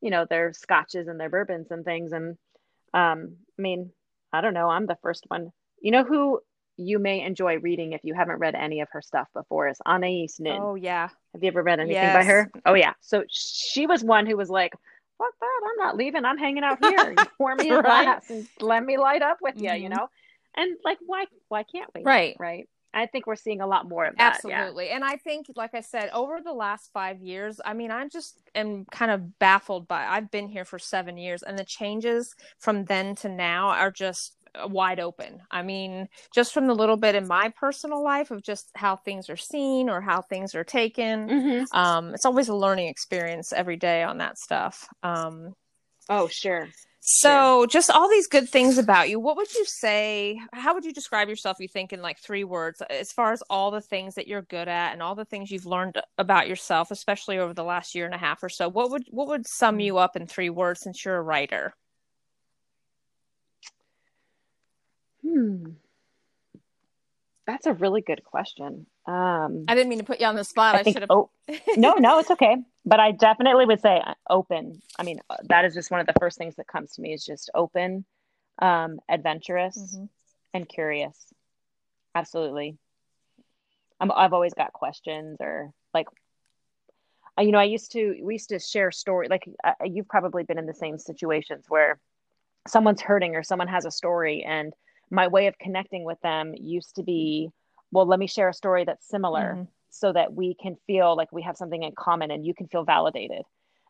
you 0.00 0.10
know 0.10 0.26
their 0.28 0.52
scotches 0.52 1.08
and 1.08 1.18
their 1.18 1.30
bourbons 1.30 1.70
and 1.70 1.84
things 1.84 2.12
and 2.12 2.36
um 2.94 3.36
i 3.58 3.62
mean 3.62 3.90
i 4.32 4.40
don't 4.40 4.54
know 4.54 4.68
i'm 4.68 4.86
the 4.86 4.98
first 5.02 5.24
one 5.28 5.50
you 5.80 5.90
know 5.90 6.04
who 6.04 6.40
you 6.80 6.98
may 6.98 7.20
enjoy 7.20 7.58
reading 7.58 7.92
if 7.92 8.00
you 8.04 8.14
haven't 8.14 8.38
read 8.38 8.54
any 8.54 8.80
of 8.80 8.88
her 8.92 9.02
stuff 9.02 9.28
before 9.34 9.68
is 9.68 9.78
Anais 9.86 10.28
Nin. 10.38 10.58
Oh 10.60 10.74
yeah. 10.74 11.08
Have 11.34 11.42
you 11.42 11.48
ever 11.48 11.62
read 11.62 11.78
anything 11.78 12.02
yes. 12.02 12.14
by 12.14 12.24
her? 12.24 12.50
Oh 12.64 12.74
yeah. 12.74 12.94
So 13.00 13.24
she 13.28 13.86
was 13.86 14.02
one 14.02 14.26
who 14.26 14.36
was 14.36 14.48
like, 14.48 14.72
"Fuck 15.18 15.32
that! 15.40 15.60
I'm 15.68 15.76
not 15.76 15.96
leaving. 15.96 16.24
I'm 16.24 16.38
hanging 16.38 16.64
out 16.64 16.82
here. 16.82 17.14
Pour 17.38 17.54
me 17.54 17.68
a 17.68 17.74
right. 17.74 17.84
glass 17.84 18.30
and 18.30 18.48
let 18.60 18.84
me 18.84 18.96
light 18.96 19.22
up 19.22 19.38
with 19.42 19.60
you." 19.60 19.68
Mm-hmm. 19.68 19.82
You 19.82 19.88
know, 19.90 20.08
and 20.56 20.76
like, 20.84 20.98
why? 21.04 21.26
Why 21.48 21.62
can't 21.64 21.90
we? 21.94 22.02
Right. 22.02 22.36
Right. 22.38 22.68
I 22.92 23.06
think 23.06 23.26
we're 23.26 23.36
seeing 23.36 23.60
a 23.60 23.66
lot 23.66 23.88
more 23.88 24.04
of 24.04 24.16
that. 24.16 24.36
Absolutely. 24.36 24.86
Yeah. 24.86 24.96
And 24.96 25.04
I 25.04 25.16
think, 25.16 25.46
like 25.54 25.74
I 25.74 25.80
said, 25.80 26.10
over 26.12 26.40
the 26.42 26.52
last 26.52 26.90
five 26.92 27.20
years, 27.20 27.60
I 27.64 27.72
mean, 27.74 27.90
I 27.90 28.08
just 28.08 28.40
am 28.54 28.84
kind 28.90 29.10
of 29.10 29.38
baffled 29.38 29.86
by, 29.86 30.04
I've 30.06 30.30
been 30.30 30.48
here 30.48 30.64
for 30.64 30.78
seven 30.78 31.16
years 31.16 31.42
and 31.42 31.58
the 31.58 31.64
changes 31.64 32.34
from 32.58 32.84
then 32.84 33.14
to 33.16 33.28
now 33.28 33.68
are 33.68 33.92
just 33.92 34.34
uh, 34.54 34.66
wide 34.66 34.98
open. 34.98 35.40
I 35.50 35.62
mean, 35.62 36.08
just 36.34 36.52
from 36.52 36.66
the 36.66 36.74
little 36.74 36.96
bit 36.96 37.14
in 37.14 37.28
my 37.28 37.52
personal 37.56 38.02
life 38.02 38.32
of 38.32 38.42
just 38.42 38.70
how 38.74 38.96
things 38.96 39.30
are 39.30 39.36
seen 39.36 39.88
or 39.88 40.00
how 40.00 40.22
things 40.22 40.56
are 40.56 40.64
taken. 40.64 41.28
Mm-hmm. 41.28 41.78
Um, 41.78 42.14
it's 42.14 42.26
always 42.26 42.48
a 42.48 42.54
learning 42.54 42.88
experience 42.88 43.52
every 43.52 43.76
day 43.76 44.02
on 44.02 44.18
that 44.18 44.38
stuff. 44.38 44.88
Um, 45.04 45.54
oh, 46.08 46.26
sure. 46.26 46.68
So, 47.12 47.66
just 47.66 47.90
all 47.90 48.08
these 48.08 48.28
good 48.28 48.48
things 48.48 48.78
about 48.78 49.10
you. 49.10 49.18
What 49.18 49.36
would 49.36 49.52
you 49.52 49.64
say? 49.64 50.40
How 50.52 50.74
would 50.74 50.84
you 50.84 50.92
describe 50.92 51.28
yourself? 51.28 51.56
You 51.58 51.66
think 51.66 51.92
in 51.92 52.02
like 52.02 52.20
three 52.20 52.44
words, 52.44 52.80
as 52.88 53.10
far 53.10 53.32
as 53.32 53.42
all 53.50 53.72
the 53.72 53.80
things 53.80 54.14
that 54.14 54.28
you're 54.28 54.42
good 54.42 54.68
at 54.68 54.92
and 54.92 55.02
all 55.02 55.16
the 55.16 55.24
things 55.24 55.50
you've 55.50 55.66
learned 55.66 56.00
about 56.18 56.46
yourself, 56.46 56.92
especially 56.92 57.38
over 57.38 57.52
the 57.52 57.64
last 57.64 57.96
year 57.96 58.04
and 58.04 58.14
a 58.14 58.18
half 58.18 58.44
or 58.44 58.48
so. 58.48 58.68
What 58.68 58.92
would 58.92 59.02
what 59.10 59.26
would 59.26 59.48
sum 59.48 59.74
hmm. 59.74 59.80
you 59.80 59.98
up 59.98 60.14
in 60.14 60.28
three 60.28 60.50
words? 60.50 60.82
Since 60.82 61.04
you're 61.04 61.16
a 61.16 61.22
writer. 61.22 61.74
Hmm. 65.22 65.70
That's 67.50 67.66
a 67.66 67.72
really 67.72 68.00
good 68.00 68.22
question. 68.22 68.86
Um, 69.06 69.64
I 69.66 69.74
didn't 69.74 69.88
mean 69.88 69.98
to 69.98 70.04
put 70.04 70.20
you 70.20 70.26
on 70.26 70.36
the 70.36 70.44
spot. 70.44 70.76
I, 70.76 70.78
I 70.78 70.82
should 70.84 71.02
have. 71.02 71.10
Oh, 71.10 71.30
no, 71.76 71.94
no, 71.94 72.20
it's 72.20 72.30
okay. 72.30 72.56
But 72.86 73.00
I 73.00 73.10
definitely 73.10 73.66
would 73.66 73.80
say 73.80 74.00
uh, 74.04 74.14
open. 74.28 74.80
I 74.96 75.02
mean, 75.02 75.20
uh, 75.28 75.36
that 75.48 75.64
is 75.64 75.74
just 75.74 75.90
one 75.90 76.00
of 76.00 76.06
the 76.06 76.14
first 76.20 76.38
things 76.38 76.54
that 76.56 76.68
comes 76.68 76.92
to 76.92 77.02
me 77.02 77.12
is 77.12 77.24
just 77.24 77.50
open, 77.52 78.04
um, 78.62 79.00
adventurous, 79.08 79.76
mm-hmm. 79.76 80.04
and 80.54 80.68
curious. 80.68 81.16
Absolutely. 82.14 82.78
I'm, 83.98 84.12
I've 84.12 84.32
always 84.32 84.54
got 84.54 84.72
questions 84.72 85.38
or 85.40 85.72
like, 85.92 86.06
you 87.40 87.50
know, 87.50 87.58
I 87.58 87.64
used 87.64 87.90
to, 87.92 88.16
we 88.22 88.34
used 88.34 88.50
to 88.50 88.60
share 88.60 88.92
story. 88.92 89.26
Like 89.28 89.48
uh, 89.64 89.72
you've 89.84 90.08
probably 90.08 90.44
been 90.44 90.58
in 90.58 90.66
the 90.66 90.74
same 90.74 90.98
situations 90.98 91.64
where 91.68 91.98
someone's 92.68 93.00
hurting 93.00 93.34
or 93.34 93.42
someone 93.42 93.68
has 93.68 93.86
a 93.86 93.90
story 93.90 94.44
and 94.46 94.72
my 95.10 95.26
way 95.28 95.46
of 95.46 95.58
connecting 95.58 96.04
with 96.04 96.20
them 96.20 96.54
used 96.56 96.96
to 96.96 97.02
be 97.02 97.50
well 97.90 98.06
let 98.06 98.18
me 98.18 98.26
share 98.26 98.48
a 98.48 98.54
story 98.54 98.84
that's 98.84 99.08
similar 99.08 99.54
mm-hmm. 99.54 99.62
so 99.90 100.12
that 100.12 100.32
we 100.32 100.54
can 100.54 100.76
feel 100.86 101.16
like 101.16 101.32
we 101.32 101.42
have 101.42 101.56
something 101.56 101.82
in 101.82 101.92
common 101.92 102.30
and 102.30 102.46
you 102.46 102.54
can 102.54 102.68
feel 102.68 102.84
validated. 102.84 103.42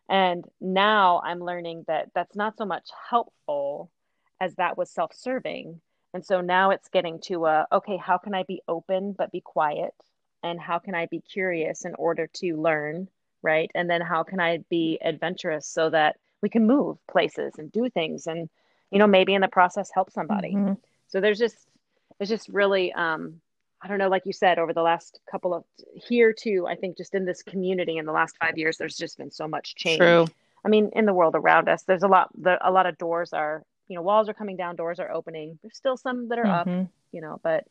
And 0.09 0.45
now 0.61 1.21
i'm 1.25 1.41
learning 1.41 1.85
that 1.87 2.11
that's 2.15 2.37
not 2.37 2.57
so 2.57 2.65
much 2.65 2.89
helpful 3.09 3.91
as 4.41 4.55
that 4.57 4.79
was 4.79 4.91
self-serving. 4.91 5.81
And 6.13 6.25
so 6.25 6.41
now 6.41 6.71
it's 6.71 6.89
getting 6.89 7.21
to 7.27 7.47
a 7.47 7.67
okay 7.71 7.97
how 7.97 8.19
can 8.19 8.35
i 8.35 8.43
be 8.45 8.63
open 8.67 9.13
but 9.17 9.33
be 9.33 9.41
quiet? 9.41 9.95
And 10.43 10.59
how 10.61 10.79
can 10.79 10.95
i 10.95 11.07
be 11.07 11.21
curious 11.21 11.85
in 11.85 11.95
order 11.95 12.27
to 12.35 12.57
learn 12.57 13.09
right? 13.43 13.71
And 13.75 13.89
then 13.89 14.01
how 14.01 14.23
can 14.23 14.41
i 14.41 14.59
be 14.69 14.99
adventurous 15.03 15.67
so 15.67 15.91
that 15.91 16.17
we 16.43 16.49
can 16.49 16.67
move 16.67 16.99
places 17.07 17.55
and 17.59 17.71
do 17.71 17.89
things 17.91 18.27
and 18.27 18.49
you 18.91 18.99
know 18.99 19.07
maybe 19.07 19.35
in 19.35 19.41
the 19.41 19.49
process 19.49 19.91
help 19.93 20.11
somebody. 20.11 20.55
Mm-hmm. 20.55 20.75
So 21.11 21.21
there's 21.21 21.39
just 21.39 21.57
it's 22.19 22.31
just 22.31 22.49
really 22.49 22.93
um 22.93 23.41
I 23.83 23.89
don't 23.89 23.97
know, 23.97 24.09
like 24.09 24.27
you 24.27 24.35
said, 24.35 24.59
over 24.59 24.75
the 24.75 24.83
last 24.83 25.21
couple 25.31 25.55
of 25.55 25.65
here 25.95 26.35
too, 26.35 26.67
I 26.69 26.75
think 26.75 26.99
just 26.99 27.15
in 27.15 27.25
this 27.25 27.43
community 27.43 27.97
in 27.97 28.05
the 28.05 28.13
last 28.13 28.37
five 28.37 28.59
years, 28.59 28.77
there's 28.77 28.97
just 28.97 29.17
been 29.17 29.31
so 29.31 29.49
much 29.49 29.75
change. 29.75 30.01
True. 30.01 30.27
I 30.63 30.69
mean, 30.69 30.91
in 30.95 31.07
the 31.07 31.15
world 31.15 31.35
around 31.35 31.67
us, 31.67 31.85
there's 31.85 32.03
a 32.03 32.07
lot, 32.07 32.29
the, 32.39 32.59
a 32.61 32.71
lot 32.71 32.85
of 32.85 32.99
doors 32.99 33.33
are, 33.33 33.65
you 33.89 33.97
know, 33.97 34.03
walls 34.03 34.29
are 34.29 34.35
coming 34.35 34.59
down, 34.59 34.77
doors 34.77 35.01
are 35.01 35.11
opening. 35.11 35.59
There's 35.63 35.79
still 35.79 35.97
some 35.97 36.29
that 36.29 36.39
are 36.39 36.45
mm-hmm. 36.45 36.81
up, 36.83 36.89
you 37.11 37.23
know, 37.23 37.41
but 37.43 37.65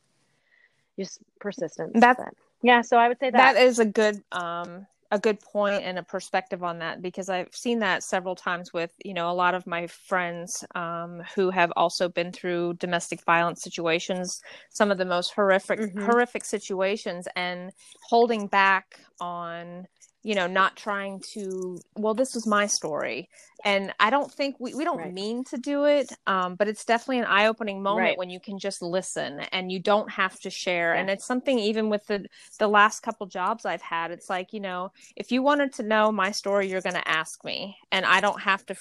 just 0.98 1.20
persistence. 1.40 1.92
That's, 1.94 2.20
yeah 2.62 2.82
so 2.82 2.98
i 2.98 3.08
would 3.08 3.20
say 3.20 3.30
that 3.30 3.56
that 3.56 3.62
is 3.62 3.80
a 3.80 3.86
good 3.86 4.22
um 4.32 4.86
a 5.12 5.20
good 5.20 5.40
point 5.42 5.84
and 5.84 5.98
a 5.98 6.04
perspective 6.04 6.64
on 6.64 6.80
that 6.80 7.02
because 7.02 7.30
I've 7.30 7.54
seen 7.56 7.80
that 7.80 8.04
several 8.04 8.36
times 8.36 8.72
with 8.74 8.92
you 9.04 9.14
know 9.14 9.30
a 9.30 9.34
lot 9.34 9.56
of 9.56 9.66
my 9.66 9.88
friends 9.88 10.64
um, 10.76 11.22
who 11.36 11.50
have 11.50 11.72
also 11.76 12.10
been 12.10 12.32
through 12.32 12.76
domestic 12.76 13.24
violence 13.26 13.64
situations, 13.64 14.40
some 14.70 14.92
of 14.92 14.98
the 15.00 15.06
most 15.06 15.34
horrific 15.36 15.80
Mhm. 15.80 16.00
horrific 16.00 16.46
situations, 16.46 17.28
and 17.36 17.72
holding 18.02 18.48
back 18.48 19.00
on 19.20 19.88
you 20.24 20.36
know 20.36 20.48
not 20.48 20.76
trying 20.76 21.22
to 21.34 21.80
well 21.96 22.14
this 22.14 22.36
was 22.36 22.46
my 22.46 22.66
story 22.66 23.30
and 23.64 23.94
i 24.00 24.10
don't 24.10 24.32
think 24.32 24.56
we, 24.60 24.74
we 24.74 24.84
don't 24.84 25.04
Right. 25.04 25.14
mean 25.14 25.44
to 25.44 25.58
do 25.58 25.86
it 25.86 26.12
um, 26.28 26.56
but 26.56 26.68
it's 26.68 26.86
definitely 26.86 27.20
an 27.20 27.26
eye-opening 27.26 27.82
moment 27.82 28.18
Right. 28.18 28.18
when 28.18 28.30
you 28.30 28.40
can 28.40 28.60
just 28.60 28.82
listen 28.82 29.40
and 29.52 29.72
you 29.72 29.80
don't 29.82 30.12
have 30.12 30.38
to 30.40 30.50
share 30.50 30.94
and 30.94 31.10
it's 31.10 31.26
something 31.26 31.58
even 31.60 31.90
with 31.90 32.06
the 32.08 32.26
the 32.60 32.68
last 32.68 33.02
couple 33.02 33.28
jobs 33.28 33.66
i've 33.66 33.82
had 33.82 34.12
it's 34.12 34.30
like 34.30 34.54
you 34.54 34.60
know 34.60 34.90
if 35.16 35.32
you 35.32 35.42
wanted 35.42 35.74
to 35.74 35.84
know 35.84 36.12
my 36.12 36.32
story 36.32 36.70
you're 36.70 36.82
going 36.82 36.96
to 36.96 37.08
ask 37.08 37.44
me 37.46 37.78
and 37.92 38.06
i 38.06 38.20
don't 38.20 38.42
have 38.42 38.66
to 38.66 38.76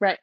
right 0.00 0.18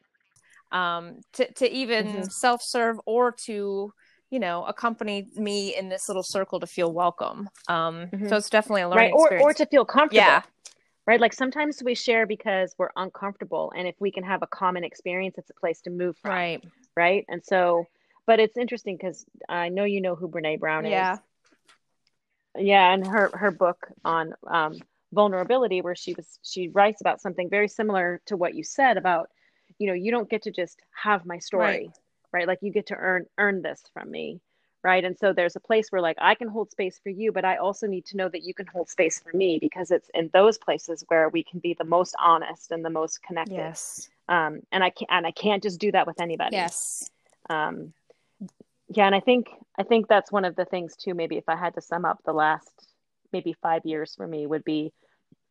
um 0.71 1.19
to, 1.33 1.51
to 1.53 1.71
even 1.71 2.07
Mhm. 2.07 2.29
self-serve 2.29 2.99
or 3.05 3.31
to 3.31 3.93
you 4.29 4.39
know 4.39 4.65
accompany 4.65 5.27
me 5.35 5.75
in 5.75 5.89
this 5.89 6.07
little 6.09 6.23
circle 6.23 6.59
to 6.59 6.67
feel 6.67 6.91
welcome. 6.91 7.49
Um 7.67 8.07
Mhm. 8.07 8.29
so 8.29 8.35
it's 8.37 8.49
definitely 8.49 8.81
a 8.83 8.89
learning 8.89 9.13
right 9.13 9.13
or, 9.13 9.39
or 9.39 9.53
to 9.53 9.65
feel 9.65 9.85
comfortable. 9.85 10.17
Yeah. 10.19 10.41
right 11.05 11.21
like 11.21 11.33
sometimes 11.33 11.81
we 11.83 11.95
share 11.95 12.25
because 12.25 12.75
we're 12.77 12.89
uncomfortable 12.95 13.71
and 13.77 13.87
if 13.87 13.95
we 13.99 14.11
can 14.11 14.23
have 14.23 14.41
a 14.43 14.47
common 14.47 14.83
experience 14.83 15.37
it's 15.37 15.49
a 15.49 15.59
place 15.59 15.81
to 15.81 15.89
move 15.89 16.17
from 16.17 16.31
right. 16.31 16.63
right? 16.95 17.25
And 17.29 17.41
so 17.43 17.85
but 18.25 18.39
it's 18.39 18.57
interesting 18.57 18.97
because 18.97 19.25
i 19.47 19.69
know 19.69 19.85
you 19.85 20.01
know 20.01 20.15
who 20.15 20.27
brene 20.27 20.59
brown 20.59 20.85
is. 20.85 20.91
Yeah. 20.91 21.17
Yeah. 22.57 22.93
and 22.93 23.07
her 23.07 23.31
her 23.33 23.51
book 23.51 23.87
on 24.03 24.33
um, 24.47 24.73
vulnerability 25.13 25.79
where 25.81 25.95
she 25.95 26.13
was 26.13 26.39
she 26.43 26.67
writes 26.67 26.99
about 27.01 27.21
something 27.21 27.49
very 27.49 27.69
similar 27.69 28.21
to 28.25 28.35
what 28.35 28.55
you 28.55 28.63
said 28.63 28.97
about 28.97 29.29
you 29.79 29.87
know 29.87 29.93
you 29.93 30.11
don't 30.11 30.29
get 30.29 30.41
to 30.43 30.51
just 30.51 30.81
have 30.91 31.25
my 31.25 31.39
story. 31.39 31.65
Right, 31.65 31.89
like 32.45 32.59
you 32.61 32.71
get 32.71 32.87
to 32.87 32.95
earn 32.95 33.25
earn 33.37 33.61
this 33.61 33.81
from 33.93 34.09
me 34.09 34.39
right? 34.83 35.03
And 35.03 35.17
so 35.17 35.33
there's 35.33 35.55
a 35.55 35.59
place 35.59 35.91
where 35.91 36.01
like 36.01 36.17
i 36.19 36.35
can 36.35 36.47
hold 36.47 36.71
space 36.71 36.99
for 37.01 37.09
you 37.09 37.31
but 37.31 37.43
i 37.43 37.57
also 37.57 37.87
need 37.87 38.05
to 38.05 38.17
know 38.17 38.29
that 38.29 38.43
you 38.43 38.53
can 38.53 38.67
hold 38.67 38.89
space 38.89 39.19
for 39.19 39.35
me 39.35 39.57
because 39.59 39.91
it's 39.91 40.09
in 40.13 40.29
those 40.33 40.57
places 40.57 41.03
where 41.07 41.29
we 41.29 41.43
can 41.43 41.59
be 41.59 41.73
the 41.73 41.83
most 41.83 42.15
honest 42.19 42.71
and 42.71 42.85
the 42.85 42.89
most 42.89 43.21
connected. 43.23 43.55
Yes. 43.55 44.09
Um 44.29 44.61
and 44.71 44.83
i 44.83 44.89
can't 44.89 45.11
and 45.11 45.27
i 45.27 45.31
can't 45.31 45.63
just 45.63 45.79
do 45.79 45.91
that 45.91 46.07
with 46.07 46.21
anybody. 46.21 46.55
Yes. 46.55 47.09
Um 47.49 47.93
yeah 48.89 49.05
and 49.05 49.15
i 49.15 49.19
think 49.19 49.49
i 49.77 49.83
think 49.83 50.07
that's 50.07 50.31
one 50.31 50.45
of 50.45 50.55
the 50.55 50.65
things 50.65 50.95
too 50.95 51.13
maybe 51.13 51.37
if 51.37 51.47
i 51.47 51.55
had 51.55 51.73
to 51.73 51.81
sum 51.81 52.05
up 52.05 52.19
the 52.25 52.33
last 52.33 52.87
maybe 53.33 53.53
five 53.61 53.85
years 53.85 54.15
for 54.15 54.27
me 54.27 54.47
would 54.47 54.63
be 54.63 54.93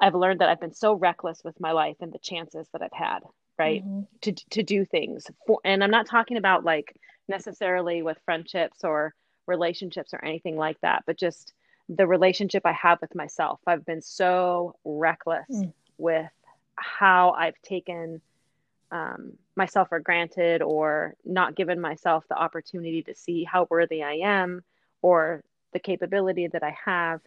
i've 0.01 0.15
learned 0.15 0.41
that 0.41 0.49
i've 0.49 0.61
been 0.61 0.73
so 0.73 0.95
reckless 0.95 1.43
with 1.45 1.59
my 1.61 1.73
life 1.73 1.97
and 2.01 2.13
the 2.13 2.19
chances 2.19 2.67
that 2.73 2.83
i've 2.83 2.93
had 2.93 3.21
right 3.59 3.83
Mhm. 3.85 4.07
to 4.23 4.33
to 4.51 4.63
do 4.63 4.85
things 4.85 5.27
for 5.47 5.61
and 5.65 5.83
i'm 5.83 5.91
not 5.91 6.07
talking 6.07 6.37
about 6.37 6.65
like 6.65 6.97
necessarily 7.29 8.03
with 8.03 8.19
friendships 8.25 8.85
or 8.85 9.15
relationships 9.47 10.13
or 10.15 10.25
anything 10.25 10.57
like 10.57 10.81
that 10.81 11.03
but 11.07 11.17
just 11.17 11.53
the 11.89 12.07
relationship 12.07 12.63
i 12.65 12.73
have 12.73 13.01
with 13.01 13.15
myself 13.15 13.61
i've 13.67 13.85
been 13.87 14.03
so 14.03 14.75
reckless 14.85 15.49
Mm. 15.51 15.73
with 15.99 16.31
how 16.77 17.31
i've 17.33 17.61
taken 17.63 18.21
um, 18.93 19.33
myself 19.57 19.89
for 19.89 19.99
granted 19.99 20.63
or 20.63 21.15
not 21.25 21.57
given 21.57 21.81
myself 21.81 22.25
the 22.29 22.37
opportunity 22.37 23.03
to 23.03 23.15
see 23.15 23.43
how 23.45 23.67
worthy 23.71 24.03
i 24.03 24.15
am 24.15 24.63
or 25.03 25.43
the 25.73 25.79
capability 25.81 26.47
that 26.49 26.63
i 26.63 26.77
have 26.85 27.21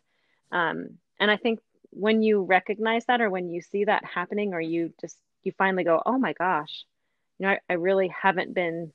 um, 0.52 0.98
and 1.20 1.30
i 1.32 1.38
think 1.38 1.60
when 1.92 2.22
you 2.22 2.44
recognize 2.44 3.06
that 3.06 3.20
or 3.20 3.30
when 3.30 3.50
you 3.50 3.62
see 3.62 3.84
that 3.86 4.06
happening 4.06 4.54
or 4.54 4.62
you 4.62 4.94
just 5.02 5.18
you 5.44 5.52
finally 5.58 5.84
go 5.84 6.02
oh 6.06 6.18
my 6.18 6.34
gosh 6.34 6.86
you 7.38 7.46
know 7.46 7.54
i, 7.54 7.60
I 7.70 7.74
really 7.74 8.08
haven't 8.10 8.54
been 8.54 8.92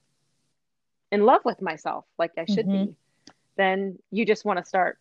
in 1.11 1.24
love 1.24 1.42
with 1.45 1.61
myself 1.62 2.05
like 2.18 2.32
i 2.38 2.45
should 2.45 2.66
Mhm. 2.66 2.86
be 2.88 2.95
then 3.57 3.99
you 4.11 4.26
just 4.26 4.45
want 4.45 4.59
to 4.59 4.64
start 4.64 4.99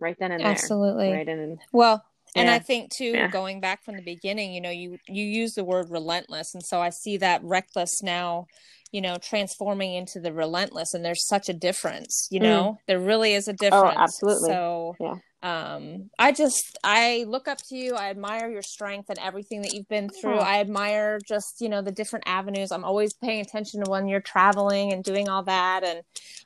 right 0.00 0.16
then 0.18 0.32
and 0.32 0.40
there 0.42 0.50
absolutely 0.50 1.12
right 1.12 1.28
and 1.28 1.58
Well, 1.72 2.04
and 2.34 2.50
I 2.50 2.58
think 2.58 2.90
too, 2.96 3.12
Yeah. 3.14 3.28
going 3.30 3.60
back 3.60 3.84
from 3.84 3.96
the 3.96 4.02
beginning, 4.02 4.52
you 4.52 4.60
know, 4.60 4.70
you 4.70 4.98
you 5.06 5.24
use 5.24 5.54
the 5.54 5.64
word 5.64 5.90
relentless, 5.90 6.54
and 6.54 6.64
so 6.64 6.80
I 6.80 6.90
see 6.90 7.16
that 7.18 7.42
reckless 7.44 8.02
now, 8.02 8.46
you 8.92 9.00
know, 9.00 9.16
transforming 9.18 9.94
into 9.94 10.20
the 10.20 10.32
relentless, 10.32 10.94
and 10.94 11.04
there's 11.04 11.26
such 11.28 11.48
a 11.48 11.54
difference. 11.54 12.28
You 12.30 12.40
Mm. 12.40 12.44
know, 12.44 12.78
there 12.86 12.98
really 13.00 13.34
is 13.34 13.48
a 13.48 13.52
difference. 13.52 13.98
absolutely. 13.98 14.50
So, 14.50 14.96
Yeah. 15.00 15.14
um, 15.42 16.10
I 16.18 16.32
just 16.32 16.78
I 16.82 17.24
look 17.28 17.46
up 17.48 17.58
to 17.68 17.76
you. 17.76 17.94
I 17.94 18.10
admire 18.10 18.50
your 18.50 18.62
strength 18.62 19.08
and 19.10 19.18
everything 19.18 19.62
that 19.62 19.72
you've 19.74 19.88
been 19.88 20.08
through. 20.10 20.38
Oh. 20.38 20.40
I 20.40 20.60
admire 20.60 21.18
just 21.26 21.60
you 21.60 21.68
know 21.68 21.82
the 21.82 21.92
different 21.92 22.24
avenues. 22.26 22.72
I'm 22.72 22.84
always 22.84 23.12
paying 23.14 23.40
attention 23.40 23.84
to 23.84 23.90
when 23.90 24.08
you're 24.08 24.20
traveling 24.20 24.92
and 24.92 25.04
doing 25.04 25.28
all 25.28 25.44
that, 25.44 25.84
and 25.84 26.02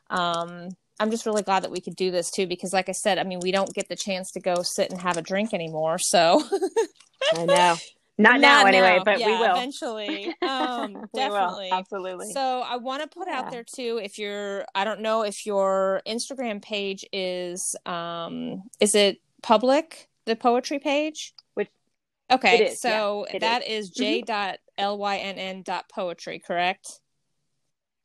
um. 0.09 0.69
I'm 1.01 1.09
just 1.09 1.25
really 1.25 1.41
glad 1.41 1.63
that 1.63 1.71
we 1.71 1.81
could 1.81 1.95
do 1.95 2.11
this 2.11 2.29
too 2.29 2.45
because 2.45 2.73
like 2.73 2.87
I 2.87 2.91
said, 2.91 3.17
I 3.17 3.23
mean, 3.23 3.39
we 3.41 3.51
don't 3.51 3.73
get 3.73 3.89
the 3.89 3.95
chance 3.95 4.29
to 4.33 4.39
go 4.39 4.61
sit 4.61 4.91
and 4.91 5.01
have 5.01 5.17
a 5.17 5.21
drink 5.23 5.51
anymore. 5.51 5.97
So 5.97 6.43
i 7.33 7.45
know 7.47 7.75
not, 8.19 8.39
now 8.39 8.65
anyway 8.65 9.01
but 9.03 9.19
yeah, 9.19 9.25
we 9.25 9.31
will 9.33 9.55
eventually. 9.55 10.31
Um, 10.43 10.93
we 10.93 10.97
will 10.97 11.07
definitely. 11.13 11.69
absolutely 11.71 12.31
So 12.33 12.61
I 12.61 12.77
want 12.77 13.01
to 13.01 13.07
put 13.07 13.27
out 13.27 13.49
there 13.49 13.63
too 13.63 13.99
if 14.03 14.19
you're 14.19 14.63
I 14.75 14.83
don't 14.83 15.01
know 15.01 15.23
if 15.23 15.47
your 15.47 16.03
Instagram 16.07 16.61
page 16.61 17.03
is 17.11 17.75
um 17.87 18.61
is 18.79 18.93
it 18.93 19.17
public 19.41 20.07
the 20.25 20.35
poetry 20.35 20.77
page? 20.77 21.33
Which- 21.55 21.69
Okay, 22.31 22.67
is, 22.67 22.79
so 22.79 23.25
yeah, 23.33 23.39
that 23.39 23.67
is 23.67 23.89
Mhm. 23.89 23.95
j 23.95 24.21
dot 24.21 24.59
l 24.77 24.99
y 24.99 25.17
n 25.17 25.39
n 25.39 25.63
dot 25.63 25.89
poetry, 25.89 26.39
correct? 26.39 27.00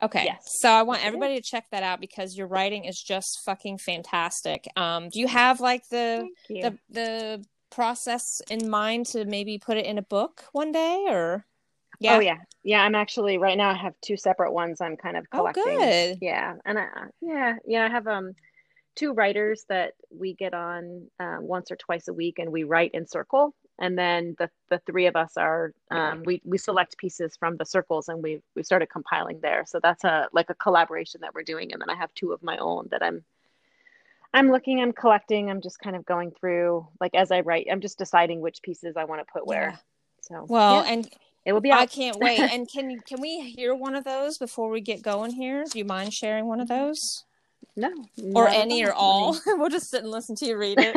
Okay, 0.02 0.24
Yes. 0.26 0.42
so 0.60 0.68
I 0.70 0.82
want 0.82 1.04
everybody 1.04 1.36
to 1.36 1.42
check 1.42 1.64
that 1.70 1.82
out 1.82 2.00
because 2.00 2.36
your 2.36 2.46
writing 2.48 2.84
is 2.84 3.00
just 3.02 3.40
fucking 3.46 3.78
fantastic. 3.78 4.66
Um, 4.76 5.08
do 5.08 5.18
you 5.20 5.26
have 5.26 5.60
like 5.60 5.88
the 5.88 6.28
the 6.48 6.78
the 6.90 7.44
process 7.70 8.22
in 8.50 8.68
mind 8.68 9.06
to 9.06 9.24
maybe 9.24 9.58
put 9.58 9.76
it 9.78 9.86
in 9.86 9.98
a 9.98 10.02
book 10.02 10.44
one 10.52 10.70
day 10.72 11.06
or 11.08 11.46
Oh 12.06 12.20
yeah, 12.20 12.36
yeah. 12.62 12.82
I'm 12.82 12.94
actually 12.94 13.38
right 13.38 13.56
now. 13.56 13.70
I 13.70 13.74
have 13.74 13.94
two 14.02 14.18
separate 14.18 14.52
ones. 14.52 14.82
I'm 14.82 14.96
kind 14.98 15.16
of 15.16 15.24
Oh, 15.32 15.38
collecting. 15.38 15.64
good. 15.78 16.18
Yeah, 16.20 16.54
and 16.66 16.78
I, 16.78 16.86
yeah, 17.22 17.54
yeah. 17.66 17.86
I 17.86 17.88
have 17.88 18.06
um 18.06 18.34
two 18.96 19.12
writers 19.14 19.64
that 19.70 19.94
we 20.10 20.34
get 20.34 20.52
on 20.52 21.08
uh, 21.18 21.36
once 21.40 21.70
or 21.70 21.76
twice 21.76 22.08
a 22.08 22.12
week, 22.12 22.38
and 22.38 22.52
we 22.52 22.64
write 22.64 22.90
in 22.92 23.06
circle. 23.06 23.54
And 23.78 23.98
then 23.98 24.36
the 24.38 24.48
the 24.70 24.80
three 24.86 25.06
of 25.06 25.16
us 25.16 25.36
are 25.36 25.72
um, 25.90 26.22
we 26.24 26.40
we 26.44 26.56
select 26.56 26.96
pieces 26.96 27.36
from 27.36 27.56
the 27.56 27.66
circles, 27.66 28.08
and 28.08 28.22
we 28.22 28.40
we 28.54 28.62
started 28.62 28.88
compiling 28.88 29.40
there. 29.40 29.64
So 29.66 29.80
that's 29.82 30.04
a 30.04 30.28
like 30.32 30.48
a 30.48 30.54
collaboration 30.54 31.20
that 31.20 31.34
we're 31.34 31.42
doing. 31.42 31.72
And 31.72 31.80
then 31.80 31.90
I 31.90 31.94
have 31.94 32.14
two 32.14 32.32
of 32.32 32.42
my 32.42 32.56
own 32.56 32.88
that 32.90 33.02
I'm 33.02 33.22
I'm 34.32 34.50
looking, 34.50 34.80
I'm 34.80 34.92
collecting, 34.92 35.50
I'm 35.50 35.60
just 35.60 35.78
kind 35.78 35.94
of 35.94 36.04
going 36.06 36.30
through 36.30 36.86
like 37.00 37.14
as 37.14 37.30
I 37.30 37.40
write, 37.40 37.66
I'm 37.70 37.80
just 37.80 37.98
deciding 37.98 38.40
which 38.40 38.62
pieces 38.62 38.96
I 38.96 39.04
want 39.04 39.26
to 39.26 39.32
put 39.32 39.46
where. 39.46 39.70
Yeah. 39.70 39.76
So 40.22 40.46
Well, 40.48 40.84
yeah, 40.84 40.92
and 40.92 41.08
it 41.44 41.52
will 41.52 41.60
be 41.60 41.70
I 41.70 41.86
can't 41.86 42.18
wait. 42.18 42.40
And 42.40 42.68
can 42.68 42.98
can 43.00 43.20
we 43.20 43.52
hear 43.52 43.74
one 43.74 43.94
of 43.94 44.04
those 44.04 44.38
before 44.38 44.68
we 44.68 44.80
get 44.80 45.02
going 45.02 45.32
here? 45.32 45.64
Do 45.70 45.78
you 45.78 45.84
mind 45.84 46.12
sharing 46.12 46.46
one 46.46 46.60
of 46.60 46.68
those? 46.68 47.24
No, 47.78 47.92
Or 48.34 48.48
any 48.48 48.84
or 48.84 48.92
all? 48.92 49.38
We'll 49.46 49.68
just 49.68 49.90
sit 49.90 50.02
and 50.02 50.10
listen 50.10 50.34
to 50.36 50.46
you 50.46 50.56
read 50.56 50.78
it. 50.80 50.96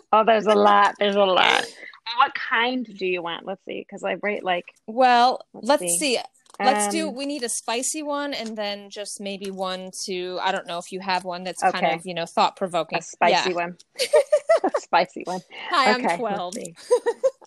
oh, 0.12 0.22
there's 0.24 0.46
a 0.46 0.54
lot. 0.54 0.94
There's 0.98 1.16
a 1.16 1.24
lot. 1.24 1.64
What 2.16 2.32
kind 2.34 2.86
do 2.98 3.06
you 3.06 3.22
want? 3.22 3.46
Let's 3.46 3.64
see, 3.64 3.84
because 3.86 4.04
I 4.04 4.16
rate 4.22 4.44
like 4.44 4.66
Well, 4.86 5.40
Let's 5.52 5.68
let's 5.68 5.82
see. 5.82 6.16
see. 6.16 6.18
Let's 6.62 6.88
do 6.88 7.08
um, 7.08 7.14
we 7.14 7.24
need 7.24 7.42
a 7.42 7.48
spicy 7.48 8.02
one 8.02 8.34
and 8.34 8.56
then 8.56 8.90
just 8.90 9.18
maybe 9.18 9.50
one 9.50 9.90
to 10.06 10.38
I 10.42 10.52
don't 10.52 10.66
know 10.66 10.78
if 10.78 10.92
you 10.92 11.00
have 11.00 11.24
one 11.24 11.42
that's 11.44 11.62
kind 11.62 11.86
of, 11.86 12.02
you 12.04 12.12
know, 12.12 12.26
thought 12.26 12.56
provoking. 12.56 13.00
spicy 13.00 13.54
one. 13.54 13.78
spicy 14.76 15.22
one. 15.24 15.40
Hi, 15.70 15.94
okay, 15.94 16.08
I'm 16.08 16.18
12. 16.18 16.54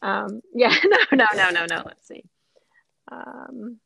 Um, 0.02 0.42
yeah, 0.56 0.74
no, 0.84 0.98
no, 1.12 1.26
no, 1.36 1.50
no, 1.52 1.66
no. 1.70 1.84
Let's 1.86 2.08
see. 2.08 2.24
Um, 3.12 3.78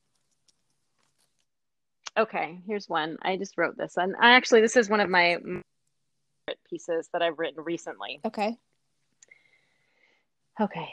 okay, 2.18 2.60
here's 2.66 2.88
one. 2.88 3.18
I 3.22 3.36
just 3.36 3.58
wrote 3.58 3.78
this, 3.78 3.98
and 3.98 4.16
I 4.20 4.32
actually 4.36 4.62
this 4.62 4.78
is 4.78 4.90
one 4.90 5.02
of 5.02 5.10
my 5.10 5.38
pieces 6.70 7.10
that 7.12 7.22
I've 7.22 7.38
written 7.38 7.64
recently. 7.64 8.22
Okay. 8.24 8.56
Okay, 10.60 10.90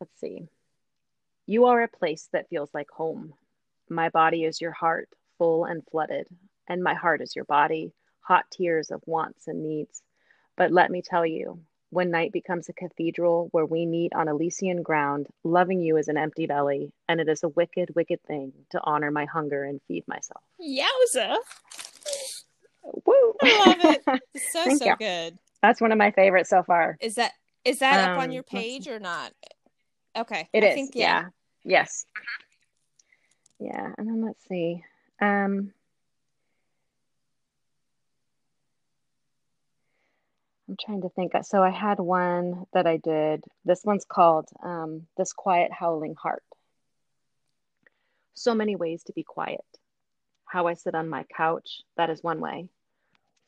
let's 0.00 0.20
see. 0.20 0.48
You 1.46 1.66
are 1.66 1.82
a 1.82 1.88
place 1.88 2.28
that 2.32 2.48
feels 2.50 2.68
like 2.74 2.90
home. 2.90 3.32
My 3.88 4.10
body 4.10 4.44
is 4.44 4.60
your 4.60 4.72
heart, 4.72 5.08
full 5.38 5.64
and 5.64 5.82
flooded, 5.90 6.26
and 6.68 6.82
my 6.82 6.92
heart 6.92 7.22
is 7.22 7.34
your 7.34 7.46
body, 7.46 7.92
hot 8.20 8.44
tears 8.50 8.90
of 8.90 9.00
wants 9.06 9.48
and 9.48 9.62
needs. 9.62 10.02
But 10.56 10.72
let 10.72 10.90
me 10.90 11.00
tell 11.00 11.24
you, 11.24 11.60
when 11.88 12.10
night 12.10 12.32
becomes 12.32 12.68
a 12.68 12.74
cathedral 12.74 13.48
where 13.52 13.64
we 13.64 13.86
meet 13.86 14.12
on 14.14 14.28
Elysian 14.28 14.82
ground, 14.82 15.28
loving 15.42 15.80
you 15.80 15.96
is 15.96 16.08
an 16.08 16.18
empty 16.18 16.46
belly, 16.46 16.92
and 17.08 17.18
it 17.18 17.28
is 17.28 17.44
a 17.44 17.48
wicked, 17.48 17.94
wicked 17.94 18.22
thing 18.24 18.52
to 18.72 18.80
honor 18.82 19.10
my 19.10 19.24
hunger 19.24 19.64
and 19.64 19.80
feed 19.88 20.06
myself. 20.06 20.42
Yowza. 20.60 21.36
Woo! 23.06 23.34
I 23.40 23.66
love 23.66 23.80
it. 23.80 24.04
So 24.52 24.64
Thank 24.64 24.82
so 24.82 24.90
you. 24.90 24.96
good. 24.96 25.38
That's 25.62 25.80
one 25.80 25.92
of 25.92 25.98
my 25.98 26.10
favorites 26.10 26.50
so 26.50 26.62
far. 26.62 26.98
Is 27.00 27.14
that 27.14 27.32
is 27.66 27.80
that 27.80 28.08
Um, 28.08 28.16
up 28.16 28.22
on 28.22 28.32
your 28.32 28.44
page 28.44 28.86
or 28.86 29.00
not? 29.00 29.32
Okay. 30.16 30.48
It 30.52 30.62
I 30.62 30.68
is. 30.68 30.74
think, 30.74 30.94
yeah. 30.94 31.30
Yes. 31.64 32.06
Yeah. 33.58 33.92
And 33.98 34.06
then 34.08 34.24
let's 34.24 34.46
see. 34.46 34.84
Um, 35.20 35.72
I'm 40.68 40.76
trying 40.80 41.02
to 41.02 41.08
think. 41.10 41.32
So 41.42 41.62
I 41.62 41.70
had 41.70 41.98
one 41.98 42.66
that 42.72 42.86
I 42.86 42.98
did. 42.98 43.44
This 43.64 43.84
one's 43.84 44.04
called 44.04 44.48
um, 44.62 45.06
This 45.16 45.32
Quiet 45.32 45.72
Howling 45.72 46.14
Heart. 46.14 46.44
So 48.34 48.54
many 48.54 48.76
ways 48.76 49.02
to 49.04 49.12
be 49.12 49.22
quiet. 49.22 49.64
How 50.44 50.68
I 50.68 50.74
sit 50.74 50.94
on 50.94 51.08
my 51.08 51.24
couch, 51.36 51.82
that 51.96 52.10
is 52.10 52.22
one 52.22 52.40
way. 52.40 52.68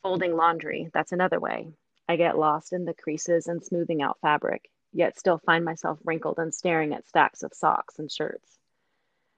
Folding 0.03 0.35
laundry, 0.37 0.91
that's 0.93 1.13
another 1.13 1.39
way. 1.39 1.69
I 2.09 2.17
get 2.17 2.39
lost 2.39 2.73
in 2.73 2.87
the 2.87 2.95
creases 2.95 3.47
and 3.49 3.63
smoothing 3.63 4.01
out 4.01 4.19
fabric, 4.23 4.71
yet 4.93 5.19
still 5.19 5.39
find 5.39 5.65
myself 5.65 5.99
wrinkled 6.05 6.39
and 6.39 6.55
staring 6.55 6.95
at 6.95 7.07
stacks 7.07 7.43
of 7.43 7.53
socks 7.53 7.99
and 7.99 8.11
shirts. 8.11 8.59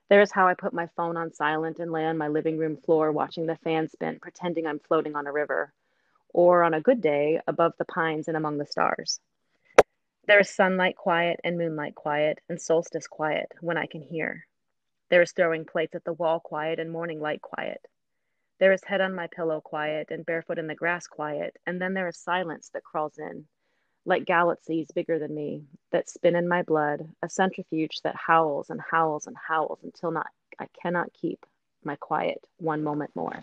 There 0.09 0.21
is 0.21 0.33
how 0.33 0.47
I 0.47 0.55
put 0.55 0.73
my 0.73 0.87
phone 0.97 1.17
on 1.17 1.33
silent 1.33 1.81
and 1.81 1.91
lay 1.91 2.05
on 2.05 2.17
my 2.17 2.29
living 2.29 2.59
room 2.59 2.77
floor 2.77 3.11
watching 3.11 3.47
the 3.47 3.57
fan 3.57 3.89
spin, 3.89 4.21
pretending 4.21 4.67
I'm 4.67 4.79
floating 4.79 5.17
on 5.17 5.27
a 5.27 5.33
river, 5.33 5.73
or 6.29 6.63
on 6.63 6.75
a 6.75 6.81
good 6.81 7.01
day, 7.01 7.41
above 7.47 7.73
the 7.77 7.85
pines 7.85 8.29
and 8.29 8.37
among 8.37 8.59
the 8.59 8.67
stars. 8.67 9.21
There 10.27 10.39
is 10.39 10.51
sunlight 10.51 10.97
quiet 10.97 11.41
and 11.43 11.59
moonlight 11.59 11.97
quiet 11.97 12.41
and 12.49 12.61
solstice 12.61 13.09
quiet 13.09 13.53
when 13.61 13.77
I 13.77 13.87
can 13.87 14.03
hear. 14.03 14.47
There 15.09 15.23
is 15.23 15.33
throwing 15.33 15.65
plates 15.65 15.97
at 15.97 16.05
the 16.05 16.13
wall 16.13 16.39
quiet 16.39 16.79
and 16.79 16.91
morning 16.91 17.21
light 17.21 17.43
quiet. 17.43 17.85
There 18.61 18.73
is 18.73 18.85
head 18.85 19.01
on 19.01 19.15
my 19.15 19.27
pillow 19.27 19.63
quiet 19.63 20.11
and 20.11 20.27
barefoot 20.27 20.59
in 20.59 20.67
the 20.67 20.75
grass 20.75 21.07
quiet, 21.07 21.57
and 21.67 21.81
then 21.81 21.95
there 21.95 22.09
is 22.09 22.19
silence 22.19 22.69
that 22.71 22.85
crawls 22.85 23.19
in, 23.19 23.47
like 24.05 24.27
galaxies 24.27 24.91
bigger 24.95 25.19
than 25.19 25.35
me, 25.35 25.65
that 25.93 26.11
spin 26.11 26.37
in 26.37 26.47
my 26.47 26.63
blood, 26.63 27.09
a 27.23 27.29
centrifuge 27.31 28.03
that 28.03 28.17
howls 28.17 28.69
and 28.71 28.81
howls 28.81 29.27
and 29.27 29.37
howls 29.37 29.81
until 29.83 30.11
not 30.11 30.29
I 30.59 30.67
cannot 30.83 31.15
keep 31.15 31.47
my 31.85 31.97
quiet 31.97 32.45
one 32.59 32.85
moment 32.85 33.17
more. 33.17 33.43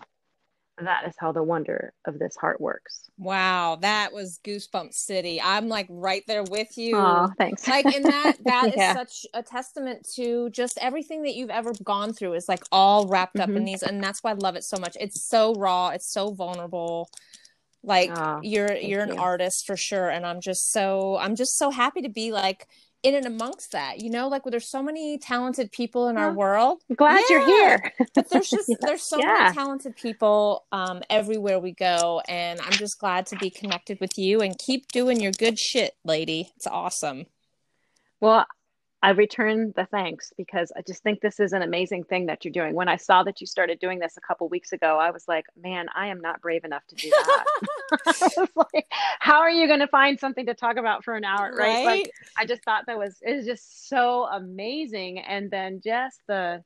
That 0.80 1.06
is 1.08 1.14
how 1.18 1.32
the 1.32 1.42
wonder 1.42 1.92
of 2.06 2.18
this 2.18 2.36
heart 2.36 2.60
works. 2.60 3.10
Wow, 3.18 3.76
that 3.82 4.12
was 4.12 4.38
Goosebump 4.44 4.94
City. 4.94 5.40
I'm 5.42 5.68
like 5.68 5.86
right 5.90 6.22
there 6.28 6.44
with 6.44 6.78
you. 6.78 6.94
Oh, 6.96 7.32
thanks. 7.36 7.66
like 7.66 7.86
and 7.86 8.04
that 8.04 8.36
that 8.44 8.68
is 8.68 8.76
Yeah. 8.76 8.92
such 8.94 9.26
a 9.34 9.42
testament 9.42 10.08
to 10.14 10.50
just 10.50 10.78
everything 10.80 11.22
that 11.22 11.34
you've 11.34 11.50
ever 11.50 11.72
gone 11.82 12.12
through 12.12 12.34
is 12.34 12.48
like 12.48 12.62
all 12.70 13.08
wrapped 13.08 13.40
up 13.40 13.48
in 13.48 13.62
Mhm. 13.62 13.66
these 13.66 13.82
and 13.82 14.02
that's 14.02 14.22
why 14.22 14.30
I 14.30 14.34
love 14.34 14.54
it 14.54 14.62
so 14.62 14.76
much. 14.78 14.96
It's 15.00 15.20
so 15.20 15.54
raw, 15.54 15.88
it's 15.88 16.06
so 16.12 16.32
vulnerable. 16.32 17.08
Like 17.82 18.10
Oh, 18.10 18.38
you're 18.42 18.74
you're 18.76 19.02
an 19.02 19.10
you. 19.10 19.16
artist 19.16 19.66
for 19.66 19.76
sure 19.76 20.08
and 20.10 20.24
I'm 20.24 20.40
just 20.40 20.70
so 20.70 21.16
I'm 21.18 21.34
just 21.34 21.56
so 21.58 21.70
happy 21.70 22.02
to 22.02 22.08
be 22.08 22.30
like 22.30 22.68
in 23.02 23.14
and 23.14 23.26
amongst 23.26 23.72
that. 23.72 24.00
You 24.00 24.10
know, 24.10 24.28
like 24.28 24.42
there's 24.44 24.70
so 24.70 24.82
many 24.82 25.18
talented 25.18 25.72
people 25.72 26.08
in 26.08 26.16
our 26.18 26.32
world 26.32 26.82
glad 26.96 27.24
you're 27.30 27.40
here. 27.40 27.92
but 28.14 28.30
there's 28.30 28.50
just 28.50 28.76
there's 28.84 29.08
so 29.08 29.18
Yeah. 29.18 29.24
many 29.24 29.46
talented 29.46 29.96
people 29.96 30.66
um, 30.72 31.02
everywhere 31.10 31.58
we 31.58 31.72
go 31.72 32.22
and 32.28 32.60
i'm 32.60 32.76
just 32.76 32.98
glad 32.98 33.26
to 33.26 33.36
be 33.36 33.50
connected 33.50 33.98
with 34.00 34.18
you 34.18 34.40
and 34.42 34.58
keep 34.58 34.88
doing 34.92 35.20
your 35.20 35.32
good 35.32 35.58
shit 35.58 35.94
lady 36.04 36.52
it's 36.56 36.66
awesome 36.66 37.26
Well, 38.20 38.46
I 39.00 39.10
return 39.10 39.72
the 39.76 39.86
thanks 39.86 40.32
because 40.36 40.72
I 40.76 40.82
just 40.82 41.04
think 41.04 41.20
this 41.20 41.38
is 41.38 41.52
an 41.52 41.62
amazing 41.62 42.02
thing 42.04 42.26
that 42.26 42.44
you're 42.44 42.52
doing. 42.52 42.74
When 42.74 42.88
I 42.88 42.96
saw 42.96 43.22
that 43.22 43.40
you 43.40 43.46
started 43.46 43.78
doing 43.78 44.00
this 44.00 44.16
a 44.16 44.20
couple 44.20 44.48
weeks 44.48 44.72
ago, 44.72 44.98
I 44.98 45.12
was 45.12 45.28
like, 45.28 45.44
man, 45.60 45.86
I 45.94 46.08
am 46.08 46.20
not 46.20 46.40
brave 46.40 46.64
enough 46.64 46.84
to 46.88 46.96
do 46.96 47.10
that. 47.10 47.44
I 48.06 48.30
was 48.36 48.48
like, 48.72 48.86
how 49.20 49.38
are 49.38 49.50
you 49.50 49.68
going 49.68 49.80
to 49.80 49.86
find 49.86 50.18
something 50.18 50.46
to 50.46 50.54
talk 50.54 50.78
about 50.78 51.04
for 51.04 51.14
an 51.14 51.24
hour? 51.24 51.52
Right. 51.56 51.84
Like, 51.84 52.10
I 52.36 52.44
just 52.44 52.64
thought 52.64 52.86
that 52.86 52.98
was, 52.98 53.16
it 53.22 53.36
was 53.36 53.46
just 53.46 53.88
so 53.88 54.24
amazing. 54.24 55.20
And 55.20 55.48
then 55.48 55.80
just 55.82 56.20
the, 56.26 56.64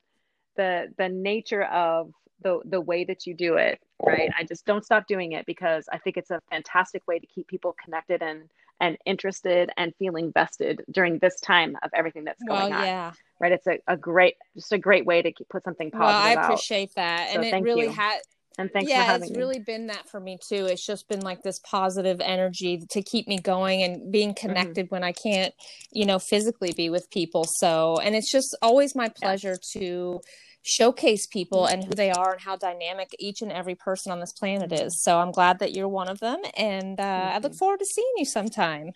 the, 0.57 0.89
the 0.97 1.11
nature 1.11 1.65
of 1.65 2.13
the, 2.43 2.61
the 2.65 2.81
way 2.81 3.05
that 3.05 3.27
you 3.27 3.35
do 3.35 3.57
it. 3.57 3.79
Right. 4.05 4.31
I 4.37 4.45
just 4.45 4.67
don't 4.67 4.85
stop 4.85 5.07
doing 5.07 5.33
it 5.33 5.47
because 5.47 5.87
I 5.93 5.99
think 5.99 6.17
it's 6.17 6.31
a 6.31 6.41
fantastic 6.51 7.07
way 7.07 7.19
to 7.19 7.27
keep 7.27 7.47
people 7.49 7.75
connected 7.83 8.23
and, 8.23 8.49
and 8.81 8.99
interested 9.07 9.71
and 9.77 9.95
feeling 9.99 10.33
vested 10.33 10.85
during 10.91 11.19
this 11.19 11.41
time 11.41 11.77
of 11.83 11.91
everything 11.95 12.25
that's 12.25 12.43
well 12.43 12.69
going 12.69 12.73
on. 12.73 12.85
yeah 12.85 13.13
Right. 13.41 13.53
It's 13.53 13.67
a, 13.67 13.79
a 13.89 13.97
great, 13.97 14.37
just 14.55 14.73
a 14.73 14.79
great 14.79 15.05
way 15.07 15.23
to 15.23 15.33
keep, 15.33 15.49
put 15.49 15.65
something 15.65 15.91
well 15.93 16.03
i 16.09 16.31
positive 16.31 16.37
out. 16.37 16.45
appreciate 16.45 16.95
that 16.97 17.31
So 17.33 17.41
and 17.41 17.45
it 17.45 17.63
really 17.63 17.89
had 17.89 18.21
And 18.59 18.71
thanks 18.73 18.93
for 18.93 18.99
yeah 18.99 19.17
it's 19.17 19.31
me. 19.31 19.37
really 19.37 19.59
been 19.59 19.87
that 19.89 20.09
for 20.09 20.21
me 20.21 20.39
too 20.49 20.67
it's 20.67 20.85
just 20.87 21.09
been 21.09 21.21
like 21.21 21.43
this 21.43 21.59
positive 21.61 22.21
energy 22.21 22.83
to 22.91 23.03
keep 23.03 23.27
me 23.29 23.39
going 23.39 23.83
and 23.83 24.13
being 24.13 24.31
Mm-hmm. 24.31 24.39
connected 24.41 24.91
when 24.91 25.03
i 25.05 25.13
can't 25.13 25.55
you 25.93 26.05
know 26.07 26.19
physically 26.19 26.73
be 26.73 26.91
with 26.91 27.09
people 27.11 27.45
so 27.59 27.99
and 28.03 28.15
it's 28.15 28.31
just 28.31 28.57
always 28.63 28.95
my 28.95 29.09
pleasure 29.09 29.57
to 29.75 30.21
showcase 30.63 31.27
people 31.27 31.67
and 31.67 31.85
who 31.85 31.91
they 31.95 32.11
are 32.11 32.33
and 32.33 32.41
how 32.41 32.57
dynamic 32.57 33.15
each 33.19 33.43
and 33.43 33.51
every 33.53 33.75
person 33.75 34.13
on 34.13 34.21
this 34.21 34.33
planet 34.33 34.73
is 34.73 35.03
so 35.03 35.19
i'm 35.19 35.33
glad 35.33 35.59
that 35.59 35.73
you're 35.73 35.89
one 35.89 36.09
of 36.09 36.21
them 36.21 36.41
and 36.57 37.01
uh, 37.01 37.33
i 37.35 37.39
look 37.39 37.55
forward 37.55 37.79
to 37.81 37.87
seeing 37.87 38.07
you 38.17 38.25
sometime 38.25 38.93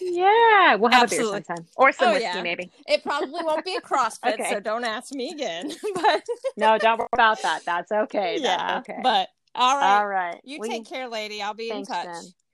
Yeah, 0.00 0.76
we'll 0.76 0.90
have 0.90 1.02
Absolutely. 1.04 1.38
a 1.38 1.40
beer 1.40 1.44
sometime 1.46 1.66
or 1.76 1.92
some 1.92 2.08
Oh, 2.08 2.12
whiskey, 2.12 2.24
yeah. 2.26 2.42
maybe. 2.42 2.70
it 2.86 3.02
probably 3.02 3.42
won't 3.42 3.64
be 3.64 3.74
a 3.74 3.80
crossfit 3.80 4.34
Okay. 4.40 4.50
so 4.50 4.60
don't 4.60 4.84
ask 4.84 5.12
me 5.12 5.30
again 5.30 5.70
but 5.94 6.22
No, 6.56 6.78
don't 6.78 6.98
worry 6.98 7.08
about 7.12 7.42
that. 7.42 7.62
That's 7.66 7.92
okay. 7.92 8.38
yeah 8.40 8.56
That's 8.56 8.88
okay. 8.88 9.00
but 9.02 9.28
all 9.54 9.76
right 9.76 9.98
all 9.98 10.06
right. 10.06 10.40
you 10.44 10.58
Well, 10.58 10.68
take 10.70 10.86
care 10.88 11.08
lady 11.08 11.42
i'll 11.42 11.54
be 11.54 11.68
thanks, 11.68 11.88
in 11.88 11.94
touch 11.94 12.04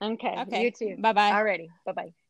Jen. 0.01 0.11
Okay. 0.13 0.35
okay 0.41 0.63
You 0.65 0.71
too. 0.71 0.95
bye 0.99 1.13
bye 1.13 1.31
Alrighty. 1.31 1.67
Bye 1.85 1.91
bye. 1.93 2.24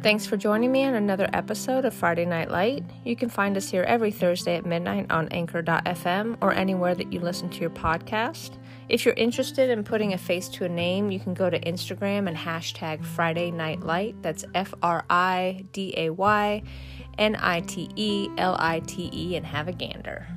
Thanks 0.00 0.24
for 0.24 0.36
joining 0.36 0.70
me 0.70 0.84
on 0.84 0.94
another 0.94 1.28
episode 1.32 1.84
of 1.84 1.92
Friday 1.92 2.24
Night 2.24 2.52
Light. 2.52 2.84
You 3.04 3.16
can 3.16 3.28
find 3.28 3.56
us 3.56 3.68
here 3.68 3.82
every 3.82 4.12
Thursday 4.12 4.54
at 4.54 4.64
midnight 4.64 5.10
on 5.10 5.26
anchor.fm 5.30 6.36
or 6.40 6.52
anywhere 6.52 6.94
that 6.94 7.12
you 7.12 7.18
listen 7.18 7.50
to 7.50 7.60
your 7.60 7.70
podcast. 7.70 8.58
If 8.88 9.04
you're 9.04 9.14
interested 9.14 9.70
in 9.70 9.82
putting 9.82 10.12
a 10.12 10.18
face 10.18 10.48
to 10.50 10.64
a 10.64 10.68
name, 10.68 11.10
you 11.10 11.18
can 11.18 11.34
go 11.34 11.50
to 11.50 11.58
Instagram 11.60 12.28
and 12.28 12.36
hashtag 12.36 13.04
Friday 13.04 13.50
Night 13.50 13.80
Light. 13.80 14.14
That's 14.22 14.44
F 14.54 14.72
R 14.84 15.04
I 15.10 15.64
D 15.72 15.92
A 15.96 16.10
Y 16.10 16.62
N 17.18 17.36
I 17.40 17.60
T 17.62 17.90
E 17.96 18.28
L 18.38 18.56
I 18.60 18.78
T 18.78 19.10
E 19.12 19.34
and 19.34 19.44
have 19.44 19.66
a 19.66 19.72
gander. 19.72 20.28